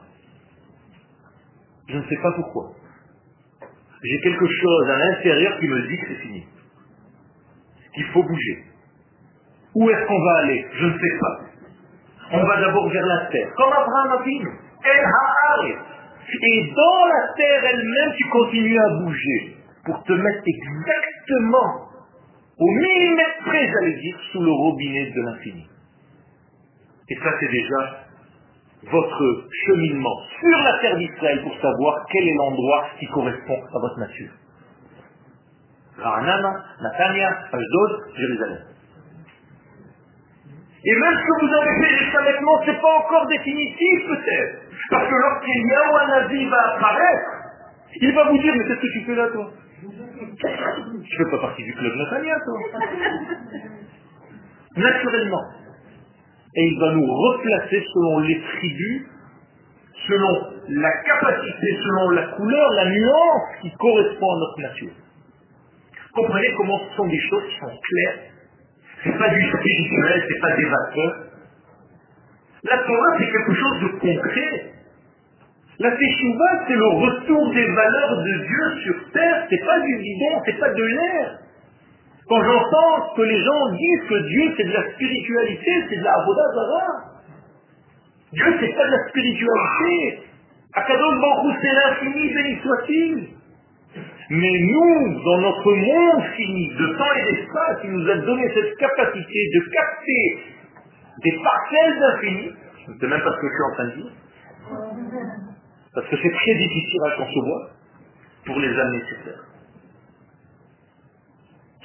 Je 1.88 1.96
ne 1.96 2.02
sais 2.02 2.22
pas 2.22 2.32
pourquoi. 2.36 2.70
J'ai 4.04 4.20
quelque 4.20 4.46
chose 4.46 4.90
à 4.90 4.98
l'intérieur 4.98 5.58
qui 5.58 5.66
me 5.66 5.88
dit 5.88 5.98
que 5.98 6.06
c'est 6.06 6.22
fini. 6.22 6.46
Qu'il 7.98 8.06
faut 8.12 8.22
bouger. 8.22 8.62
Où 9.74 9.90
est-ce 9.90 10.06
qu'on 10.06 10.24
va 10.24 10.38
aller? 10.38 10.64
Je 10.72 10.86
ne 10.86 10.92
sais 10.92 11.18
pas. 11.18 11.40
On 12.30 12.46
va 12.46 12.60
d'abord 12.60 12.88
vers 12.90 13.06
la 13.06 13.26
terre. 13.26 13.48
Comme 13.56 13.72
Abraham 13.72 14.20
a 14.20 14.24
dit. 14.24 14.40
El 14.84 15.74
Et 16.42 16.72
dans 16.74 17.06
la 17.06 17.34
terre 17.36 17.64
elle-même, 17.72 18.12
tu 18.16 18.28
continues 18.28 18.78
à 18.78 18.88
bouger 19.02 19.56
pour 19.84 20.04
te 20.04 20.12
mettre 20.12 20.42
exactement 20.46 21.88
au 22.60 22.70
millimètre 22.70 23.44
près, 23.46 23.66
j'allais 23.66 23.96
dire, 24.00 24.16
sous 24.30 24.42
le 24.42 24.52
robinet 24.52 25.10
de 25.10 25.22
l'infini. 25.22 25.66
Et 27.08 27.16
ça, 27.16 27.32
c'est 27.40 27.50
déjà 27.50 28.06
votre 28.92 29.48
cheminement 29.66 30.16
sur 30.38 30.58
la 30.58 30.78
terre 30.78 30.96
d'Israël 30.98 31.42
pour 31.42 31.54
savoir 31.60 32.06
quel 32.12 32.28
est 32.28 32.34
l'endroit 32.34 32.84
qui 33.00 33.06
correspond 33.06 33.60
à 33.74 33.78
votre 33.80 33.98
nature. 33.98 34.30
Rahanama, 35.98 36.52
Natania, 36.80 37.28
Ashdod, 37.52 37.90
Jérusalem. 38.16 38.58
Et 40.84 40.94
même 40.94 41.14
ce 41.14 41.24
que 41.24 41.46
vous 41.46 41.52
avez 41.52 41.84
fait 41.84 41.98
jusqu'à 41.98 42.20
maintenant, 42.22 42.62
ce 42.64 42.70
n'est 42.70 42.80
pas 42.80 42.94
encore 42.98 43.26
définitif 43.26 44.06
peut-être. 44.06 44.58
Parce 44.90 45.08
que 45.08 45.14
lorsqu'il 45.14 45.66
y 45.66 45.74
a 45.74 45.82
un 45.98 46.10
avis 46.24 46.46
va 46.46 46.76
apparaître, 46.76 47.30
il 48.00 48.14
va 48.14 48.24
vous 48.24 48.38
dire, 48.38 48.54
mais 48.56 48.64
qu'est-ce 48.64 48.80
que 48.80 48.92
tu 48.92 49.04
fais 49.04 49.14
là 49.14 49.28
toi? 49.28 49.50
Je 49.82 50.46
ne 50.46 51.24
fais 51.24 51.30
pas 51.30 51.38
partie 51.40 51.64
du 51.64 51.74
club 51.74 51.96
Natania 51.96 52.36
toi. 52.44 52.58
Naturellement 54.76 55.44
et 56.58 56.64
il 56.64 56.80
va 56.80 56.92
nous 56.92 57.06
replacer 57.06 57.84
selon 57.94 58.20
les 58.20 58.40
tribus, 58.40 59.02
selon 60.08 60.52
la 60.68 60.92
capacité, 61.02 61.78
selon 61.84 62.10
la 62.10 62.22
couleur, 62.28 62.70
la 62.72 62.90
nuance 62.90 63.42
qui 63.62 63.70
correspond 63.78 64.34
à 64.34 64.38
notre 64.38 64.60
nature. 64.62 64.92
Comprenez 66.18 66.52
comment 66.56 66.80
ce 66.80 66.96
sont 66.96 67.06
des 67.06 67.20
choses 67.30 67.44
qui 67.48 67.58
sont 67.60 67.78
claires. 67.80 68.18
Ce 69.04 69.08
n'est 69.08 69.18
pas 69.18 69.28
du 69.28 69.40
spirituel, 69.46 70.22
ce 70.26 70.34
n'est 70.34 70.40
pas 70.40 70.56
des 70.56 70.64
vapeurs. 70.64 71.16
La 72.64 72.78
Torah, 72.78 73.18
c'est 73.18 73.30
quelque 73.30 73.54
chose 73.54 73.80
de 73.82 73.88
concret. 74.00 74.72
La 75.78 75.92
Teshuvah, 75.92 76.64
c'est 76.66 76.74
le 76.74 76.88
retour 77.06 77.54
des 77.54 77.66
valeurs 77.66 78.18
de 78.18 78.46
Dieu 78.46 78.82
sur 78.82 79.12
terre. 79.12 79.46
Ce 79.48 79.54
n'est 79.54 79.64
pas 79.64 79.78
du 79.78 79.96
bidon, 79.96 80.42
ce 80.44 80.50
n'est 80.50 80.58
pas 80.58 80.70
de 80.70 80.82
l'air. 80.82 81.38
Quand 82.28 82.42
j'entends 82.42 83.14
que 83.14 83.22
les 83.22 83.40
gens 83.40 83.70
disent 83.70 84.08
que 84.08 84.28
Dieu 84.28 84.54
c'est 84.56 84.64
de 84.64 84.72
la 84.72 84.90
spiritualité, 84.90 85.84
c'est 85.88 85.96
de 85.98 86.04
la 86.04 86.14
Zara. 86.14 86.86
Dieu 88.32 88.56
c'est 88.58 88.74
pas 88.74 88.86
de 88.86 88.90
la 88.90 89.08
spiritualité. 89.08 90.22
Akadosh 90.74 91.20
Baruch 91.20 91.56
c'est 91.62 91.72
l'infini, 91.72 92.34
béni 92.34 92.58
soit-il. 92.60 93.37
Mais 94.30 94.58
nous, 94.60 95.22
dans 95.24 95.40
notre 95.40 95.72
monde 95.72 96.24
fini, 96.36 96.68
de 96.68 96.86
temps 96.98 97.12
et 97.16 97.32
d'espace, 97.32 97.78
il 97.84 97.90
nous 97.92 98.10
a 98.10 98.16
donné 98.18 98.42
cette 98.52 98.76
capacité 98.76 99.48
de 99.54 99.70
capter 99.72 100.38
des 101.24 101.38
parcelles 101.42 101.98
d'infini. 101.98 102.52
Je 102.86 102.92
ne 102.92 102.98
sais 102.98 103.06
même 103.06 103.22
pas 103.22 103.32
ce 103.32 103.40
que 103.40 103.48
je 103.48 103.52
suis 103.52 103.62
en 103.62 103.74
train 103.74 103.84
de 103.86 103.94
dire. 104.02 104.12
Parce 105.94 106.08
que 106.08 106.16
c'est 106.22 106.30
très 106.30 106.54
difficile 106.54 107.00
à 107.06 107.16
concevoir 107.16 107.70
pour 108.44 108.58
les 108.60 108.68
sur 108.74 109.24
terre. 109.24 109.44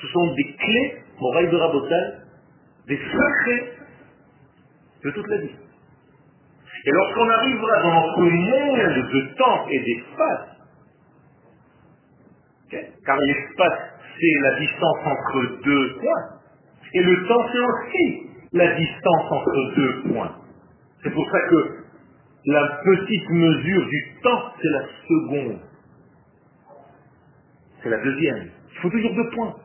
Ce 0.02 0.08
sont 0.08 0.34
des 0.34 0.56
clés, 0.56 0.98
Moraï 1.22 1.50
de 1.50 1.56
Rabotal, 1.56 2.26
des 2.88 2.98
secrets 2.98 3.72
de 5.06 5.12
toute 5.12 5.28
la 5.28 5.38
vie. 5.38 5.56
Et 6.86 6.92
lorsqu'on 6.92 7.30
arrivera 7.30 7.82
dans 7.84 7.94
notre 8.02 8.22
monde 8.22 9.10
de 9.14 9.36
temps 9.38 9.68
et 9.70 9.80
d'espace, 9.80 10.53
car 13.06 13.18
l'espace 13.18 13.80
c'est 14.20 14.42
la 14.42 14.60
distance 14.60 15.00
entre 15.06 15.64
deux 15.64 15.96
points, 16.00 16.26
et 16.94 17.02
le 17.02 17.28
temps 17.28 17.46
c'est 17.52 17.60
aussi 17.60 18.24
la 18.54 18.76
distance 18.76 19.32
entre 19.32 19.76
deux 19.76 20.02
points. 20.10 20.36
C'est 21.04 21.12
pour 21.12 21.30
ça 21.30 21.40
que 21.50 21.84
la 22.46 22.82
petite 22.84 23.30
mesure 23.30 23.88
du 23.88 24.16
temps, 24.22 24.44
c'est 24.62 24.70
la 24.70 24.86
seconde. 25.08 25.60
C'est 27.82 27.90
la 27.90 27.98
deuxième. 28.04 28.50
Il 28.72 28.78
faut 28.82 28.90
toujours 28.90 29.14
deux 29.16 29.30
points. 29.30 29.56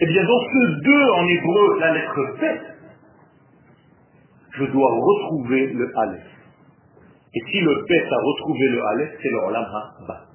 Eh 0.00 0.06
bien, 0.06 0.24
dans 0.24 0.40
ce 0.40 0.80
deux 0.82 1.10
en 1.10 1.26
hébreu, 1.26 1.80
la 1.80 1.92
lettre 1.92 2.36
B, 2.38 2.44
je 4.52 4.64
dois 4.64 4.90
retrouver 4.90 5.66
le 5.72 5.90
Aleph. 5.98 6.22
Et 7.34 7.40
si 7.50 7.60
le 7.60 7.84
Bet 7.88 8.06
a 8.10 8.16
retrouvé 8.16 8.68
le 8.68 8.86
Aleph, 8.86 9.10
c'est 9.22 9.30
le 9.30 9.38
Olam 9.38 9.64
Ha-Ba. 9.64 10.31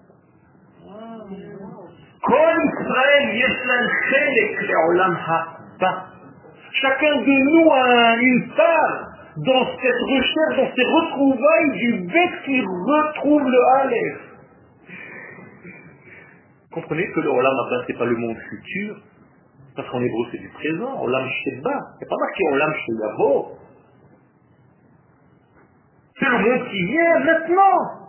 Chacun 6.81 7.15
de 7.21 7.37
nous 7.51 7.71
a 7.71 8.15
une 8.21 8.49
part 8.55 9.07
dans 9.37 9.65
cette 9.81 10.01
recherche, 10.01 10.57
dans 10.57 10.75
ces 10.75 10.85
retrouvailles 10.85 11.71
du 11.77 11.91
Bet 12.07 12.31
qui 12.45 12.61
retrouve 12.61 13.43
le 13.43 13.59
Aleph. 13.79 14.19
Comprenez 16.71 17.09
que 17.11 17.19
le 17.21 17.29
Olam 17.29 17.53
Haba, 17.53 17.83
ce 17.85 17.91
n'est 17.91 17.97
pas 17.97 18.05
le 18.05 18.17
monde 18.17 18.37
futur, 18.49 18.97
parce 19.75 19.89
qu'en 19.89 20.01
hébreu, 20.01 20.25
c'est 20.31 20.39
du 20.39 20.49
présent. 20.49 21.01
Olam 21.01 21.27
Sheba. 21.27 21.79
C'est 21.99 22.09
pas 22.09 22.15
marqué 22.19 22.43
Olam 22.51 22.73
Sheyavo. 22.73 23.57
C'est 26.19 26.29
le 26.29 26.37
monde 26.37 26.67
qui 26.69 26.85
vient 26.85 27.19
maintenant. 27.19 28.06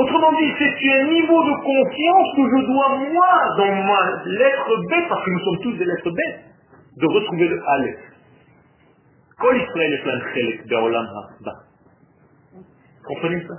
Autrement 0.00 0.32
dit, 0.32 0.50
c'est 0.58 0.92
un 0.92 1.04
niveau 1.10 1.44
de 1.44 1.54
confiance 1.62 2.28
que 2.34 2.42
je 2.48 2.66
dois, 2.72 2.88
moi, 3.12 3.56
dans 3.58 3.74
ma 3.84 4.24
lettre 4.24 4.76
B, 4.88 5.08
parce 5.10 5.22
que 5.26 5.30
nous 5.30 5.40
sommes 5.40 5.62
tous 5.62 5.76
des 5.76 5.84
lettres 5.84 6.10
B, 6.10 6.18
de 6.96 7.06
retrouver 7.06 7.48
le 7.48 7.62
Aleph. 7.68 8.00
Kol. 9.38 9.60
Comprenez 13.06 13.46
ça? 13.46 13.54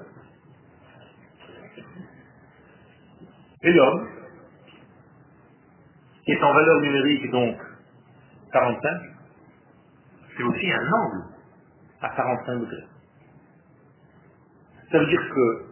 Et 3.61 3.71
l'homme, 3.73 4.07
qui 6.25 6.31
est 6.31 6.43
en 6.43 6.53
valeur 6.53 6.81
numérique 6.81 7.29
donc 7.29 7.55
45, 8.51 9.01
c'est 10.35 10.43
aussi 10.43 10.71
un 10.71 10.91
angle 10.91 11.23
à 12.01 12.09
45 12.09 12.61
degrés. 12.61 12.87
Ça 14.91 14.97
veut 14.97 15.05
dire 15.05 15.21
que 15.29 15.70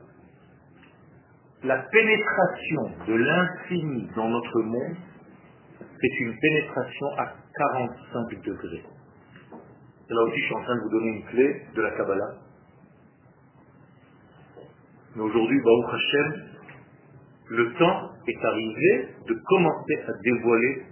la 1.64 1.78
pénétration 1.78 2.92
de 3.08 3.14
l'infini 3.16 4.10
dans 4.16 4.30
notre 4.30 4.62
monde, 4.62 4.96
c'est 6.00 6.20
une 6.20 6.38
pénétration 6.40 7.08
à 7.18 7.34
45 7.58 8.44
degrés. 8.44 8.84
Et 10.10 10.14
là 10.14 10.22
aussi, 10.24 10.40
je 10.40 10.46
suis 10.46 10.56
en 10.56 10.64
train 10.64 10.76
de 10.76 10.82
vous 10.82 10.90
donner 10.90 11.10
une 11.18 11.26
clé 11.26 11.62
de 11.76 11.82
la 11.82 11.92
Kabbalah. 11.92 12.36
Mais 15.16 15.22
aujourd'hui, 15.22 15.60
Baruch 15.62 15.94
Hashem, 15.94 16.34
le 17.50 17.74
temps 17.74 18.12
est 18.28 18.46
arrivé 18.46 19.08
de 19.28 19.34
commencer 19.34 20.00
à 20.08 20.12
dévoiler 20.24 20.84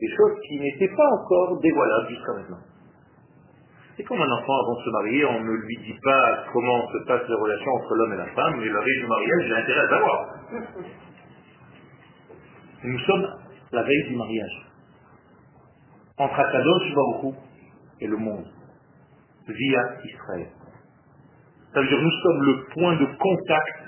des 0.00 0.08
choses 0.16 0.40
qui 0.48 0.60
n'étaient 0.60 0.94
pas 0.96 1.08
encore 1.20 1.60
dévoilables 1.60 2.08
jusqu'à 2.08 2.32
maintenant. 2.32 2.64
C'est 4.00 4.06
comme 4.06 4.22
un 4.22 4.32
enfant 4.32 4.58
avant 4.62 4.78
de 4.78 4.82
se 4.82 4.90
marier, 4.90 5.24
on 5.26 5.40
ne 5.40 5.52
lui 5.52 5.76
dit 5.84 5.98
pas 6.02 6.44
comment 6.54 6.88
se 6.90 7.06
passent 7.06 7.28
les 7.28 7.34
relations 7.34 7.70
entre 7.72 7.94
l'homme 7.96 8.14
et 8.14 8.16
la 8.16 8.26
femme, 8.28 8.56
mais 8.56 8.66
la 8.66 8.80
veille 8.80 8.98
du 8.98 9.06
mariage, 9.06 9.44
j'ai 9.46 9.56
intérêt 9.56 9.80
à 9.80 9.88
savoir. 9.90 10.26
Nous 12.82 12.98
sommes 13.00 13.28
la 13.72 13.82
veille 13.82 14.08
du 14.08 14.16
mariage. 14.16 14.70
Entre 16.16 16.40
Akadosh 16.40 16.94
Baruch 16.94 17.34
et 18.00 18.06
le 18.06 18.16
monde, 18.16 18.46
via 19.46 19.80
Israël. 20.02 20.48
Ça 21.74 21.82
veut 21.82 21.88
dire 21.88 22.00
nous 22.00 22.22
sommes 22.22 22.42
le 22.42 22.64
point 22.72 22.96
de 22.96 23.04
contact 23.04 23.82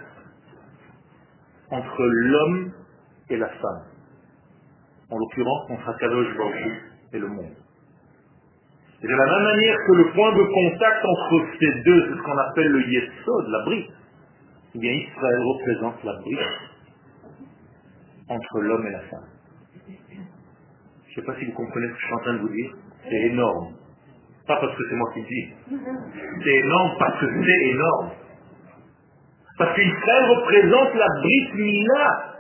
entre 1.71 2.05
l'homme 2.05 2.73
et 3.31 3.39
la 3.39 3.49
femme. 3.49 3.85
En 5.11 5.17
l'occurrence, 5.17 5.71
entre 5.71 5.89
Akadosh 5.89 6.37
Baruch 6.37 6.83
et 7.15 7.19
le 7.19 7.29
monde. 7.29 7.62
Et 9.03 9.07
de 9.09 9.15
la 9.15 9.25
même 9.25 9.43
manière 9.43 9.77
que 9.87 9.93
le 9.93 10.13
point 10.13 10.33
de 10.33 10.43
contact 10.43 11.05
entre 11.05 11.47
ces 11.59 11.83
deux, 11.83 12.07
c'est 12.09 12.17
ce 12.17 12.23
qu'on 12.23 12.39
appelle 12.39 12.69
le 12.69 12.83
Yesod, 12.87 13.49
la 13.49 13.65
brique, 13.65 13.91
eh 14.75 14.79
bien 14.79 14.93
Israël 14.93 15.39
représente 15.41 16.05
la 16.05 16.13
brique 16.21 16.39
entre 18.29 18.61
l'homme 18.61 18.87
et 18.87 18.91
la 18.93 19.01
femme. 19.01 19.29
Je 21.09 21.21
ne 21.21 21.27
sais 21.27 21.27
pas 21.27 21.39
si 21.39 21.47
vous 21.47 21.53
comprenez 21.53 21.89
ce 21.89 21.93
que 21.93 21.99
je 21.99 22.05
suis 22.07 22.15
en 22.15 22.21
train 22.21 22.35
de 22.35 22.39
vous 22.39 22.49
dire. 22.49 22.71
C'est 23.09 23.23
énorme. 23.33 23.75
Pas 24.47 24.57
parce 24.57 24.77
que 24.77 24.83
c'est 24.89 24.97
moi 24.97 25.11
qui 25.13 25.21
le 25.21 25.27
dis. 25.27 25.49
C'est 26.45 26.55
énorme 26.55 26.91
parce 26.99 27.21
que 27.21 27.27
c'est 27.27 27.67
énorme. 27.71 28.11
Parce 29.59 29.75
qu'Israël 29.75 30.25
représente 30.31 30.95
la 30.95 31.07
brique 31.21 31.55
Mila 31.55 32.33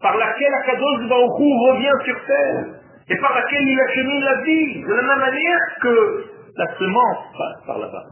par 0.00 0.16
laquelle 0.16 0.54
Akadosh 0.54 1.08
Baruchou 1.08 1.50
revient 1.70 2.04
sur 2.04 2.26
terre 2.26 2.79
et 3.10 3.16
par 3.16 3.34
laquelle 3.34 3.66
il 3.66 3.80
achemine 3.80 4.20
la 4.20 4.42
vie, 4.42 4.82
de 4.82 4.94
la 4.94 5.02
même 5.02 5.18
manière 5.18 5.58
que 5.82 6.24
la 6.56 6.66
semence 6.78 7.18
passe 7.36 7.66
par 7.66 7.78
là-bas. 7.78 8.06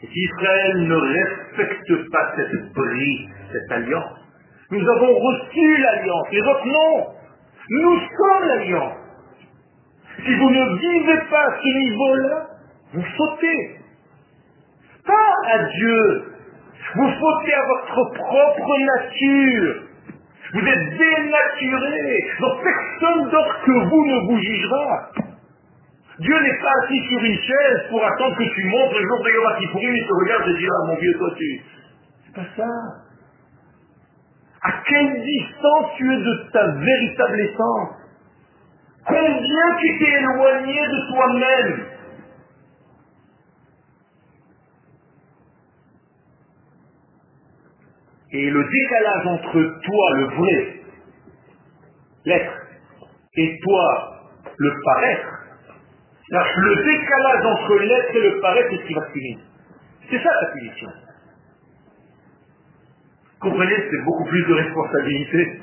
Si 0.00 0.20
Israël 0.20 0.88
ne 0.88 0.94
respecte 0.94 2.10
pas 2.10 2.32
cette 2.36 2.72
brique, 2.72 3.28
cette 3.52 3.72
alliance, 3.72 4.18
nous 4.70 4.88
avons 4.88 5.18
reçu 5.18 5.76
l'alliance, 5.78 6.26
les 6.32 6.40
autres 6.40 6.66
non. 6.66 7.06
Nous 7.68 7.98
sommes 7.98 8.48
l'alliance. 8.48 8.98
Si 10.24 10.34
vous 10.34 10.50
ne 10.50 10.78
vivez 10.78 11.20
pas 11.30 11.42
à 11.42 11.60
ce 11.60 11.78
niveau-là, 11.78 12.46
vous 12.94 13.04
sautez. 13.16 13.80
Pas 15.06 15.34
à 15.52 15.58
Dieu. 15.64 16.24
Vous 16.94 17.10
sautez 17.10 17.54
à 17.54 17.66
votre 17.66 18.14
propre 18.14 18.78
nature. 18.80 19.85
Vous 20.52 20.60
êtes 20.60 20.98
dénaturé. 20.98 22.18
Donc 22.40 22.62
personne 22.62 23.30
d'autre 23.30 23.60
que 23.64 23.72
vous 23.72 24.06
ne 24.06 24.26
vous 24.26 24.38
jugera. 24.38 25.10
Dieu 26.18 26.40
n'est 26.40 26.58
pas 26.60 26.72
assis 26.84 27.02
sur 27.08 27.22
une 27.22 27.38
chaise 27.38 27.88
pour 27.90 28.04
attendre 28.04 28.36
que 28.38 28.44
tu 28.54 28.64
montes 28.68 28.92
le 28.92 29.06
jour 29.06 29.22
de 29.22 29.30
Yom 29.30 29.58
Kippourim, 29.58 29.94
il 29.94 30.06
te 30.06 30.14
regarde 30.14 30.48
et 30.48 30.58
dit, 30.58 30.66
ah 30.66 30.86
mon 30.86 30.96
vieux, 30.96 31.18
toi 31.18 31.30
tu... 31.36 31.60
C'est 32.24 32.34
pas 32.34 32.48
ça. 32.56 32.68
À 34.62 34.72
quelle 34.86 35.22
distance 35.22 35.86
tu 35.96 36.12
es 36.12 36.16
de 36.16 36.50
ta 36.52 36.66
véritable 36.72 37.40
essence? 37.40 37.90
Combien 39.06 39.76
tu 39.78 39.98
t'es 39.98 40.10
éloigné 40.18 40.86
de 40.88 41.12
toi-même? 41.12 41.95
Et 48.32 48.50
le 48.50 48.64
décalage 48.64 49.26
entre 49.26 49.80
toi, 49.84 50.10
le 50.16 50.24
vrai, 50.24 50.80
l'être, 52.24 52.52
et 53.36 53.58
toi, 53.62 54.20
le 54.58 54.72
paraître, 54.84 55.36
le 56.28 56.76
décalage 56.84 57.46
entre 57.46 57.78
l'être 57.78 58.16
et 58.16 58.22
le 58.30 58.40
paraître, 58.40 58.68
c'est 58.70 58.82
ce 58.82 58.86
qui 58.86 58.94
va 58.94 59.06
finir. 59.12 59.38
C'est 60.10 60.18
ça 60.18 60.30
ta 60.40 60.46
punition. 60.52 60.88
Comprenez, 63.40 63.76
c'est 63.90 64.04
beaucoup 64.04 64.24
plus 64.24 64.44
de 64.44 64.54
responsabilité. 64.54 65.60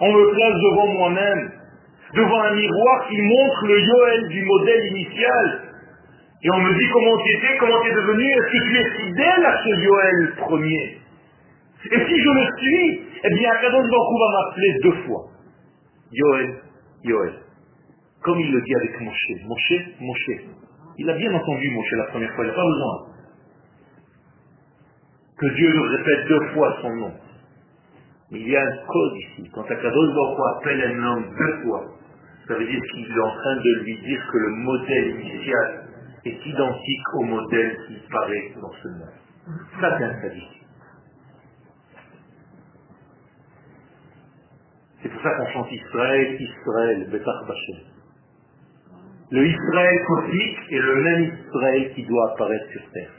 On 0.00 0.12
me 0.12 0.34
place 0.34 0.54
devant 0.54 0.86
moi-même, 0.88 1.52
devant 2.14 2.42
un 2.42 2.54
miroir 2.54 3.08
qui 3.08 3.20
montre 3.20 3.66
le 3.66 3.80
Yoel 3.80 4.28
du 4.28 4.44
modèle 4.44 4.86
initial. 4.92 5.65
Et 6.46 6.50
on 6.50 6.60
me 6.60 6.78
dit 6.78 6.88
comment 6.92 7.24
tu 7.24 7.32
étais, 7.32 7.58
comment 7.58 7.82
tu 7.82 7.90
es 7.90 7.94
devenu, 7.94 8.22
est-ce 8.22 8.46
que 8.46 8.68
tu 8.68 8.76
es 8.78 8.90
fidèle 9.02 9.46
à 9.46 9.64
ce 9.64 9.68
Yoel 9.68 10.34
premier? 10.36 10.98
Et 11.90 11.98
si 12.06 12.20
je 12.20 12.30
le 12.30 12.56
suis, 12.56 13.02
eh 13.24 13.34
bien 13.34 13.50
Akadosh 13.50 13.90
Baruch 13.90 14.20
va 14.20 14.30
m'appeler 14.30 14.78
deux 14.80 14.96
fois. 15.06 15.24
Yoel, 16.12 16.54
Yoel. 17.02 17.32
Comme 18.22 18.38
il 18.38 18.52
le 18.52 18.60
dit 18.60 18.74
avec 18.76 19.00
Moshe. 19.00 19.30
Moshe, 19.44 19.72
Moshe. 19.98 20.30
Il 20.98 21.10
a 21.10 21.14
bien 21.14 21.34
entendu 21.34 21.68
Moshe 21.70 21.92
la 21.96 22.04
première 22.04 22.32
fois, 22.36 22.44
il 22.44 22.48
n'a 22.48 22.54
pas 22.54 22.64
besoin 22.64 23.16
que 25.38 25.46
Dieu 25.48 25.72
nous 25.74 25.82
répète 25.82 26.28
deux 26.28 26.46
fois 26.54 26.76
son 26.80 26.94
nom. 26.94 27.12
Il 28.30 28.48
y 28.48 28.56
a 28.56 28.62
un 28.62 28.76
code 28.86 29.16
ici. 29.16 29.50
Quand 29.52 29.64
Akadosh 29.64 30.14
Baruch 30.14 30.38
appelle 30.58 30.94
un 30.94 31.02
homme 31.02 31.24
deux 31.36 31.62
fois, 31.64 31.86
ça 32.46 32.54
veut 32.54 32.66
dire 32.66 32.80
qu'il 32.92 33.04
est 33.04 33.20
en 33.20 33.34
train 33.34 33.56
de 33.56 33.82
lui 33.82 33.96
dire 33.96 34.22
que 34.32 34.38
le 34.38 34.50
modèle 34.50 35.20
initial 35.20 35.85
est 36.28 36.46
identique 36.46 37.14
au 37.14 37.22
modèle 37.24 37.78
qui 37.86 37.94
paraît 38.10 38.52
dans 38.60 38.72
ce 38.72 38.88
monde. 38.88 39.10
Ça, 39.80 39.96
c'est 39.98 40.04
un 40.04 40.20
sadique. 40.20 40.62
C'est 45.02 45.08
pour 45.08 45.22
ça 45.22 45.30
qu'on 45.36 45.46
chante 45.52 45.70
Israël, 45.70 46.40
Israël, 46.40 47.08
Betar 47.10 47.44
Bachem. 47.46 47.96
Le 49.30 49.46
Israël 49.46 50.04
cosmique 50.06 50.58
est 50.70 50.78
le 50.78 51.02
même 51.02 51.24
Israël 51.24 51.94
qui 51.94 52.04
doit 52.06 52.32
apparaître 52.32 52.70
sur 52.70 52.90
terre. 52.92 53.10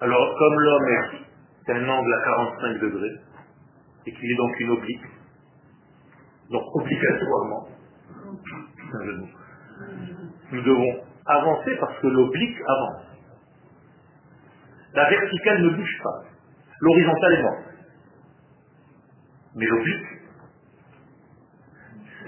Alors, 0.00 0.36
comme 0.38 0.60
l'homme 0.60 0.88
est 1.66 1.72
un 1.72 1.88
angle 1.88 2.12
à 2.12 2.24
45 2.24 2.80
degrés, 2.80 3.20
et 4.06 4.12
qu'il 4.12 4.30
est 4.30 4.36
donc 4.36 4.60
une 4.60 4.70
oblique, 4.70 5.06
donc 6.50 6.62
obligatoirement, 6.74 7.68
nous 10.52 10.62
devons 10.62 11.04
avancer 11.26 11.76
parce 11.80 11.98
que 11.98 12.06
l'oblique 12.06 12.56
avance. 12.66 13.04
La 14.94 15.08
verticale 15.10 15.62
ne 15.62 15.70
bouge 15.70 15.98
pas. 16.02 16.22
L'horizontale 16.80 17.32
est 17.34 17.42
morte. 17.42 17.64
Mais 19.56 19.66
l'oblique, 19.66 20.06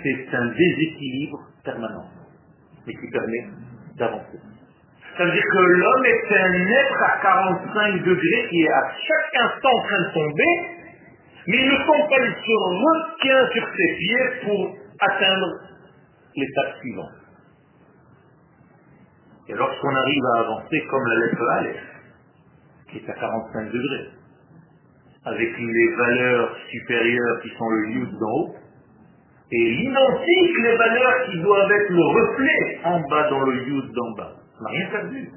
c'est 0.02 0.36
un 0.36 0.46
déséquilibre 0.46 1.38
permanent, 1.64 2.06
mais 2.86 2.94
qui 2.94 3.10
permet 3.10 3.48
d'avancer. 3.96 4.38
Ça 5.16 5.24
veut 5.24 5.32
dire 5.32 5.42
que 5.42 5.58
l'homme 5.58 6.04
est 6.04 6.32
un 6.36 6.52
être 6.52 7.02
à 7.02 7.18
45 7.22 8.02
degrés 8.04 8.48
qui 8.50 8.62
est 8.62 8.72
à 8.72 8.92
chaque 8.92 9.40
instant 9.42 9.70
en 9.72 9.82
train 9.82 10.00
de 10.02 10.12
tomber, 10.12 10.54
mais 11.46 11.56
il 11.56 11.70
ne 11.70 11.76
tombe 11.86 12.08
pas, 12.08 12.18
il 12.20 12.34
se 12.34 12.54
retient 12.84 13.50
sur 13.52 13.68
ses 13.76 13.96
pieds 13.96 14.44
pour 14.44 14.76
atteindre 15.00 15.46
l'étape 16.36 16.76
suivante. 16.80 17.25
Et 19.48 19.54
lorsqu'on 19.54 19.94
arrive 19.94 20.24
à 20.34 20.40
avancer 20.40 20.84
comme 20.90 21.06
la 21.06 21.26
lettre 21.26 21.48
Aleph, 21.58 21.82
qui 22.90 22.98
est 22.98 23.10
à 23.10 23.14
45 23.14 23.66
degrés, 23.70 24.10
avec 25.24 25.58
les 25.58 25.94
valeurs 25.96 26.56
supérieures 26.70 27.40
qui 27.42 27.48
sont 27.50 27.68
le 27.68 27.90
yud 27.90 28.10
d'en 28.18 28.30
haut, 28.30 28.56
et 29.52 29.70
l'identique 29.70 30.58
les 30.62 30.76
valeurs 30.76 31.30
qui 31.30 31.40
doivent 31.40 31.70
être 31.70 31.90
le 31.90 32.02
reflet 32.02 32.80
en 32.84 33.00
bas 33.08 33.30
dans 33.30 33.40
le 33.40 33.62
yud 33.62 33.92
d'en 33.92 34.10
bas. 34.16 34.32
On 34.58 34.64
n'a 34.64 34.70
rien 34.70 34.90
perdu. 34.90 35.30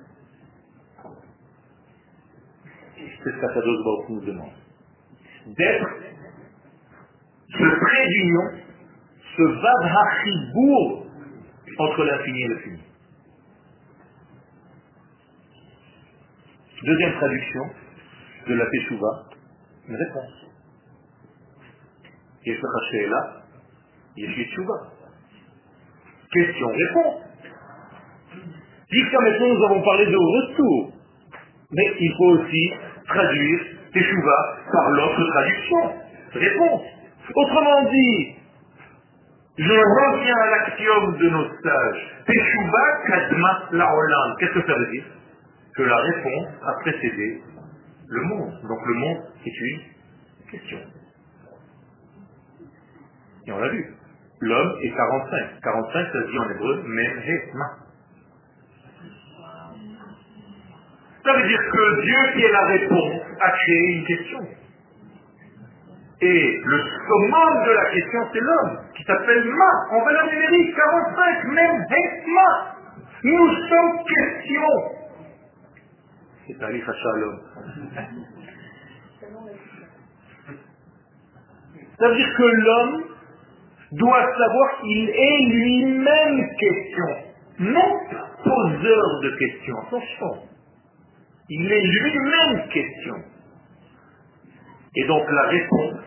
C'est 2.95 3.31
ce 3.31 3.39
qu'Akadosh 3.39 3.83
Baruch 3.83 4.09
nous 4.09 4.21
demande. 4.21 4.51
D'être 5.57 5.89
ce 7.51 7.63
trait 7.63 8.07
d'union, 8.07 8.51
ce 9.35 9.41
vav 9.41 9.89
entre 11.79 12.03
l'infini 12.03 12.43
et 12.43 12.47
le 12.47 12.57
fini. 12.57 12.88
Deuxième 16.83 17.13
traduction 17.13 17.63
de 18.47 18.53
la 18.53 18.65
Teshuvah, 18.65 19.25
une 19.89 19.95
réponse. 19.95 20.49
Là, 22.45 23.43
Yesh 24.15 24.35
Teshuvah. 24.35 24.81
Question, 26.31 26.67
réponse. 26.67 27.21
Jusqu'à 28.91 29.19
maintenant, 29.19 29.47
nous 29.47 29.65
avons 29.65 29.81
parlé 29.83 30.05
de 30.05 30.15
retour. 30.15 30.93
Mais 31.71 31.93
il 31.99 32.13
faut 32.17 32.29
aussi 32.39 32.73
traduire 33.07 33.59
Teshuvah 33.93 34.57
par 34.71 34.89
l'autre 34.91 35.23
traduction. 35.31 35.93
Réponse. 36.33 36.81
Autrement 37.35 37.83
dit, 37.91 38.35
je 39.57 39.73
reviens 39.73 40.35
à 40.35 40.49
l'axiome 40.49 41.17
de 41.17 41.29
nos 41.29 41.47
sages. 41.61 42.23
Teshuvah 42.25 43.07
kadma 43.07 43.63
la 43.73 43.93
Hollande. 43.93 44.37
Qu'est-ce 44.39 44.53
que 44.53 44.65
ça 44.65 44.73
veut 44.73 44.91
dire? 44.91 45.03
Que 45.79 45.83
la 45.85 45.95
réponse 45.95 46.47
a 46.61 46.73
précédé 46.81 47.41
le 48.09 48.21
monde. 48.23 48.51
Donc 48.67 48.79
le 48.85 48.93
monde 48.95 49.17
est 49.45 49.59
une 49.61 49.79
question. 50.51 50.79
Et 53.47 53.51
on 53.53 53.59
l'a 53.59 53.69
vu. 53.69 53.85
L'homme 54.41 54.73
est 54.83 54.91
45. 54.91 55.61
45, 55.63 56.05
ça 56.05 56.11
se 56.11 56.31
dit 56.31 56.37
en 56.37 56.49
hébreu, 56.49 56.83
Mehema. 56.85 57.65
Ça 61.23 61.33
veut 61.37 61.47
dire 61.47 61.59
que 61.71 62.01
Dieu 62.01 62.33
qui 62.33 62.43
est 62.43 62.51
la 62.51 62.65
réponse 62.65 63.21
a 63.39 63.51
créé 63.51 63.93
une 63.93 64.05
question. 64.05 64.39
Et 66.19 66.61
le 66.61 66.79
summum 67.07 67.65
de 67.65 67.71
la 67.71 67.85
question, 67.91 68.19
c'est 68.33 68.41
l'homme, 68.41 68.79
qui 68.97 69.03
s'appelle 69.05 69.45
Ma, 69.45 69.95
en 69.95 70.03
valeur 70.03 70.25
numérique, 70.25 70.75
45, 70.75 71.43
même 71.53 71.85
Ma. 72.27 72.75
Nous 73.23 73.55
sommes 73.69 74.03
questions. 74.03 74.98
C'est 76.49 76.63
Ali 76.63 76.81
l'homme. 76.81 77.41
Ça 81.99 82.07
veut 82.07 82.15
dire 82.15 82.33
que 82.35 82.43
l'homme 82.43 83.03
doit 83.91 84.25
savoir 84.35 84.81
qu'il 84.81 85.09
est 85.09 85.45
lui-même 85.45 86.49
question, 86.57 87.05
non 87.59 87.99
poseur 88.43 89.19
de 89.21 89.37
questions. 89.37 89.75
Attention. 89.87 90.43
Il 91.49 91.71
est 91.71 91.81
lui-même 91.83 92.67
question. 92.69 93.15
Et 94.95 95.05
donc 95.05 95.29
la 95.29 95.43
réponse 95.49 95.99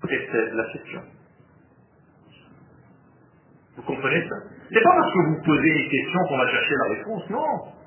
précède 0.00 0.52
la 0.54 0.64
question. 0.72 1.00
Vous 3.76 3.82
comprenez 3.82 4.28
ça? 4.28 4.36
C'est 4.72 4.82
pas 4.82 4.94
parce 4.96 5.12
que 5.12 5.28
vous 5.28 5.42
posez 5.44 5.68
une 5.68 5.90
question 5.90 6.18
qu'on 6.28 6.38
va 6.38 6.48
chercher 6.48 6.74
la 6.74 6.94
réponse, 6.96 7.30
non. 7.30 7.83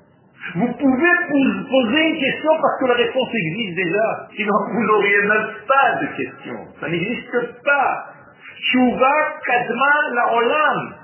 Vous 0.54 0.72
pouvez 0.72 1.14
poser 1.68 2.08
une 2.08 2.20
question 2.20 2.50
parce 2.60 2.80
que 2.80 2.86
la 2.86 2.94
réponse 2.94 3.28
existe 3.34 3.76
déjà. 3.76 4.28
Sinon, 4.34 4.54
vous 4.72 4.82
n'auriez 4.82 5.22
même 5.22 5.48
pas 5.66 5.94
de 6.00 6.06
question. 6.16 6.56
Ça 6.80 6.88
n'existe 6.88 7.62
pas. 7.64 8.06
Shuva 8.60 9.14
kadma 9.44 9.94
la 10.14 10.34
olam. 10.36 10.94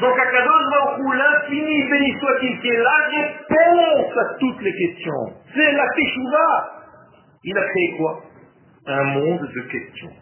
Donc 0.00 0.18
Akadosh 0.18 0.70
Baruch 0.70 1.14
l'infini 1.14 1.90
béni 1.90 2.18
soit-il, 2.18 2.60
qui 2.60 2.68
est 2.68 2.82
la 2.82 2.98
réponse 3.10 4.16
à 4.16 4.38
toutes 4.38 4.60
les 4.62 4.72
questions. 4.72 5.34
C'est 5.54 5.72
la 5.72 5.84
Teshuvah. 5.88 6.72
Il 7.44 7.58
a 7.58 7.62
créé 7.62 7.96
quoi? 7.96 8.20
Un 8.86 9.04
monde 9.04 9.48
de 9.54 9.60
questions. 9.62 10.12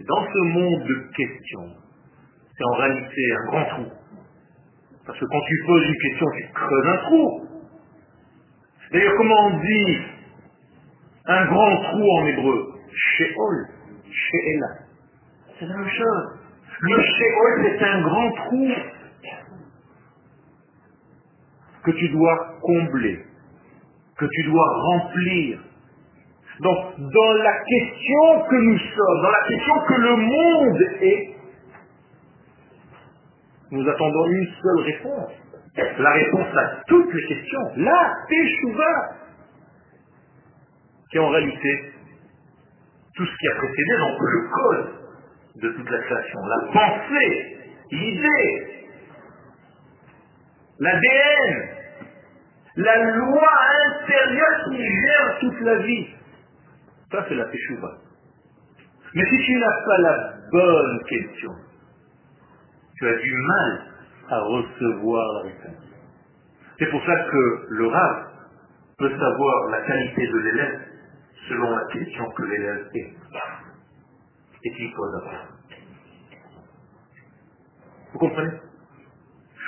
Et 0.00 0.04
dans 0.04 0.24
ce 0.24 0.38
monde 0.52 0.82
de 0.84 1.10
questions, 1.14 1.76
c'est 2.56 2.64
en 2.64 2.76
réalité 2.78 3.22
un 3.32 3.50
grand 3.50 3.64
trou. 3.66 3.99
Parce 5.10 5.18
que 5.18 5.26
quand 5.26 5.40
tu 5.40 5.64
poses 5.66 5.88
une 5.88 5.96
question, 5.96 6.26
tu 6.36 6.52
creuses 6.54 6.86
un 6.86 6.96
trou. 6.98 7.48
D'ailleurs, 8.92 9.14
comment 9.16 9.46
on 9.48 9.58
dit 9.58 9.98
un 11.26 11.46
grand 11.46 11.76
trou 11.82 12.10
en 12.18 12.26
hébreu? 12.26 12.74
Sheol, 12.92 13.68
Sheela. 14.08 14.66
C'est 15.58 15.66
la 15.66 15.76
même 15.78 15.88
chose. 15.88 16.38
Le 16.82 17.02
Sheol, 17.02 17.76
c'est 17.76 17.84
un 17.84 18.02
grand 18.02 18.30
trou 18.30 18.68
que 21.82 21.90
tu 21.90 22.08
dois 22.10 22.54
combler, 22.62 23.24
que 24.16 24.26
tu 24.26 24.42
dois 24.44 24.68
remplir. 24.92 25.58
Donc, 26.60 26.78
dans 26.98 27.32
la 27.32 27.58
question 27.64 28.48
que 28.48 28.54
nous 28.54 28.78
sommes, 28.78 29.22
dans 29.22 29.30
la 29.30 29.48
question 29.48 29.74
que 29.88 29.94
le 30.02 30.16
monde 30.16 30.82
est, 31.00 31.39
nous 33.70 33.88
attendons 33.88 34.26
une 34.26 34.48
seule 34.62 34.80
réponse. 34.84 35.32
La 35.98 36.12
réponse 36.12 36.56
à 36.56 36.82
toutes 36.86 37.12
les 37.14 37.26
questions. 37.26 37.60
La 37.76 38.14
Teshuvah. 38.28 39.16
Qui 41.10 41.18
en 41.18 41.28
réalité 41.28 41.92
tout 43.14 43.26
ce 43.26 43.36
qui 43.36 43.48
a 43.48 43.54
précédé, 43.56 43.98
donc 43.98 44.18
le 44.20 44.48
code 44.48 44.90
de 45.56 45.68
toute 45.70 45.90
la 45.90 45.98
création. 45.98 46.38
La 46.46 46.72
pensée, 46.72 47.56
l'idée, 47.90 48.86
l'ADN, 50.78 51.68
la 52.76 53.04
loi 53.04 53.48
intérieure 53.86 54.64
qui 54.64 54.78
gère 54.78 55.38
toute 55.40 55.60
la 55.60 55.76
vie. 55.82 56.08
Ça, 57.10 57.24
c'est 57.28 57.34
la 57.34 57.44
Teshuvah. 57.46 57.98
Mais 59.14 59.24
si 59.28 59.44
tu 59.44 59.56
n'as 59.56 59.84
pas 59.84 59.98
la 59.98 60.32
bonne 60.52 61.00
question, 61.08 61.52
tu 63.00 63.08
as 63.08 63.16
du 63.16 63.34
mal 63.34 63.82
à 64.28 64.40
recevoir 64.40 65.32
la 65.32 65.48
réponse. 65.48 65.84
C'est 66.78 66.90
pour 66.90 67.04
ça 67.04 67.14
que 67.30 67.66
le 67.70 67.86
rave 67.86 68.26
peut 68.98 69.10
savoir 69.10 69.70
la 69.70 69.80
qualité 69.86 70.26
de 70.26 70.38
l'élève 70.38 70.80
selon 71.48 71.70
la 71.70 71.84
question 71.92 72.30
que 72.30 72.42
l'élève 72.42 72.88
est 72.94 73.14
et 74.62 74.70
qu'il 74.72 74.92
pose 74.92 75.14
après. 75.22 75.38
Vous 78.12 78.18
comprenez? 78.18 78.52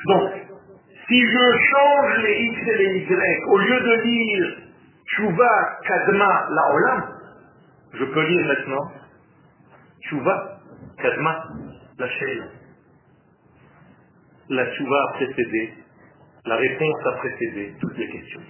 Donc, 0.08 0.32
si 1.08 1.20
je 1.22 1.58
change 1.70 2.18
les 2.18 2.42
X 2.42 2.68
et 2.68 2.76
les 2.76 2.98
Y, 2.98 3.44
au 3.48 3.58
lieu 3.58 3.80
de 3.80 4.02
lire 4.02 4.58
Chouva 5.06 5.78
Kadma 5.86 6.48
Laolam, 6.50 7.04
je 7.94 8.04
peux 8.04 8.26
lire 8.26 8.46
maintenant 8.46 8.92
Chouva 10.02 10.58
Kadma 10.98 11.44
La 11.98 12.08
la 14.49 14.74
chouva 14.74 14.97
a 15.09 15.12
précédé, 15.14 15.74
la 16.47 16.57
réponse 16.57 17.07
a 17.07 17.12
précédé 17.12 17.74
toutes 17.80 17.97
les 17.99 18.09
questions. 18.09 18.40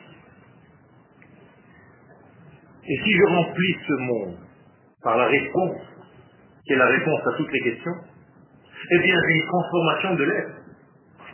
Et 2.84 2.96
si 3.04 3.12
je 3.12 3.24
remplis 3.24 3.76
ce 3.86 3.92
monde 3.92 4.36
par 5.02 5.16
la 5.16 5.26
réponse, 5.26 5.80
qui 6.64 6.72
est 6.72 6.76
la 6.76 6.86
réponse 6.86 7.20
à 7.26 7.36
toutes 7.36 7.52
les 7.52 7.60
questions, 7.60 7.94
eh 8.90 8.98
bien 8.98 9.16
j'ai 9.28 9.36
une 9.36 9.46
transformation 9.46 10.14
de 10.14 10.24
l'être, 10.24 10.56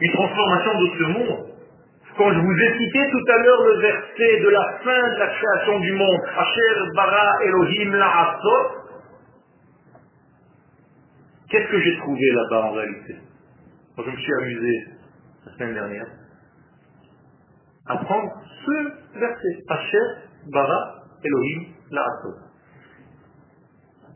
une 0.00 0.12
transformation 0.12 0.80
de 0.80 0.88
ce 0.98 1.04
monde. 1.04 1.44
Quand 2.16 2.32
je 2.32 2.38
vous 2.40 2.52
ai 2.52 2.78
cité 2.78 2.98
tout 3.10 3.32
à 3.32 3.38
l'heure 3.42 3.62
le 3.62 3.80
verset 3.80 4.40
de 4.40 4.48
la 4.48 4.78
fin 4.82 5.14
de 5.14 5.18
la 5.18 5.28
création 5.28 5.78
du 5.80 5.92
monde, 5.92 6.20
Asher 6.36 6.90
bara 6.94 7.44
Elohim 7.44 7.92
la'asot, 7.94 8.68
qu'est-ce 11.48 11.68
que 11.70 11.80
j'ai 11.80 11.96
trouvé 11.98 12.30
là-bas 12.32 12.62
en 12.64 12.72
réalité? 12.72 13.27
Moi, 13.98 14.06
je 14.06 14.12
me 14.12 14.16
suis 14.16 14.32
amusé 14.32 14.86
la 15.44 15.52
semaine 15.54 15.74
dernière 15.74 16.06
à 17.86 17.96
prendre 17.96 18.32
ce 18.64 19.18
verset. 19.18 19.64
Asher, 19.68 20.04
Bara, 20.52 21.02
Elohim, 21.24 21.72
La'atot. 21.90 22.36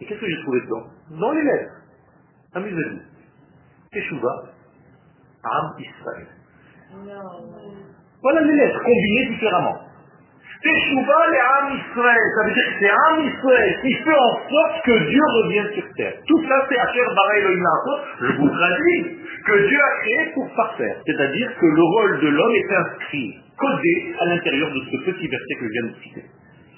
Et 0.00 0.06
qu'est-ce 0.06 0.20
que 0.20 0.28
j'ai 0.28 0.42
trouvé 0.42 0.60
dedans? 0.60 0.86
Dans 1.18 1.32
les 1.32 1.42
lettres. 1.42 1.72
Amusez-vous. 2.54 3.00
Teshuva, 3.90 4.42
Am 5.42 5.74
Israël. 5.80 6.28
Voilà 8.22 8.40
les 8.42 8.54
lettres 8.54 8.78
combinées 8.84 9.30
différemment. 9.30 9.80
Teshuva 10.62 11.30
les 11.32 11.38
Am 11.38 11.76
Israël, 11.76 12.22
ça 12.36 12.44
veut 12.46 12.54
dire 12.54 12.64
que 12.66 12.78
c'est 12.78 12.90
Am 12.90 13.20
Israël 13.20 13.78
qui 13.82 13.94
fait 13.94 14.14
en 14.14 14.34
sorte 14.48 14.84
que 14.84 15.10
Dieu 15.10 15.22
revienne 15.42 15.72
sur 15.74 15.94
terre. 15.96 16.14
Tout 16.24 16.40
ça 16.46 16.66
c'est 16.68 16.78
Asher 16.78 17.04
Bara 17.16 17.36
Elohim. 17.38 17.64
Je 18.20 18.32
vous 18.36 18.48
traduis 18.48 19.18
que 19.44 19.68
Dieu 19.68 19.78
a 19.78 20.00
créé 20.00 20.32
pour 20.34 20.54
parfaire. 20.54 20.96
C'est-à-dire 21.06 21.56
que 21.58 21.66
le 21.66 21.82
rôle 21.82 22.20
de 22.20 22.28
l'homme 22.28 22.54
est 22.54 22.74
inscrit, 22.74 23.34
codé 23.56 24.14
à 24.20 24.24
l'intérieur 24.26 24.70
de 24.70 24.80
ce 24.90 24.96
petit 25.10 25.28
verset 25.28 25.54
que 25.58 25.66
je 25.66 25.70
viens 25.70 25.90
de 25.90 26.02
citer. 26.02 26.24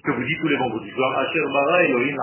Que 0.05 0.13
vous 0.13 0.25
dites 0.25 0.41
tous 0.41 0.49
les 0.49 0.57
vendredis 0.57 0.91
soirs, 0.91 1.19
Asher 1.19 1.43
Bara 1.53 1.85
Elohim. 1.85 2.17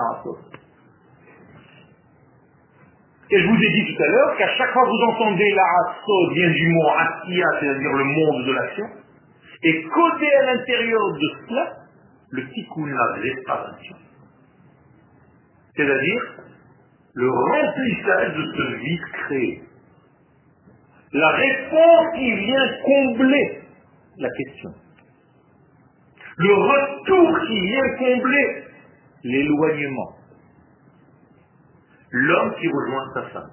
Et 3.30 3.40
je 3.40 3.46
vous 3.46 3.56
ai 3.56 3.70
dit 3.70 3.94
tout 3.94 4.02
à 4.02 4.06
l'heure 4.08 4.36
qu'à 4.36 4.48
chaque 4.56 4.72
fois 4.72 4.84
que 4.84 4.90
vous 4.90 5.12
entendez 5.14 5.54
la 5.54 6.34
vient 6.34 6.50
du 6.50 6.68
mot 6.68 6.88
Asiya, 6.90 7.46
c'est-à-dire 7.60 7.92
le 7.92 8.04
monde 8.04 8.46
de 8.46 8.52
l'action, 8.52 8.86
et 9.64 9.82
codé 9.84 10.28
à 10.40 10.54
l'intérieur 10.54 11.12
de 11.12 11.30
cela, 11.48 11.72
le 12.30 12.48
tikkun, 12.48 12.86
la 12.88 13.22
réparation. 13.22 13.96
C'est-à-dire 15.76 16.22
le 17.14 17.30
remplissage 17.30 18.36
de 18.36 18.44
ce 18.44 18.74
vide 18.76 19.04
créé. 19.26 19.62
La 21.12 21.28
réponse 21.28 22.14
qui 22.14 22.34
vient 22.36 22.68
combler 22.84 23.62
la 24.18 24.28
question. 24.30 24.74
Le 26.36 26.54
retour 26.54 27.46
qui 27.46 27.60
vient 27.60 27.96
combler 27.98 28.64
l'éloignement. 29.24 30.16
L'homme 32.10 32.54
qui 32.58 32.68
rejoint 32.68 33.10
sa 33.14 33.22
femme. 33.30 33.50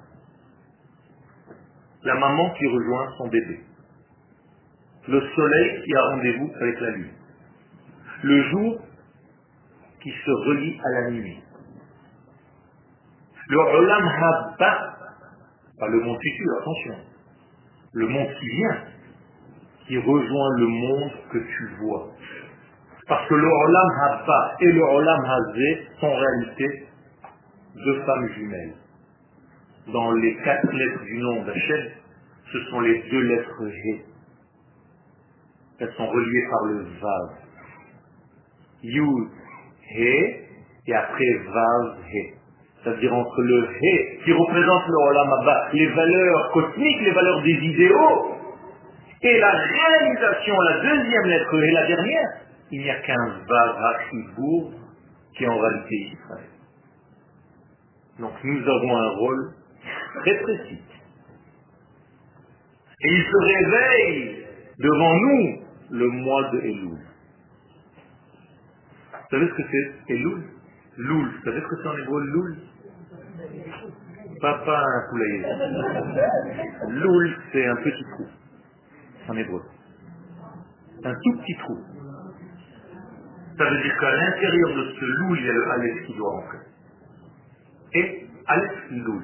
La 2.03 2.16
maman 2.16 2.49
qui 2.51 2.66
rejoint 2.68 3.14
son 3.18 3.28
bébé. 3.28 3.60
Le 5.10 5.22
soleil 5.36 5.84
qui 5.84 5.95
a 5.95 6.01
rendez-vous 6.01 6.51
avec 6.62 6.80
la 6.80 6.89
lune. 6.91 7.12
Le 8.24 8.43
jour 8.51 8.82
qui 10.01 10.12
se 10.12 10.32
relie 10.32 10.80
à 10.82 10.89
la 11.01 11.12
nuit. 11.12 11.43
Le 13.49 13.57
Olam 13.57 14.07
Habba, 14.07 14.97
pas 15.80 15.88
le 15.88 15.99
monde 16.01 16.20
futur, 16.22 16.51
attention, 16.62 17.09
le 17.94 18.08
monde 18.08 18.30
qui 18.40 18.48
vient, 18.48 18.84
qui 19.88 19.98
rejoint 19.98 20.58
le 20.58 20.68
monde 20.68 21.12
que 21.32 21.38
tu 21.38 21.70
vois. 21.82 22.12
Parce 23.08 23.28
que 23.28 23.34
le 23.34 23.48
Olam 23.48 23.90
Habba 24.04 24.56
et 24.60 24.72
le 24.72 24.84
Olam 24.84 25.26
Hazé 25.26 25.88
sont 26.00 26.08
en 26.08 26.16
réalité 26.16 26.88
deux 27.76 28.02
femmes 28.04 28.28
jumelles. 28.36 28.76
Dans 29.88 30.12
les 30.12 30.36
quatre 30.44 30.72
lettres 30.72 31.04
du 31.04 31.18
nom 31.18 31.44
d'Hachem, 31.44 31.90
ce 32.52 32.60
sont 32.66 32.80
les 32.82 33.02
deux 33.10 33.22
lettres 33.22 33.68
G. 33.68 34.06
Elles 35.80 35.94
sont 35.94 36.08
reliées 36.08 36.48
par 36.52 36.66
le 36.66 36.84
Vav. 37.02 37.38
Yud, 38.84 39.30
He, 39.90 40.46
et 40.88 40.94
après 40.94 41.34
Vav, 41.46 41.98
He. 42.14 42.39
C'est-à-dire 42.84 43.13
entre 43.13 43.41
le 43.41 43.67
He, 43.82 44.23
qui 44.23 44.32
représente 44.32 44.88
le 44.88 45.09
Olam 45.09 45.30
les 45.73 45.88
valeurs 45.88 46.51
cosmiques, 46.53 47.01
les 47.01 47.11
valeurs 47.11 47.41
des 47.43 47.51
idéaux, 47.51 48.36
et 49.21 49.38
la 49.38 49.51
réalisation, 49.51 50.55
la 50.61 50.80
deuxième 50.80 51.25
lettre 51.25 51.61
et 51.61 51.71
la 51.71 51.88
dernière, 51.88 52.30
il 52.71 52.82
n'y 52.82 52.89
a 52.89 52.99
qu'un 53.01 53.27
Vav 53.47 53.75
Hachibour 53.84 54.71
qui 55.36 55.43
est 55.43 55.47
en 55.47 55.57
réalité 55.57 55.95
Israël. 56.13 56.49
Donc 58.19 58.32
nous 58.43 58.61
avons 58.61 58.97
un 58.97 59.09
rôle 59.09 59.53
très 60.21 60.39
précis. 60.39 60.82
Et 63.01 63.07
il 63.13 63.23
se 63.23 63.38
réveille 63.38 64.45
devant 64.77 65.13
nous 65.15 65.61
le 65.91 66.07
mois 66.07 66.49
de 66.51 66.59
Elul. 66.59 66.99
Vous 69.11 69.30
savez 69.32 69.47
ce 69.47 69.53
que 69.53 69.63
c'est 69.71 70.13
Elul? 70.13 70.43
Loul. 70.97 71.27
Vous 71.27 71.43
savez 71.45 71.61
ce 71.61 71.67
que 71.67 71.75
c'est 71.82 71.88
en 71.88 71.97
hébreu 71.97 72.21
Loul? 72.21 72.57
Papa 74.42 74.84
un 74.86 75.10
poulailler. 75.10 75.46
Loul, 76.90 77.38
c'est 77.52 77.66
un 77.66 77.76
petit 77.78 78.04
trou 78.14 78.26
en 79.28 79.38
hébreu. 79.38 79.62
Un 81.04 81.14
tout 81.14 81.40
petit 81.40 81.56
trou. 81.60 81.78
Ça 83.58 83.70
veut 83.70 83.82
dire 83.84 83.98
qu'à 84.00 84.16
l'intérieur 84.16 84.70
de 84.70 84.94
ce 85.00 85.06
loup, 85.06 85.36
il 85.36 85.46
y 85.46 85.50
a 85.50 85.54
le 85.54 85.72
Aleph 85.72 86.06
qui 86.06 86.16
doit 86.16 86.32
rentrer. 86.32 86.58
Et 87.94 88.28
Aleph 88.48 88.92
loup. 88.92 89.22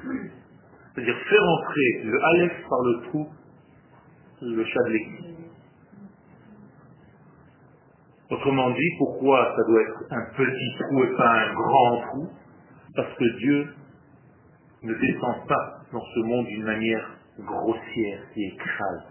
C'est-à-dire 0.94 1.16
faire 1.28 1.42
entrer 1.42 2.02
le 2.04 2.24
Aleph 2.24 2.52
par 2.68 2.78
le 2.82 3.02
trou, 3.08 3.28
le 4.42 4.64
l'équipe. 4.90 5.36
Autrement 8.30 8.70
dit, 8.70 8.90
pourquoi 8.98 9.54
ça 9.56 9.62
doit 9.68 9.82
être 9.82 10.04
un 10.10 10.24
petit 10.36 10.78
trou 10.80 11.04
et 11.04 11.16
pas 11.16 11.30
un 11.30 11.54
grand 11.54 12.00
trou? 12.08 12.28
Parce 12.96 13.14
que 13.14 13.38
Dieu 13.38 13.74
ne 14.86 14.94
descend 14.94 15.46
pas 15.48 15.80
dans 15.92 16.02
ce 16.02 16.20
monde 16.20 16.46
d'une 16.46 16.64
manière 16.64 17.16
grossière 17.40 18.20
et 18.36 18.46
écrase. 18.54 19.04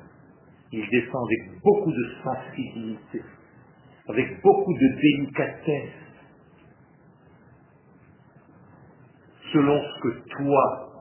Il 0.72 0.88
descend 0.90 1.28
avec 1.28 1.62
beaucoup 1.62 1.92
de 1.92 2.12
sensibilité, 2.24 3.22
avec 4.10 4.42
beaucoup 4.42 4.74
de 4.74 5.02
délicatesse, 5.02 5.92
selon 9.54 9.82
ce 9.82 10.02
que 10.02 10.30
toi, 10.38 10.92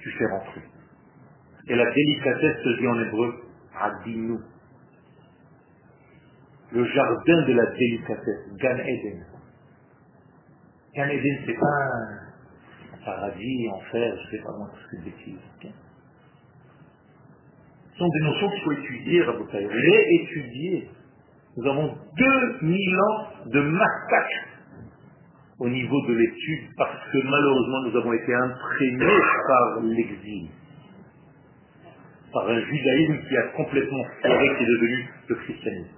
tu 0.00 0.10
fais 0.12 0.26
rentrer. 0.26 0.62
Et 1.68 1.74
la 1.74 1.90
délicatesse 1.92 2.56
se 2.64 2.80
dit 2.80 2.86
en 2.86 3.00
hébreu, 3.00 3.34
Adinu. 3.78 4.38
Le 6.70 6.84
jardin 6.84 7.42
de 7.46 7.52
la 7.52 7.66
délicatesse, 7.66 8.56
Gan 8.60 8.76
Eden. 8.76 9.24
Gan 10.94 11.08
Eden, 11.08 11.38
c'est 11.46 11.58
pas 11.58 12.27
paradis, 13.08 13.68
enfer, 13.70 14.16
je 14.16 14.36
sais 14.36 14.42
pas 14.42 14.52
moi, 14.58 14.68
tout 14.72 14.80
ce 14.84 14.96
que 14.96 15.04
bêtises. 15.04 15.38
Ce 17.92 17.98
sont 17.98 18.08
des 18.08 18.24
notions 18.24 18.50
qu'il 18.50 18.62
faut 18.62 18.72
étudier, 18.72 19.22
Rabotai. 19.22 19.66
Réétudier. 19.66 20.88
Nous 21.56 21.66
avons 21.70 21.96
2000 22.16 23.00
ans 23.00 23.26
de 23.46 23.60
massacre 23.60 24.48
au 25.58 25.68
niveau 25.68 26.06
de 26.06 26.12
l'étude 26.12 26.68
parce 26.76 27.10
que 27.10 27.18
malheureusement 27.24 27.80
nous 27.88 27.96
avons 27.96 28.12
été 28.12 28.32
imprégnés 28.32 29.20
par 29.48 29.80
l'exil, 29.82 30.50
par 32.32 32.48
un 32.48 32.60
judaïsme 32.60 33.18
qui 33.26 33.36
a 33.36 33.42
complètement 33.56 34.04
ferré, 34.22 34.48
qui 34.56 34.62
est 34.62 34.66
devenu 34.66 35.08
le 35.28 35.34
christianisme. 35.34 35.94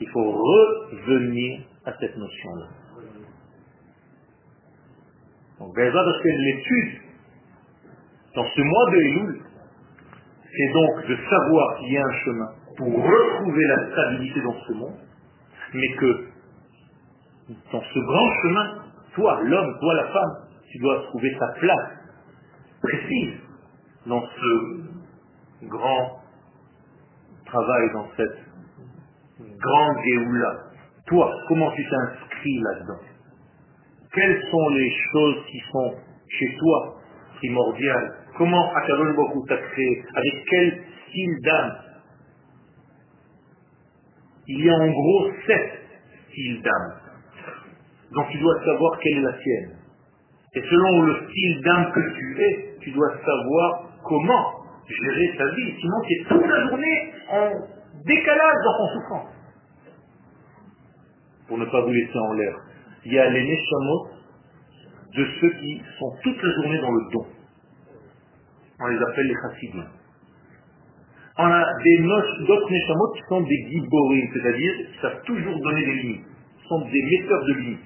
Il 0.00 0.08
faut 0.10 0.32
revenir 0.32 1.60
à 1.86 1.92
cette 1.98 2.16
notion-là. 2.16 2.83
Donc, 5.58 5.74
parce 5.74 6.22
que 6.22 6.28
l'étude, 6.28 7.00
dans 8.34 8.44
ce 8.44 8.60
mois 8.60 8.90
de 8.90 8.96
Elul, 8.96 9.42
c'est 10.56 10.72
donc 10.72 11.06
de 11.06 11.16
savoir 11.28 11.78
qu'il 11.78 11.92
y 11.92 11.98
a 11.98 12.04
un 12.04 12.12
chemin 12.24 12.48
pour 12.76 12.88
retrouver 12.88 13.66
la 13.66 13.90
stabilité 13.92 14.40
dans 14.42 14.60
ce 14.66 14.72
monde, 14.72 14.98
mais 15.74 15.92
que 15.96 16.26
dans 17.72 17.82
ce 17.82 17.98
grand 17.98 18.32
chemin, 18.42 18.84
toi, 19.14 19.40
l'homme, 19.42 19.78
toi, 19.80 19.94
la 19.94 20.04
femme, 20.08 20.48
tu 20.70 20.78
dois 20.78 21.02
trouver 21.08 21.36
ta 21.38 21.48
place 21.60 21.90
précise 22.82 23.34
dans 24.06 24.22
ce 24.22 25.66
grand 25.66 26.20
travail, 27.46 27.92
dans 27.92 28.08
cette 28.16 28.38
grande 29.38 29.96
Géoula. 30.04 30.56
Toi, 31.06 31.30
comment 31.48 31.70
tu 31.72 31.84
t'inscris 31.88 32.58
là-dedans? 32.60 33.13
Quelles 34.14 34.42
sont 34.50 34.68
les 34.68 34.92
choses 35.12 35.44
qui 35.50 35.60
sont 35.72 35.94
chez 36.28 36.56
toi 36.56 36.94
primordiales? 37.36 38.12
Comment 38.38 38.72
Akadosh 38.74 39.16
Baruch 39.16 39.48
t'a 39.48 39.56
créé? 39.56 40.04
Avec 40.14 40.44
quel 40.48 40.84
style 41.08 41.40
d'âme? 41.42 41.72
Il 44.46 44.64
y 44.64 44.70
a 44.70 44.74
en 44.74 44.88
gros 44.88 45.30
sept 45.46 45.70
styles 46.30 46.62
d'âme. 46.62 47.00
Donc 48.12 48.28
tu 48.30 48.38
dois 48.38 48.64
savoir 48.64 48.98
quelle 49.00 49.18
est 49.18 49.22
la 49.22 49.32
tienne. 49.32 49.78
Et 50.54 50.62
selon 50.62 51.02
le 51.02 51.28
style 51.28 51.62
d'âme 51.62 51.92
que 51.92 52.14
tu 52.16 52.42
es, 52.42 52.76
tu 52.80 52.90
dois 52.92 53.10
savoir 53.18 53.90
comment 54.04 54.52
gérer 54.86 55.36
ta 55.36 55.46
vie. 55.54 55.74
Sinon 55.80 56.00
tu 56.06 56.12
es 56.14 56.24
toute 56.28 56.46
la 56.46 56.68
journée 56.68 57.12
en 57.30 57.50
décalage 58.06 58.56
dans 58.64 58.78
ton 58.78 58.88
souffrance. 58.92 59.34
Pour 61.48 61.58
ne 61.58 61.64
pas 61.64 61.80
vous 61.80 61.92
laisser 61.92 62.18
en 62.18 62.32
l'air. 62.34 62.54
Il 63.04 63.12
y 63.12 63.18
a 63.18 63.28
les 63.30 63.44
neshamot 63.44 64.08
de 65.14 65.26
ceux 65.40 65.50
qui 65.50 65.82
sont 65.98 66.16
toute 66.22 66.42
la 66.42 66.52
journée 66.54 66.80
dans 66.80 66.90
le 66.90 67.12
don. 67.12 67.26
On 68.80 68.86
les 68.86 69.02
appelle 69.02 69.26
les 69.26 69.34
chassidim. 69.34 69.84
On 71.36 71.44
a 71.44 71.64
d'autres 72.46 72.70
neshamot 72.70 73.12
qui 73.14 73.22
sont 73.28 73.40
des 73.42 73.66
giborim, 73.70 74.30
c'est-à-dire 74.32 74.72
qui 74.92 75.00
savent 75.00 75.22
toujours 75.24 75.60
donner 75.60 75.84
des 75.84 75.94
limites. 75.94 76.26
Sont 76.68 76.80
des 76.80 77.02
metteurs 77.02 77.44
de 77.44 77.52
limites. 77.52 77.80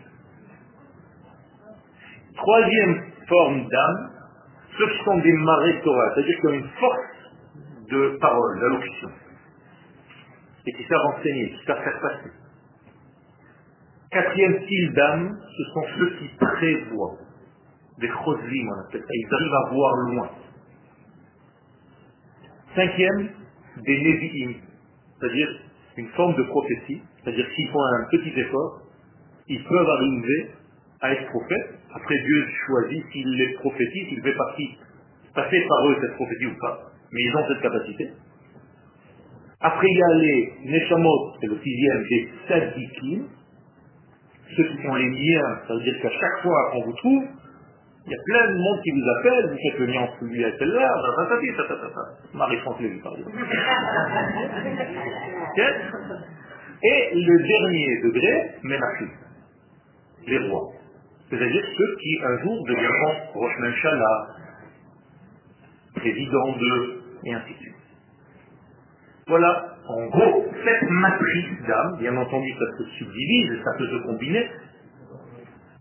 Troisième 2.36 3.02
forme 3.26 3.68
d'âme, 3.68 4.10
ceux 4.78 4.88
qui 4.88 5.04
sont 5.04 5.18
des 5.18 5.80
Torah, 5.82 6.14
c'est-à-dire 6.14 6.40
qui 6.40 6.46
ont 6.46 6.52
une 6.52 6.68
force 6.78 7.18
de 7.90 8.18
parole, 8.20 8.60
d'allocution, 8.60 9.08
et 10.66 10.72
qui 10.72 10.84
savent 10.84 11.06
enseigner, 11.16 11.50
qui 11.50 11.64
savent 11.66 11.82
faire 11.82 12.00
passer. 12.00 12.30
Quatrième 14.10 14.62
style 14.62 14.92
d'âme, 14.94 15.38
ce 15.56 15.64
sont 15.72 15.84
ceux 15.98 16.16
qui 16.18 16.28
prévoient, 16.38 17.18
des 17.98 18.08
choslim 18.08 18.68
on 18.68 18.88
appelle 18.88 19.02
ça, 19.02 19.12
ils 19.12 19.34
arrivent 19.34 19.54
à 19.54 19.74
voir 19.74 19.96
loin. 19.96 20.30
Cinquième, 22.74 23.28
des 23.84 24.02
nevi'im, 24.02 24.54
c'est-à-dire 25.18 25.48
une 25.98 26.08
forme 26.08 26.36
de 26.36 26.42
prophétie, 26.44 27.02
c'est-à-dire 27.22 27.46
s'ils 27.54 27.68
font 27.68 27.84
un 27.84 28.04
petit 28.10 28.40
effort, 28.40 28.82
ils 29.48 29.64
peuvent 29.64 29.88
arriver 29.88 30.50
à 31.00 31.12
être 31.12 31.26
prophètes. 31.30 31.74
Après, 31.94 32.14
Dieu 32.14 32.46
choisit 32.66 33.04
s'il 33.12 33.28
les 33.36 33.54
prophétise, 33.54 34.08
s'il 34.08 34.22
fait 34.22 34.36
partie, 34.36 34.78
passer 35.34 35.60
par 35.68 35.88
eux 35.88 35.96
cette 36.00 36.14
prophétie 36.14 36.46
ou 36.46 36.58
pas, 36.60 36.92
mais 37.12 37.20
ils 37.22 37.36
ont 37.36 37.48
cette 37.48 37.60
capacité. 37.60 38.10
Après, 39.60 39.86
il 39.86 39.98
y 39.98 40.02
a 40.02 40.14
les 40.14 40.52
Neshamot, 40.64 41.32
c'est 41.40 41.48
le 41.48 41.58
sixième, 41.58 42.04
des 42.08 42.28
Sadikim, 42.46 43.28
ceux 44.56 44.64
qui 44.64 44.82
sont 44.82 44.94
les 44.94 45.10
liens, 45.10 45.60
ça 45.66 45.74
veut 45.74 45.82
dire 45.82 46.00
qu'à 46.00 46.10
chaque 46.10 46.38
fois 46.42 46.70
qu'on 46.72 46.82
vous 46.84 46.92
trouve, 46.94 47.24
il 48.06 48.12
y 48.12 48.14
a 48.14 48.18
plein 48.24 48.46
de 48.50 48.56
monde 48.56 48.80
qui 48.82 48.90
vous 48.90 49.06
appelle, 49.18 49.50
vous 49.50 49.56
faites 49.56 49.78
le 49.80 49.86
lien 49.86 50.00
entre 50.00 50.24
lui 50.24 50.42
et 50.42 50.54
celle-là, 50.58 50.90
Marie-France 52.32 52.80
Lévy, 52.80 52.98
par 53.00 53.12
exemple. 53.16 53.36
Et 56.80 57.10
le 57.12 57.42
dernier 57.48 58.00
degré, 58.04 58.50
Ménachim, 58.62 59.10
les 60.28 60.38
rois. 60.48 60.70
C'est-à-dire 61.28 61.64
ceux 61.76 61.96
qui 62.00 62.20
un 62.24 62.38
jour 62.38 62.64
deviendront 62.68 63.14
Rosh 63.34 63.58
Menchalah, 63.58 64.26
président 65.96 66.52
de, 66.56 67.00
et 67.24 67.34
ainsi 67.34 67.52
de 67.52 67.58
suite. 67.58 67.74
Voilà, 69.26 69.74
en 69.88 70.06
gros, 70.06 70.46
cette 70.64 70.90
matrice 70.90 71.66
d'âme, 71.66 71.96
bien 71.98 72.16
entendu, 72.16 72.52
ça 72.58 72.78
se 72.78 72.84
subdivise, 72.98 73.62
ça 73.64 73.70
peut 73.78 73.86
se 73.86 74.06
combiner, 74.06 74.50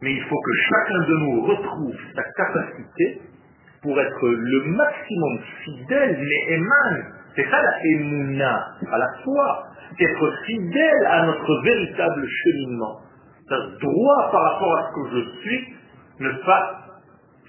mais 0.02 0.14
il 0.14 0.22
faut 0.24 0.40
que 0.40 0.52
chacun 0.70 1.00
de 1.08 1.14
nous 1.16 1.42
retrouve 1.42 1.96
sa 2.16 2.24
capacité 2.24 3.22
pour 3.82 4.00
être 4.00 4.28
le 4.30 4.64
maximum 4.72 5.40
fidèle, 5.64 6.18
mais 6.20 6.54
émane. 6.54 7.14
C'est 7.36 7.50
ça 7.50 7.62
la 7.62 7.86
émouna, 7.86 8.68
à 8.92 8.98
la 8.98 9.10
foi, 9.24 9.68
être 10.00 10.34
fidèle 10.46 11.06
à 11.08 11.26
notre 11.26 11.64
véritable 11.64 12.28
cheminement. 12.28 13.00
C'est 13.50 13.80
droit 13.80 14.32
par 14.32 14.42
rapport 14.54 14.78
à 14.78 14.90
ce 14.90 14.96
que 14.96 15.16
je 15.16 15.40
suis, 15.42 15.74
Ne 16.20 16.32
pas 16.46 16.78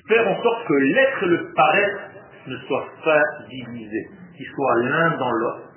faire 0.09 0.29
en 0.29 0.43
sorte 0.43 0.67
que 0.67 0.75
l'être 0.75 1.23
et 1.23 1.27
le 1.27 1.53
paraître 1.55 2.01
ne 2.47 2.57
soient 2.67 2.87
pas 3.05 3.23
divisés, 3.49 4.09
qu'ils 4.37 4.47
soient 4.47 4.83
l'un 4.83 5.17
dans 5.17 5.31
l'autre. 5.31 5.68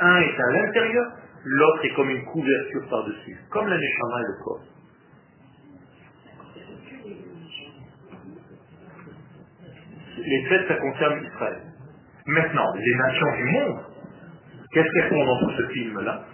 Un 0.00 0.20
est 0.20 0.40
à 0.40 0.50
l'intérieur, 0.52 1.06
l'autre 1.44 1.84
est 1.84 1.94
comme 1.94 2.10
une 2.10 2.24
couverture 2.24 2.88
par-dessus, 2.90 3.38
comme 3.50 3.68
la 3.68 3.76
neshama 3.76 4.20
et 4.20 4.26
le 4.26 4.44
corps. 4.44 4.60
Les 10.18 10.44
fêtes, 10.48 10.68
ça 10.68 10.74
concerne 10.76 11.24
Israël. 11.24 11.62
Maintenant, 12.26 12.72
les 12.74 12.94
nations 12.94 13.36
du 13.36 13.44
monde, 13.44 13.80
qu'est-ce 14.72 14.88
qu'elles 14.90 15.10
font 15.10 15.24
dans 15.24 15.50
ce 15.56 15.66
film-là? 15.68 16.24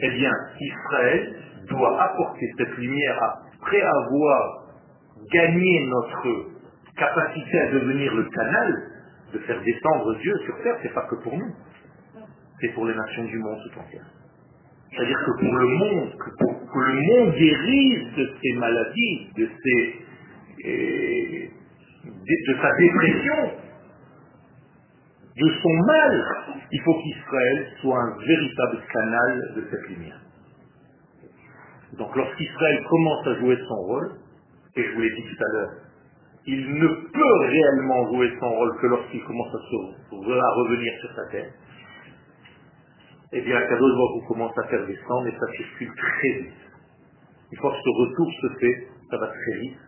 Eh 0.00 0.10
bien, 0.10 0.32
Israël 0.58 1.36
doit 1.68 2.02
apporter 2.02 2.50
cette 2.58 2.76
lumière 2.76 3.18
après 3.62 3.80
avoir 3.80 4.64
gagné 5.32 5.86
notre 5.86 6.50
capacité 6.96 7.60
à 7.60 7.70
devenir 7.72 8.14
le 8.14 8.24
canal, 8.24 8.82
de 9.32 9.38
faire 9.38 9.60
descendre 9.62 10.14
Dieu 10.16 10.34
sur 10.44 10.62
terre, 10.62 10.76
c'est 10.82 10.92
pas 10.92 11.06
que 11.08 11.14
pour 11.22 11.36
nous, 11.36 11.54
c'est 12.60 12.68
pour 12.74 12.86
les 12.86 12.94
nations 12.94 13.24
du 13.24 13.38
monde 13.38 13.58
tout 13.64 13.78
entier. 13.78 14.00
C'est-à-dire 14.92 15.18
que 15.18 15.30
pour 15.40 15.54
le 15.54 15.66
monde, 15.66 16.10
que, 16.18 16.30
pour, 16.38 16.72
que 16.72 16.78
le 16.78 16.94
monde 16.94 17.34
guérisse 17.34 18.14
de 18.16 18.34
ses 18.42 18.52
maladies, 18.58 19.28
de 19.36 19.48
ses, 19.62 20.00
de, 22.04 22.54
sa 22.60 22.76
dépression, 22.76 23.50
de 25.36 25.48
son 25.62 25.74
mal, 25.86 26.24
il 26.72 26.80
faut 26.82 26.94
qu'Israël 27.02 27.66
soit 27.80 28.02
un 28.02 28.16
véritable 28.18 28.78
canal 28.92 29.52
de 29.56 29.64
cette 29.70 29.88
lumière. 29.88 30.20
Donc 31.98 32.14
lorsqu'Israël 32.16 32.84
commence 32.88 33.26
à 33.28 33.34
jouer 33.38 33.58
son 33.68 33.76
rôle, 33.86 34.10
et 34.76 34.82
je 34.82 34.94
vous 34.94 35.00
l'ai 35.00 35.10
dit 35.10 35.22
tout 35.22 35.44
à 35.44 35.52
l'heure, 35.52 35.70
il 36.46 36.74
ne 36.74 36.88
peut 36.88 37.46
réellement 37.46 38.08
jouer 38.12 38.32
son 38.40 38.48
rôle 38.48 38.76
que 38.80 38.86
lorsqu'il 38.86 39.22
commence 39.24 39.54
à, 39.54 39.58
se, 39.58 40.30
à 40.32 40.50
revenir 40.54 40.92
sur 41.00 41.14
sa 41.14 41.30
terre, 41.30 41.50
eh 43.32 43.40
bien 43.42 43.60
Kadosh 43.60 43.92
vous 44.14 44.26
commence 44.26 44.56
à 44.58 44.64
faire 44.68 44.86
descendre 44.86 45.26
et 45.28 45.32
ça 45.38 45.52
circule 45.56 45.92
très 45.94 46.32
vite. 46.40 46.52
Une 47.52 47.58
fois 47.58 47.70
que 47.72 47.78
ce 47.78 47.90
retour 48.02 48.32
se 48.42 48.58
fait, 48.58 48.88
ça 49.10 49.18
va 49.18 49.26
très 49.28 49.58
vite. 49.60 49.78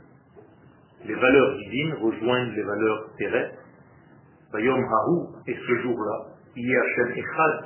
Les 1.04 1.14
valeurs 1.14 1.56
divines 1.58 1.94
rejoignent 1.94 2.52
les 2.54 2.62
valeurs 2.62 3.10
terrestres. 3.18 3.58
Bayom 4.52 4.84
Haru, 4.84 5.42
et 5.46 5.54
ce 5.54 5.74
jour-là, 5.82 6.26
il 6.54 6.68
y 6.68 6.76
a 6.76 6.80
Hashem 6.80 7.10
Echad, 7.12 7.64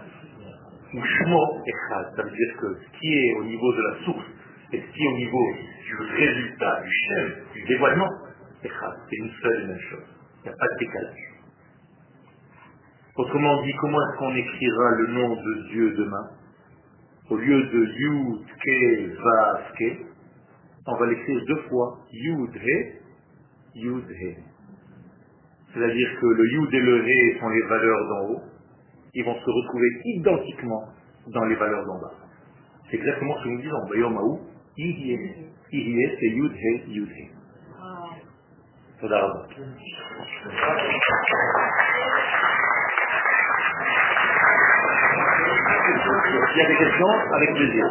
ou 0.94 1.02
Shmo 1.02 1.62
Echad. 1.66 2.16
Ça 2.16 2.22
veut 2.22 2.30
dire 2.30 2.56
que 2.60 2.74
ce 2.74 2.98
qui 2.98 3.12
est 3.12 3.34
au 3.38 3.44
niveau 3.44 3.72
de 3.74 3.82
la 3.82 4.04
source 4.04 4.26
et 4.72 4.80
ce 4.80 4.92
qui 4.92 5.02
est 5.02 5.08
au 5.08 5.16
niveau 5.16 5.52
du 5.84 5.96
résultat, 6.16 6.80
du 6.82 6.90
Shem, 6.90 7.34
du 7.54 7.64
dévoilement, 7.64 8.08
Echad, 8.62 8.94
c'est 9.10 9.16
une 9.16 9.30
seule 9.42 9.62
et 9.62 9.66
même 9.66 9.80
chose. 9.90 10.06
Il 10.44 10.48
n'y 10.48 10.54
a 10.54 10.56
pas 10.56 10.66
de 10.74 10.78
décalage. 10.78 11.35
Autrement 13.17 13.61
dit, 13.63 13.73
comment 13.81 13.97
est-ce 13.97 14.17
qu'on 14.17 14.35
écrira 14.35 14.91
le 14.91 15.07
nom 15.07 15.35
de 15.35 15.67
Dieu 15.69 15.93
demain 15.97 16.29
Au 17.29 17.37
lieu 17.37 17.63
de 17.63 17.85
Yud, 17.85 18.45
Ke, 18.63 19.21
Va, 19.21 19.61
Ke, 19.77 20.05
on 20.87 20.95
va 20.95 21.07
l'écrire 21.07 21.41
deux 21.47 21.61
fois. 21.69 21.99
Yud, 22.11 22.55
He, 22.55 22.93
Yud, 23.75 24.09
He. 24.09 24.37
C'est-à-dire 25.73 26.09
que 26.19 26.25
le 26.25 26.45
Yud 26.51 26.73
et 26.73 26.79
le 26.79 27.07
He 27.07 27.39
sont 27.39 27.49
les 27.49 27.61
valeurs 27.63 28.07
d'en 28.07 28.29
haut. 28.29 28.41
Ils 29.13 29.25
vont 29.25 29.35
se 29.35 29.49
retrouver 29.49 29.87
identiquement 30.05 30.83
dans 31.27 31.45
les 31.45 31.55
valeurs 31.55 31.85
d'en 31.85 31.99
bas. 31.99 32.13
C'est 32.89 32.97
exactement 32.97 33.37
ce 33.39 33.43
que 33.43 33.49
nous 33.49 33.61
disons. 33.61 33.85
Bayom 33.89 34.17
Aou, 34.17 34.39
Ihye. 34.77 35.19
Ihye, 35.71 36.17
c'est 36.19 36.27
Yud, 36.27 36.53
He, 36.53 36.91
Yud, 36.91 37.09
He. 37.09 37.31
תודה 39.01 39.19
רבה. 39.19 39.39
Il 45.68 46.58
y 46.58 46.62
a 46.62 46.66
des 46.68 46.76
questions 46.76 47.08
Avec 47.34 47.54
plaisir. 47.54 47.84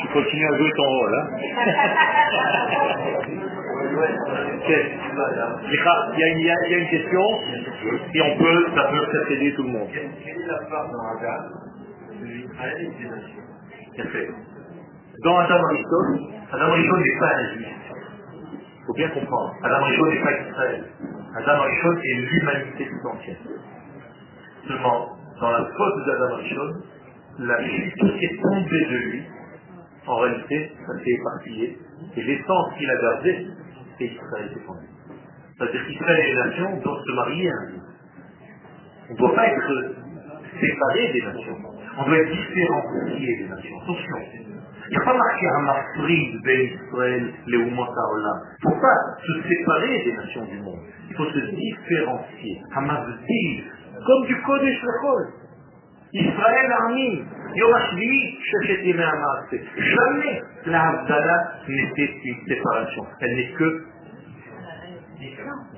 Tu 0.00 0.06
continues 0.12 0.46
à 0.46 0.56
jouer 0.58 0.72
ton 0.76 0.84
rôle, 0.84 1.14
hein 1.14 1.26
il 4.68 6.18
y, 6.18 6.22
a 6.22 6.28
une, 6.28 6.38
il 6.38 6.46
y 6.46 6.50
a 6.74 6.78
une 6.78 6.88
question, 6.88 7.22
et 8.14 8.22
on 8.22 8.36
peut, 8.38 8.66
ça 8.74 8.84
peut 8.90 9.06
faire 9.06 9.30
aider 9.30 9.54
tout 9.54 9.62
le 9.62 9.68
monde. 9.70 9.88
Quelle 9.92 10.04
est 10.04 10.46
la 10.46 10.58
part 10.68 10.88
dans 10.90 11.06
Adam 11.16 11.44
de 12.20 12.26
l'Israël 12.26 12.76
et 12.80 12.88
des 13.02 13.08
nations. 13.08 13.46
Dans 15.24 15.36
Adam 15.36 15.60
Arishon, 15.64 16.30
Adam 16.52 16.70
Arishon 16.70 16.96
n'est 16.98 17.18
pas 17.18 17.34
un 17.34 17.54
juif. 17.54 17.68
Il 18.44 18.86
faut 18.86 18.94
bien 18.94 19.08
comprendre. 19.08 19.52
Adam 19.64 19.76
Arishon 19.82 20.06
n'est 20.06 20.22
pas 20.22 20.48
Israël. 20.48 20.84
Adam 21.34 21.52
Arishon 21.60 21.98
est 22.04 22.14
l'humanité 22.14 22.86
tout 22.88 23.08
entière. 23.08 23.36
Seulement, 24.68 25.08
dans 25.40 25.50
la 25.50 25.64
faute 25.64 26.06
d'Adam 26.06 26.34
Arishon, 26.34 26.72
la 27.40 27.64
chute 27.64 27.94
qui 27.94 28.24
est 28.24 28.40
tombée 28.40 28.86
de 28.90 28.96
lui, 28.96 29.22
en 30.06 30.16
réalité, 30.16 30.72
ça 30.86 30.92
s'est 30.98 31.10
éparpillé. 31.10 31.78
Et 32.16 32.22
l'essence 32.22 32.74
qu'il 32.78 32.90
a 32.90 32.96
gardée, 33.02 33.46
c'est 33.98 34.04
Israël 34.04 34.50
défendu. 34.54 34.86
C'est-à-dire 35.58 35.86
qu'Israël 35.86 36.20
et 36.20 36.30
les 36.30 36.36
nations 36.36 36.80
doivent 36.80 37.04
se 37.04 37.12
marier 37.12 37.50
un 37.50 37.70
jour. 37.70 37.82
On 39.10 39.12
ne 39.14 39.18
doit 39.18 39.34
pas 39.34 39.48
être 39.48 39.94
séparés 40.60 41.12
des 41.12 41.22
nations. 41.22 41.56
On 41.98 42.04
doit 42.04 42.18
être 42.18 42.30
différenciés 42.30 43.36
des 43.38 43.48
nations. 43.48 43.80
Attention. 43.82 44.47
Il 44.90 44.98
pas 45.00 45.14
marqué 45.14 45.46
un 45.46 45.62
mafrid 45.62 46.42
ben 46.44 46.60
Israël, 46.60 47.32
les 47.46 47.56
Oumot 47.58 47.82
Haolam. 47.82 48.40
Il 48.62 48.68
ne 48.68 48.74
faut 48.74 48.80
pas 48.80 48.96
se 49.20 49.48
séparer 49.48 50.02
des 50.04 50.12
nations 50.14 50.44
du 50.46 50.58
monde. 50.60 50.80
Il 51.10 51.16
faut 51.16 51.26
se 51.26 51.38
différencier. 51.38 52.62
Hamavdil, 52.74 53.64
comme 54.06 54.26
du 54.26 54.40
Kodesh 54.42 54.82
Lechol. 54.82 55.28
Israël 56.12 56.72
Armin, 56.72 57.22
Yom 57.54 57.74
HaShvi'i, 57.74 58.38
Shechet 58.40 58.92
HaMaaseh. 58.92 59.62
Jamais 59.76 60.42
la 60.66 60.88
Havdalah 60.88 61.52
n'était 61.68 62.14
une 62.24 62.46
séparation. 62.46 63.04
Elle 63.20 63.36
n'est 63.36 63.52
que 63.52 63.84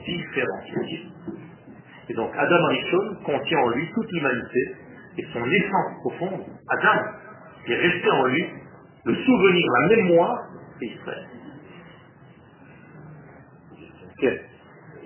différenciée. 0.06 1.08
Et 2.08 2.14
donc 2.14 2.30
Adam 2.36 2.64
Arishon 2.66 3.16
contient 3.24 3.58
en 3.58 3.68
lui 3.70 3.88
toute 3.92 4.10
l'humanité 4.12 4.76
et 5.18 5.26
son 5.32 5.44
essence 5.44 5.94
profonde, 6.00 6.44
Adam, 6.68 7.02
qui 7.64 7.72
est 7.72 7.76
resté 7.76 8.10
en 8.10 8.26
lui, 8.26 8.46
le 9.04 9.14
souvenir, 9.14 9.66
la 9.72 9.86
mémoire, 9.96 10.46
c'est 10.78 10.86
Israël. 10.86 11.26
Quel 14.18 14.34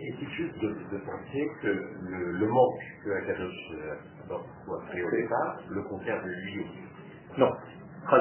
Est-il 0.01 0.28
juste 0.30 0.59
de, 0.61 0.68
de, 0.68 0.99
penser 1.05 1.49
que 1.62 1.68
le, 1.68 2.32
le 2.32 2.47
manque 2.49 2.80
que 3.05 3.11
Akadosh 3.11 3.70
euh, 3.72 3.95
créé 4.90 5.03
au 5.05 5.11
départ 5.11 5.59
le 5.70 5.82
concerne 5.82 6.26
lui 6.26 6.61
aussi? 6.61 7.38
Non. 7.38 7.51
Je 8.11 8.16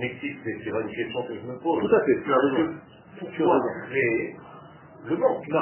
m'explique, 0.00 0.38
c'est 0.44 0.70
une 0.70 0.94
question 0.94 1.22
que 1.28 1.34
je 1.34 1.40
me 1.46 1.58
pose. 1.60 1.80
Tout 1.88 1.94
à 1.94 2.00
fait, 2.04 2.22
tu 2.24 2.32
as 2.32 2.36
raison. 2.38 2.74
Pourquoi 3.20 3.60
créer 3.88 4.36
le 5.06 5.16
manque? 5.16 5.48
Non. 5.48 5.60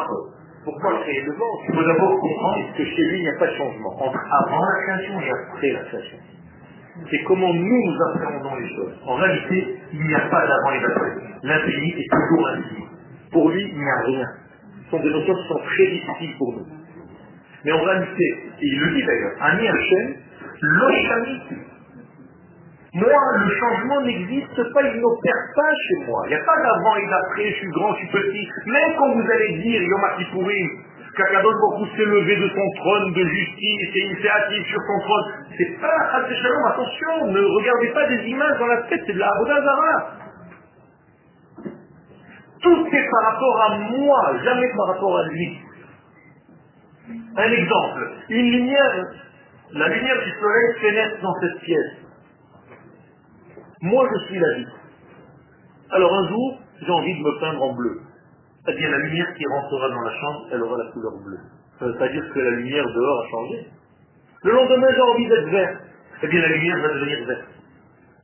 Pourquoi 0.65 1.01
créer 1.03 1.23
le 1.23 1.33
manque? 1.33 1.61
Il 1.69 1.75
faut 1.75 1.85
d'abord 1.85 2.21
comprendre 2.21 2.73
que 2.77 2.85
chez 2.85 3.03
lui, 3.03 3.19
il 3.19 3.23
n'y 3.23 3.29
a 3.29 3.39
pas 3.39 3.47
de 3.47 3.57
changement 3.57 4.03
entre 4.03 4.19
avant 4.19 4.61
la 4.61 4.83
création 4.83 5.21
et 5.21 5.31
après 5.31 5.73
la 5.73 5.83
création. 5.85 6.19
C'est 7.11 7.23
comment 7.25 7.53
nous 7.55 7.83
nous 7.85 7.97
appréhendons 8.11 8.57
les 8.57 8.69
choses. 8.75 8.93
En 9.07 9.15
réalité, 9.15 9.79
il 9.93 10.01
n'y 10.01 10.15
a 10.15 10.21
pas 10.29 10.47
d'avant 10.47 10.73
et 10.73 10.81
d'après. 10.81 11.13
L'infini 11.43 11.95
est 11.99 12.11
toujours 12.11 12.49
infini. 12.49 12.85
Pour 13.33 13.51
lui, 13.51 13.63
il 13.63 13.79
n'y 13.79 13.91
a 13.91 14.01
rien. 14.07 14.27
Ce 14.85 14.91
sont 14.91 15.03
des 15.03 15.11
notions 15.11 15.35
qui 15.35 15.49
sont 15.49 15.61
très 15.65 15.87
difficiles 15.87 16.37
pour 16.39 16.53
nous. 16.55 16.67
Mais 17.65 17.73
en 17.73 17.83
réalité, 17.83 18.25
et 18.61 18.67
il 18.67 18.81
le 18.81 18.95
dit 18.95 19.05
d'ailleurs, 19.05 19.33
Ami 19.41 19.69
Hachem, 19.69 20.15
l'Oshami. 20.61 21.43
Moi, 22.95 23.13
le 23.37 23.55
changement 23.55 24.01
n'existe 24.01 24.73
pas, 24.73 24.83
il 24.83 25.01
n'opère 25.01 25.43
pas 25.55 25.71
chez 25.89 26.07
moi. 26.07 26.23
Il 26.25 26.29
n'y 26.31 26.35
a 26.35 26.45
pas 26.45 26.57
d'avant 26.63 26.97
et 26.97 27.07
d'après, 27.09 27.51
je 27.51 27.55
suis 27.57 27.69
grand, 27.69 27.95
je 27.95 27.99
suis 27.99 28.09
petit. 28.09 28.49
Même 28.67 28.97
quand 28.99 29.13
vous 29.13 29.31
allez 29.31 29.59
dire 29.59 29.83
Yom 29.83 30.01
Kippourim, 30.17 30.69
qu'Akadosh 31.19 31.55
Baruch 31.61 31.91
s'est 31.97 32.05
levé 32.05 32.37
de 32.37 32.49
son 32.49 32.71
trône 32.81 33.12
de 33.12 33.25
justice 33.25 33.91
et 33.95 34.07
il 34.07 34.23
s'est 34.23 34.31
assis 34.31 34.62
sur 34.71 34.81
son 34.81 35.01
trône, 35.05 35.25
c'est 35.57 35.81
pas 35.81 35.99
Shalom, 36.29 36.64
attention, 36.66 37.27
ne 37.27 37.41
regardez 37.41 37.89
pas 37.89 38.07
des 38.07 38.29
images 38.29 38.59
dans 38.59 38.66
la 38.66 38.83
tête, 38.83 39.03
c'est 39.05 39.12
de 39.12 39.19
la 39.19 39.31
Zara. 39.47 40.12
Tout 42.62 42.87
est 42.93 43.11
par 43.11 43.33
rapport 43.33 43.62
à 43.62 43.79
moi, 43.79 44.35
jamais 44.45 44.69
par 44.77 44.87
rapport 44.95 45.19
à 45.19 45.29
lui. 45.29 45.59
Un 47.37 47.53
exemple, 47.53 48.12
une 48.29 48.51
lumière, 48.51 49.07
la 49.73 49.89
lumière 49.89 50.23
du 50.23 50.31
soleil 50.41 50.81
pénètre 50.81 51.23
dans 51.23 51.35
cette 51.41 51.61
pièce. 51.61 51.93
Moi, 53.83 54.09
je 54.12 54.27
suis 54.27 54.39
la 54.39 54.55
vie. 54.55 54.66
Alors 55.91 56.12
un 56.14 56.29
jour, 56.29 56.59
j'ai 56.83 56.91
envie 56.91 57.14
de 57.14 57.21
me 57.21 57.41
peindre 57.41 57.62
en 57.62 57.75
bleu. 57.75 58.01
C'est-à-dire 58.69 58.91
la 58.91 58.99
lumière 58.99 59.35
qui 59.35 59.45
rentrera 59.47 59.89
dans 59.89 60.01
la 60.03 60.11
chambre, 60.11 60.47
elle 60.53 60.62
aura 60.62 60.77
la 60.77 60.91
couleur 60.93 61.12
bleue. 61.25 61.39
Ça 61.79 61.87
ne 61.87 61.93
veut 61.93 61.99
pas 61.99 62.09
dire 62.09 62.23
que 62.35 62.39
la 62.39 62.51
lumière 62.51 62.85
dehors 62.85 63.25
a 63.25 63.29
changé. 63.31 63.66
Le 64.43 64.53
lendemain, 64.53 64.89
j'ai 64.95 65.01
envie 65.01 65.29
d'être 65.29 65.49
vert. 65.49 65.81
Eh 66.23 66.29
bien, 66.29 66.41
la 66.43 66.49
lumière 66.49 66.77
va 66.83 66.89
devenir 66.89 67.27
verte. 67.27 67.49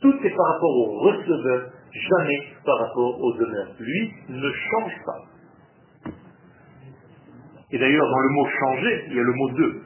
Tout 0.02 0.14
est 0.22 0.36
par 0.36 0.46
rapport 0.52 0.76
au 0.76 0.98
receveur, 1.00 1.70
jamais 2.10 2.42
par 2.66 2.78
rapport 2.78 3.20
au 3.22 3.32
donneur. 3.38 3.68
Lui 3.80 4.12
ne 4.28 4.50
change 4.50 4.92
pas. 5.06 6.10
Et 7.72 7.78
d'ailleurs, 7.78 8.06
dans 8.06 8.20
le 8.20 8.28
mot 8.28 8.46
changer, 8.60 9.04
il 9.08 9.16
y 9.16 9.20
a 9.20 9.22
le 9.22 9.32
mot 9.32 9.50
deux. 9.56 9.82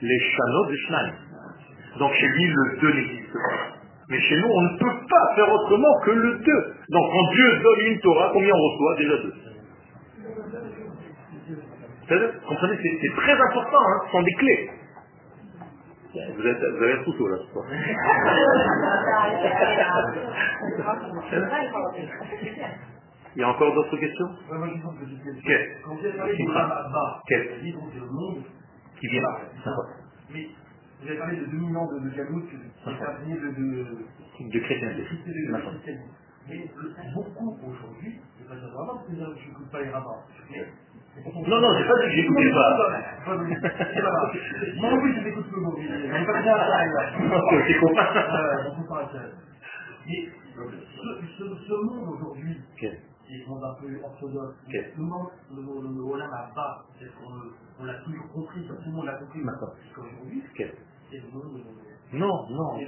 Les 0.00 0.20
chanots 0.20 0.66
de 0.70 0.76
Schneid. 0.76 1.14
Donc 1.98 2.12
chez 2.12 2.28
lui, 2.28 2.46
le 2.46 2.80
deux 2.80 2.92
n'existe 2.92 3.32
pas. 3.32 3.76
Mais 4.10 4.20
chez 4.20 4.36
nous, 4.36 4.48
on 4.48 4.62
ne 4.62 4.78
peut 4.78 5.06
pas 5.08 5.34
faire 5.34 5.52
autrement 5.52 6.00
que 6.04 6.10
le 6.12 6.38
deux. 6.38 6.74
Donc 6.90 7.10
quand 7.10 7.34
Dieu 7.34 7.60
donne 7.64 7.80
une 7.88 7.98
Torah, 8.00 8.30
combien 8.32 8.52
on 8.54 8.58
reçoit 8.58 8.96
Déjà 8.98 9.16
deux? 9.16 9.34
Vous 12.08 12.46
comprenez, 12.48 12.78
c'est 12.82 13.14
très 13.16 13.32
important, 13.32 13.80
hein, 13.80 14.00
ce 14.06 14.12
sont 14.12 14.22
des 14.22 14.34
clés. 14.34 14.70
Vous, 16.14 16.46
êtes, 16.46 16.58
vous 16.58 16.82
avez 16.82 16.92
un 16.94 17.04
couteau 17.04 17.28
là, 17.28 17.36
ce 17.36 17.52
Il 23.36 23.40
y 23.40 23.42
a 23.42 23.48
encore 23.50 23.74
d'autres 23.74 23.98
questions? 23.98 24.28
Quelle 25.44 25.76
Quand 25.84 25.94
vous 25.94 26.06
avez 26.06 26.16
parlé 26.16 26.32
de 26.38 26.54
bas, 26.54 27.20
Quelle 27.26 27.48
c'est 27.60 28.00
le 28.00 28.06
monde 28.06 28.42
qui 28.98 29.06
vient. 29.08 29.22
Mais 30.32 30.48
vous 31.02 31.08
avez 31.08 31.18
parlé 31.18 31.36
de 31.36 31.44
2000 31.44 31.76
ans 31.76 31.86
de, 31.86 32.08
Galout, 32.16 32.40
qui 32.48 32.56
est 32.56 32.90
imprégné 32.90 33.34
de, 33.34 33.50
de, 34.52 34.58
chrétienté. 34.60 35.04
Mais 36.48 36.64
beaucoup 37.14 37.58
aujourd'hui, 37.66 38.12
je 38.38 38.44
ne 38.44 38.48
vais 38.48 38.54
pas 38.54 38.60
vraiment 38.70 39.02
je 39.08 39.14
n'écoute 39.48 39.70
pas 39.70 39.80
les 39.82 39.90
rabbins, 39.90 40.22
mais 40.50 40.64
non, 41.24 41.60
non, 41.60 41.78
j'ai 41.78 41.86
pas 41.86 41.94
dit 41.94 42.06
que 42.06 42.12
j'écoutais 42.12 42.50
pas. 42.52 42.70
Moi 44.76 44.90
oui, 45.02 45.14
je 45.16 45.20
n'écoute 45.24 45.46
que 45.50 45.56
vous. 45.56 45.76
On 45.76 46.24
pas 46.24 46.42
bien 46.42 46.56
la 46.56 46.66
C'est 47.66 47.78
copain. 47.78 48.06
Mais 50.06 50.28
ce, 50.56 51.74
monde 51.84 52.08
aujourd'hui, 52.14 52.56
qui 52.78 52.86
est 52.86 52.98
le 53.28 53.48
monde 53.48 53.64
un 53.64 53.74
peu 53.80 53.88
orthodoxe, 54.04 54.56
le 54.68 55.02
monde, 55.02 55.28
le, 55.52 56.02
Olam 56.02 56.30
à 56.32 56.50
bas, 56.54 56.84
on, 57.80 57.84
l'a 57.84 57.94
toujours 57.94 58.28
compris, 58.32 58.66
tout 58.66 58.74
le 58.86 58.92
monde 58.92 59.06
l'a 59.06 59.14
compris, 59.14 59.40
qu'aujourd'hui, 59.94 60.42
c'est 60.56 60.72
le 61.12 61.30
monde... 61.32 61.60
Non, 62.12 62.46
non. 62.50 62.78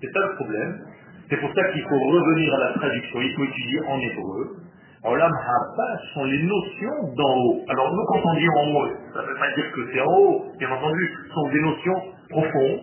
C'est 0.00 0.12
ça 0.12 0.20
le 0.20 0.34
problème. 0.36 0.86
C'est 1.28 1.40
pour 1.40 1.52
ça 1.52 1.64
qu'il 1.72 1.82
faut 1.82 1.98
revenir 1.98 2.54
à 2.54 2.58
la 2.58 2.72
traduction. 2.74 3.20
Il 3.20 3.34
faut 3.34 3.44
étudier 3.44 3.80
en 3.88 3.98
hébreu. 3.98 4.56
Olam 5.06 5.32
Haba 5.32 6.00
sont 6.14 6.24
les 6.24 6.42
notions 6.42 7.14
d'en 7.16 7.36
haut. 7.38 7.64
Alors 7.68 7.92
nous, 7.94 8.04
quand 8.06 8.20
on 8.24 8.34
dit 8.34 8.48
en 8.48 8.74
haut, 8.74 8.88
ça 9.14 9.22
ne 9.22 9.26
veut 9.28 9.38
pas 9.38 9.52
dire 9.54 9.72
que 9.72 9.80
c'est 9.92 10.00
en 10.00 10.12
haut, 10.12 10.44
bien 10.58 10.70
entendu, 10.70 11.16
ce 11.28 11.32
sont 11.32 11.48
des 11.50 11.60
notions 11.60 12.02
profondes. 12.30 12.80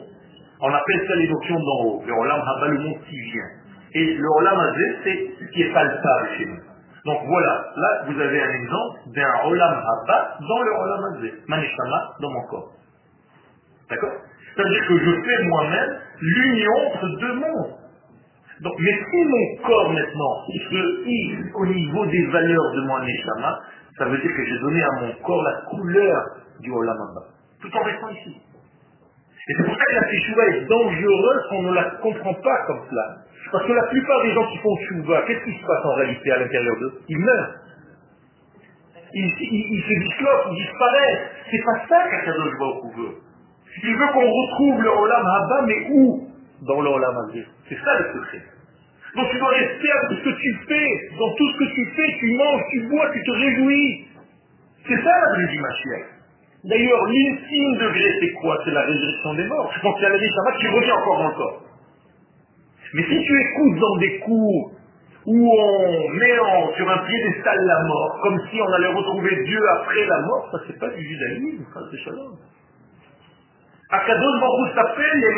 On 0.62 0.70
appelle 0.70 1.08
ça 1.08 1.16
les 1.16 1.28
notions 1.28 1.60
d'en 1.60 1.86
haut. 1.86 2.04
Le 2.06 2.14
Olam 2.14 2.42
le 2.70 2.80
monde 2.80 3.00
qui 3.10 3.20
vient. 3.20 3.50
Et 3.96 4.16
le 4.16 4.30
Olam 4.38 4.58
c'est 5.04 5.32
ce 5.40 5.52
qui 5.52 5.64
est 5.64 5.74
palpable 5.74 6.28
chez 6.38 6.46
nous. 6.46 6.60
Donc 7.06 7.20
voilà, 7.28 7.66
là 7.76 8.04
vous 8.08 8.20
avez 8.20 8.42
un 8.42 8.50
exemple 8.50 9.00
d'un 9.14 9.50
Olam 9.50 9.74
Haba 9.74 10.38
dans 10.40 10.62
le 10.62 10.72
Olam 10.72 11.04
Hazé. 11.12 11.34
Manishama 11.48 12.12
dans 12.22 12.32
mon 12.32 12.48
corps. 12.48 12.72
D'accord? 13.90 14.14
C'est-à-dire 14.56 14.88
que 14.88 14.98
je 14.98 15.12
fais 15.22 15.44
moi-même 15.44 15.98
l'union 16.22 16.88
entre 16.88 17.20
deux 17.20 17.34
mondes. 17.34 17.83
Donc, 18.64 18.74
mais 18.80 18.98
si 19.12 19.24
mon 19.26 19.68
corps 19.68 19.92
maintenant 19.92 20.46
se 20.48 21.06
hisse 21.06 21.52
au 21.54 21.66
niveau 21.66 22.06
des 22.06 22.26
valeurs 22.28 22.72
de 22.76 22.82
mon 22.88 23.00
Neshama, 23.00 23.60
ça 23.98 24.06
veut 24.06 24.18
dire 24.18 24.32
que 24.32 24.46
j'ai 24.46 24.60
donné 24.60 24.82
à 24.82 25.02
mon 25.02 25.12
corps 25.22 25.44
la 25.44 25.62
couleur 25.70 26.24
du 26.62 26.72
Olam 26.72 26.98
tout 27.64 27.78
en 27.78 27.84
restant 27.84 28.10
ici. 28.10 28.42
Et 29.48 29.54
c'est 29.58 29.64
pour 29.66 29.76
ça 29.76 29.84
que 29.84 29.96
la 29.96 30.04
Teshuvah 30.04 30.48
est 30.48 30.66
dangereuse 30.66 31.44
quand 31.50 31.56
on 31.58 31.62
ne 31.64 31.74
la 31.74 31.84
comprend 32.02 32.34
pas 32.34 32.58
comme 32.68 32.82
cela. 32.90 33.18
Parce 33.52 33.66
que 33.66 33.74
la 33.74 33.88
plupart 33.88 34.22
des 34.24 34.32
gens 34.34 34.48
qui 34.48 34.58
font 34.60 34.76
Teshuvah, 34.78 35.22
qu'est-ce 35.28 35.44
qui 35.44 35.60
se 35.60 35.66
passe 35.66 35.86
en 35.86 35.96
réalité 35.96 36.32
à 36.32 36.40
l'intérieur 36.40 36.76
d'eux? 36.80 37.02
Ils 37.10 37.20
meurent. 37.20 37.56
Ils, 39.16 39.30
se 39.30 40.00
disloquent, 40.00 40.50
ils 40.52 40.66
disparaissent. 40.66 41.30
C'est 41.52 41.64
pas 41.64 41.88
ça 41.88 42.10
qu'Akadosh 42.10 42.58
Baruch 42.58 42.96
veut. 42.96 43.16
Il 43.84 43.96
veut 43.98 44.08
qu'on 44.14 44.32
retrouve 44.32 44.82
le 44.82 44.90
Olam 44.90 45.26
Haba, 45.26 45.62
mais 45.68 45.88
où? 45.92 46.30
Dans 46.66 46.82
le 46.82 46.90
Olam 46.90 47.32
C'est 47.68 47.76
ça 47.76 48.00
le 48.00 48.20
secret. 48.20 48.53
Donc 49.16 49.30
tu 49.30 49.38
dois 49.38 49.50
rester 49.50 49.92
à 49.92 50.08
tout 50.08 50.16
ce 50.16 50.24
que 50.24 50.36
tu 50.42 50.58
fais. 50.68 50.88
Dans 51.20 51.34
tout 51.36 51.52
ce 51.54 51.58
que 51.60 51.74
tu 51.74 51.86
fais, 51.96 52.18
tu 52.20 52.34
manges, 52.34 52.62
tu 52.72 52.82
bois, 52.88 53.10
tu 53.14 53.22
te 53.24 53.32
réjouis. 53.32 54.08
C'est 54.88 55.02
ça 55.02 55.12
la 55.12 55.40
vie 55.40 55.52
du 55.52 55.60
Mashiach. 55.60 56.06
D'ailleurs, 56.64 57.06
l'intime 57.08 57.78
degré, 57.78 58.06
c'est 58.22 58.32
quoi? 58.42 58.58
C'est 58.64 58.72
la 58.72 58.82
résurrection 58.82 59.34
des 59.36 59.46
morts. 59.46 59.72
Y 59.84 60.06
a 60.06 60.10
la 60.10 60.18
vie 60.18 60.30
qui 60.60 60.68
revient 60.68 60.92
encore 60.92 61.36
corps. 61.36 61.62
Mais 62.94 63.04
si 63.04 63.24
tu 63.24 63.42
écoutes 63.42 63.80
dans 63.80 63.98
des 63.98 64.20
cours 64.20 64.72
où 65.26 65.52
on 65.52 66.10
met 66.10 66.40
en, 66.40 66.74
sur 66.74 66.90
un 66.90 66.98
piédestal 67.06 67.58
la 67.66 67.84
mort, 67.84 68.20
comme 68.24 68.40
si 68.50 68.62
on 68.62 68.74
allait 68.74 68.94
retrouver 68.94 69.44
Dieu 69.44 69.60
après 69.80 70.06
la 70.06 70.22
mort, 70.22 70.50
ça 70.52 70.60
c'est 70.68 70.80
pas 70.80 70.90
du 70.90 71.04
judaïsme, 71.04 71.66
ça 71.74 71.82
c'est 71.92 71.98
shalom. 71.98 72.38
Les 73.92 75.34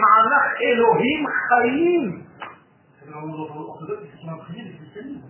Elohim 0.61 1.27
orthodoxe 3.13 4.03
qui 4.11 4.25
sont 4.25 4.31
imprimés 4.31 4.63
des 4.63 4.75
spécialistes. 4.77 5.23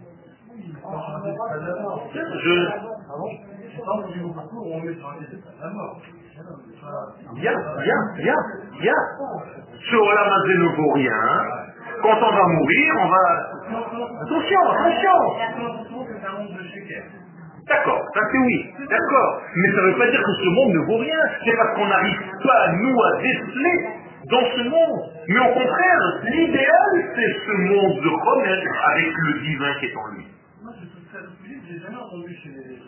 Je... 2.44 2.56
Bien, 7.36 7.54
bien, 7.84 8.00
bien, 8.18 8.36
bien. 8.80 9.00
Ce 9.80 9.96
Olamazé 9.96 10.54
ne 10.58 10.76
vaut 10.76 10.92
rien. 10.94 11.22
Quand 12.02 12.18
on 12.18 12.32
va 12.32 12.48
mourir, 12.48 12.94
on 13.00 13.08
va... 13.08 13.24
Attention, 14.22 14.62
attention 14.72 15.20
D'accord, 17.68 18.02
ça 18.14 18.22
c'est 18.32 18.38
oui, 18.38 18.74
d'accord. 18.88 19.42
Mais 19.56 19.70
ça 19.72 19.82
ne 19.82 19.88
veut 19.90 19.98
pas 19.98 20.12
dire 20.12 20.22
que 20.22 20.34
ce 20.34 20.50
monde 20.50 20.74
ne 20.74 20.80
vaut 20.86 20.98
rien. 20.98 21.18
C'est 21.44 21.58
parce 21.58 21.74
qu'on 21.76 21.88
n'arrive 21.88 22.22
pas, 22.44 22.72
nous, 22.74 22.96
à 23.02 23.22
déceler 23.24 24.05
dans 24.30 24.46
ce 24.56 24.62
monde. 24.70 25.12
Mais 25.28 25.40
au 25.40 25.54
contraire, 25.54 26.22
l'idéal, 26.24 27.14
c'est 27.16 27.34
ce 27.46 27.52
monde 27.52 28.02
de 28.02 28.10
remettre 28.10 28.72
avec 28.92 29.14
le 29.16 29.40
divin 29.42 29.74
qui 29.80 29.86
est 29.86 29.96
en 29.96 30.08
lui. 30.14 30.28
Moi, 30.64 30.74
je 30.80 30.86
jamais 31.80 31.98
entendu 31.98 32.36
chez 32.42 32.50
les... 32.50 32.80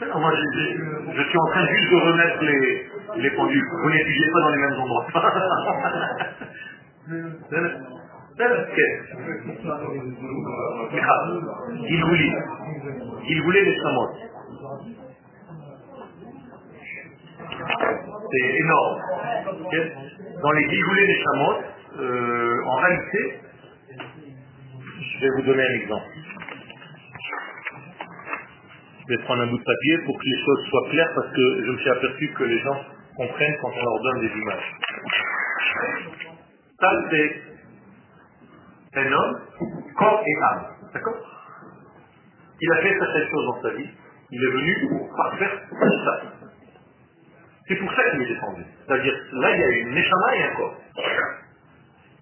Moi, 0.00 0.32
je, 0.34 1.22
suis 1.22 1.38
en 1.38 1.46
train 1.46 1.66
juste 1.66 1.90
de 1.90 1.96
remettre 1.96 2.42
les, 2.42 2.90
les 3.22 3.30
pendules. 3.30 3.64
Vous 3.82 3.90
n'étudiez 3.90 4.30
pas 4.32 4.40
dans 4.40 4.50
les 4.50 4.58
mêmes 4.58 4.80
endroits. 4.80 5.06
Il 11.88 12.04
voulait. 12.04 12.32
Il 13.28 13.42
voulait 13.42 13.64
les 13.64 13.78
samots. 13.78 14.10
C'est 18.30 18.46
énorme 18.58 19.00
dans 20.44 20.52
les 20.52 20.68
Gigoulés 20.68 21.06
des 21.06 21.22
Chamot, 21.22 21.56
euh, 22.00 22.64
en 22.66 22.76
réalité, 22.76 23.40
je 25.00 25.20
vais 25.20 25.30
vous 25.36 25.42
donner 25.42 25.62
un 25.62 25.74
exemple. 25.80 26.04
Je 29.00 29.14
vais 29.16 29.22
prendre 29.24 29.42
un 29.42 29.46
bout 29.46 29.56
de 29.56 29.64
papier 29.64 29.98
pour 30.04 30.18
que 30.18 30.24
les 30.24 30.44
choses 30.44 30.68
soient 30.68 30.90
claires 30.90 31.12
parce 31.14 31.28
que 31.28 31.64
je 31.64 31.70
me 31.70 31.78
suis 31.78 31.88
aperçu 31.88 32.28
que 32.36 32.44
les 32.44 32.58
gens 32.58 32.76
comprennent 33.16 33.56
quand 33.62 33.70
on 33.70 33.84
leur 33.84 34.02
donne 34.02 34.20
des 34.20 34.32
images. 34.38 34.72
Ça, 36.78 36.90
c'est 37.10 37.42
un 38.96 39.12
homme, 39.12 39.40
corps 39.96 40.22
et 40.26 40.42
âme. 40.52 40.66
D'accord? 40.92 41.16
Il 42.60 42.72
a 42.72 42.76
fait 42.82 42.98
certaines 42.98 43.28
choses 43.30 43.46
dans 43.46 43.62
sa 43.62 43.70
vie. 43.70 43.88
Il 44.30 44.44
est 44.44 44.52
venu 44.52 44.88
pour 44.90 45.08
parfaire 45.16 45.60
ça. 46.04 46.33
C'est 47.66 47.76
pour 47.76 47.90
ça 47.92 48.10
qu'il 48.10 48.22
est 48.22 48.34
descendu. 48.34 48.64
C'est-à-dire, 48.86 49.14
là, 49.32 49.56
il 49.56 49.60
y 49.60 49.64
a 49.64 49.68
une 49.68 49.94
Neshama 49.94 50.36
et 50.36 50.42
un 50.42 50.54
corps. 50.56 50.76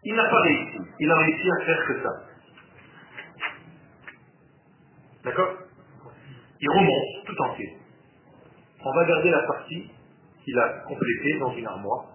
Il 0.04 0.14
n'a 0.14 0.28
pas 0.28 0.40
réussi. 0.40 0.78
Il 1.00 1.10
a 1.10 1.16
réussi 1.16 1.50
à 1.50 1.64
faire 1.64 1.86
que 1.86 2.02
ça. 2.02 2.10
D'accord? 5.24 5.54
Il 6.60 6.70
remonte 6.70 7.26
tout 7.26 7.42
entier. 7.42 7.76
On 8.84 8.92
va 8.92 9.04
garder 9.04 9.30
la 9.30 9.42
partie 9.42 9.90
qu'il 10.44 10.58
a 10.58 10.68
complétée 10.86 11.38
dans 11.38 11.52
une 11.54 11.66
armoire 11.66 12.06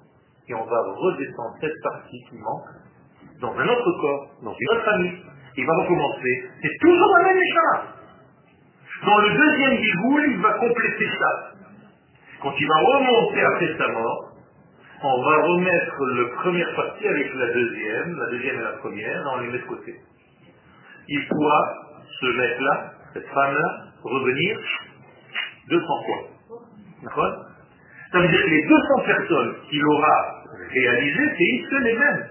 et 0.48 0.54
on 0.54 0.64
va 0.64 0.82
redescendre 0.96 1.56
cette 1.60 1.82
partie 1.84 2.24
qui 2.30 2.36
manque 2.36 2.68
dans 3.42 3.54
un 3.54 3.68
autre 3.68 4.02
corps, 4.02 4.32
dans 4.44 4.56
une 4.58 4.70
autre 4.70 4.86
famille. 4.86 5.24
Il 5.58 5.66
va 5.66 5.74
recommencer. 5.74 6.50
C'est 6.62 6.78
toujours 6.80 7.18
la 7.18 7.24
même 7.26 7.38
Neshama. 7.38 7.94
Dans 9.06 9.18
le 9.20 9.30
deuxième 9.38 9.78
bigoul, 9.82 10.26
il 10.32 10.42
va 10.42 10.54
compléter 10.54 11.10
ça. 11.20 11.57
Quand 12.42 12.54
il 12.60 12.68
va 12.68 12.76
remonter 12.76 13.42
après 13.42 13.78
sa 13.78 13.88
mort, 13.88 14.32
on 15.04 15.22
va 15.24 15.38
remettre 15.44 16.06
le 16.06 16.30
première 16.32 16.76
partie 16.76 17.08
avec 17.08 17.34
la 17.34 17.48
deuxième, 17.48 18.18
la 18.18 18.32
deuxième 18.32 18.60
et 18.60 18.64
la 18.64 18.78
première, 18.80 19.24
on 19.34 19.42
les 19.42 19.48
met 19.48 19.60
de 19.60 19.66
côté. 19.66 19.96
Il 21.08 21.28
pourra 21.28 21.74
ce 22.20 22.26
mec-là, 22.26 22.92
cette 23.14 23.28
femme-là, 23.28 23.70
revenir 24.04 24.60
200 25.70 25.86
fois. 25.86 26.60
D'accord? 27.04 27.46
Ça 28.12 28.20
veut 28.20 28.28
dire 28.28 28.42
que 28.42 28.50
les 28.50 28.62
200 28.64 28.78
personnes 29.06 29.56
qu'il 29.70 29.86
aura 29.86 30.44
réalisées, 30.74 31.66
c'est 31.70 31.80
les 31.80 31.98
mêmes. 31.98 32.26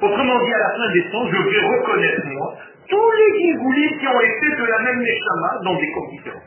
Autrement 0.00 0.38
dit, 0.44 0.52
à 0.52 0.58
la 0.58 0.70
fin 0.76 0.92
des 0.92 1.10
temps, 1.10 1.26
je 1.26 1.36
vais 1.36 1.66
reconnaître, 1.66 2.26
moi, 2.26 2.56
tous 2.88 3.10
les 3.12 3.40
Gingoulis 3.40 3.98
qui 3.98 4.06
ont 4.06 4.20
été 4.20 4.56
de 4.56 4.64
la 4.64 4.78
même 4.80 4.98
Neshama 5.00 5.58
dans 5.64 5.76
des 5.76 5.92
corps 5.92 6.10
différents. 6.10 6.42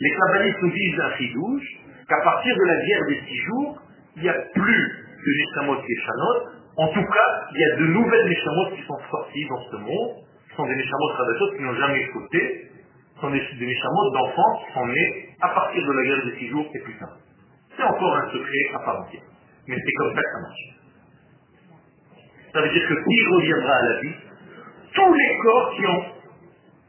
Les 0.00 0.10
kabbalistes 0.10 0.62
nous 0.62 0.72
disent 0.72 1.00
un 1.00 1.16
chidouche 1.16 1.68
qu'à 2.08 2.20
partir 2.24 2.56
de 2.56 2.64
la 2.64 2.76
guerre 2.86 3.06
des 3.08 3.20
six 3.28 3.36
jours, 3.44 3.82
il 4.16 4.22
n'y 4.22 4.28
a 4.28 4.34
plus 4.54 4.82
de 4.82 5.30
Neshamot 5.38 5.76
et 5.76 5.96
Shanot. 5.96 6.50
En 6.76 6.88
tout 6.88 7.04
cas, 7.04 7.30
il 7.52 7.60
y 7.60 7.64
a 7.64 7.76
de 7.76 7.86
nouvelles 7.88 8.28
Neshamot 8.28 8.76
qui 8.76 8.82
sont 8.86 8.98
sorties 9.10 9.46
dans 9.48 9.62
ce 9.70 9.76
monde. 9.76 10.16
Ce 10.48 10.56
sont 10.56 10.66
des 10.66 10.74
Neshamot 10.76 11.06
Radachot 11.16 11.56
qui 11.56 11.62
n'ont 11.62 11.74
jamais 11.74 12.00
écouté. 12.00 12.70
Ce 13.16 13.20
sont 13.20 13.30
des, 13.30 13.40
des 13.58 13.66
Neshamot 13.66 14.10
d'enfants 14.14 14.64
qui 14.64 14.72
sont 14.72 14.86
nés 14.86 15.28
à 15.42 15.48
partir 15.50 15.86
de 15.86 15.92
la 15.92 16.02
guerre 16.04 16.24
des 16.24 16.38
six 16.38 16.48
jours 16.48 16.66
et 16.74 16.78
plus 16.80 16.94
tard. 16.98 17.16
C'est 17.76 17.82
encore 17.82 18.16
un 18.16 18.30
secret 18.32 18.62
à 18.74 18.78
part 18.78 19.00
entière. 19.00 19.22
Mais 19.68 19.76
c'est 19.76 19.92
comme 19.92 20.14
ça 20.14 20.22
que 20.22 20.32
ça 20.32 20.40
marche. 20.40 20.80
Ça 22.52 22.62
veut 22.62 22.70
dire 22.70 22.88
que 22.88 22.94
qui 22.94 23.26
reviendra 23.34 23.74
à 23.74 23.82
la 23.82 24.00
vie? 24.00 24.14
Tous 24.94 25.14
les 25.14 25.38
corps 25.42 25.74
qui 25.76 25.86
ont 25.86 26.04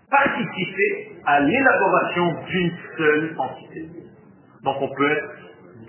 participé 0.10 1.11
à 1.26 1.40
l'élaboration 1.40 2.36
d'une 2.48 2.72
seule 2.98 3.36
entité. 3.38 3.90
Donc 4.64 4.76
on 4.82 4.90
peut 4.96 5.12
être 5.12 5.30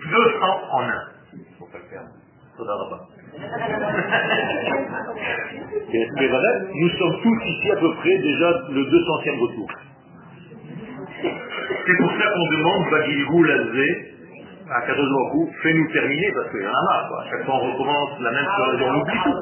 200 0.09 0.61
en 0.71 0.81
un. 0.81 1.03
Il 1.33 1.39
ne 1.39 1.45
faut 1.57 1.65
pas 1.65 1.77
le 1.77 1.89
faire. 1.89 2.03
Et 5.91 6.07
c'est 6.17 6.27
vrai, 6.27 6.67
nous 6.73 6.89
sommes 6.89 7.21
tous 7.21 7.43
ici 7.45 7.71
à 7.71 7.75
peu 7.77 7.95
près 7.95 8.17
déjà 8.19 8.51
le 8.69 8.83
200e 8.83 9.39
retour. 9.39 9.71
C'est 11.85 11.97
pour 11.97 12.11
ça 12.11 12.25
qu'on 12.33 12.47
demande 12.51 12.91
Bagilgou 12.91 13.43
Lazé 13.43 14.13
à 14.69 14.81
Kadozoku, 14.81 15.51
fais-nous 15.61 15.91
terminer 15.91 16.31
parce 16.35 16.49
qu'il 16.51 16.61
y 16.61 16.67
en 16.67 16.69
a 16.69 16.83
marre. 16.83 17.19
À 17.19 17.29
chaque 17.29 17.45
fois 17.45 17.55
on 17.55 17.71
recommence 17.71 18.19
la 18.19 18.31
même 18.31 18.47
chose 18.57 18.79
et 18.79 18.83
on 18.83 18.95
oublie 19.01 19.19
tout. 19.23 19.37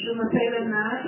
euh, 0.00 0.02
je 0.06 0.12
m'appelle 0.12 0.54
Anna, 0.54 1.02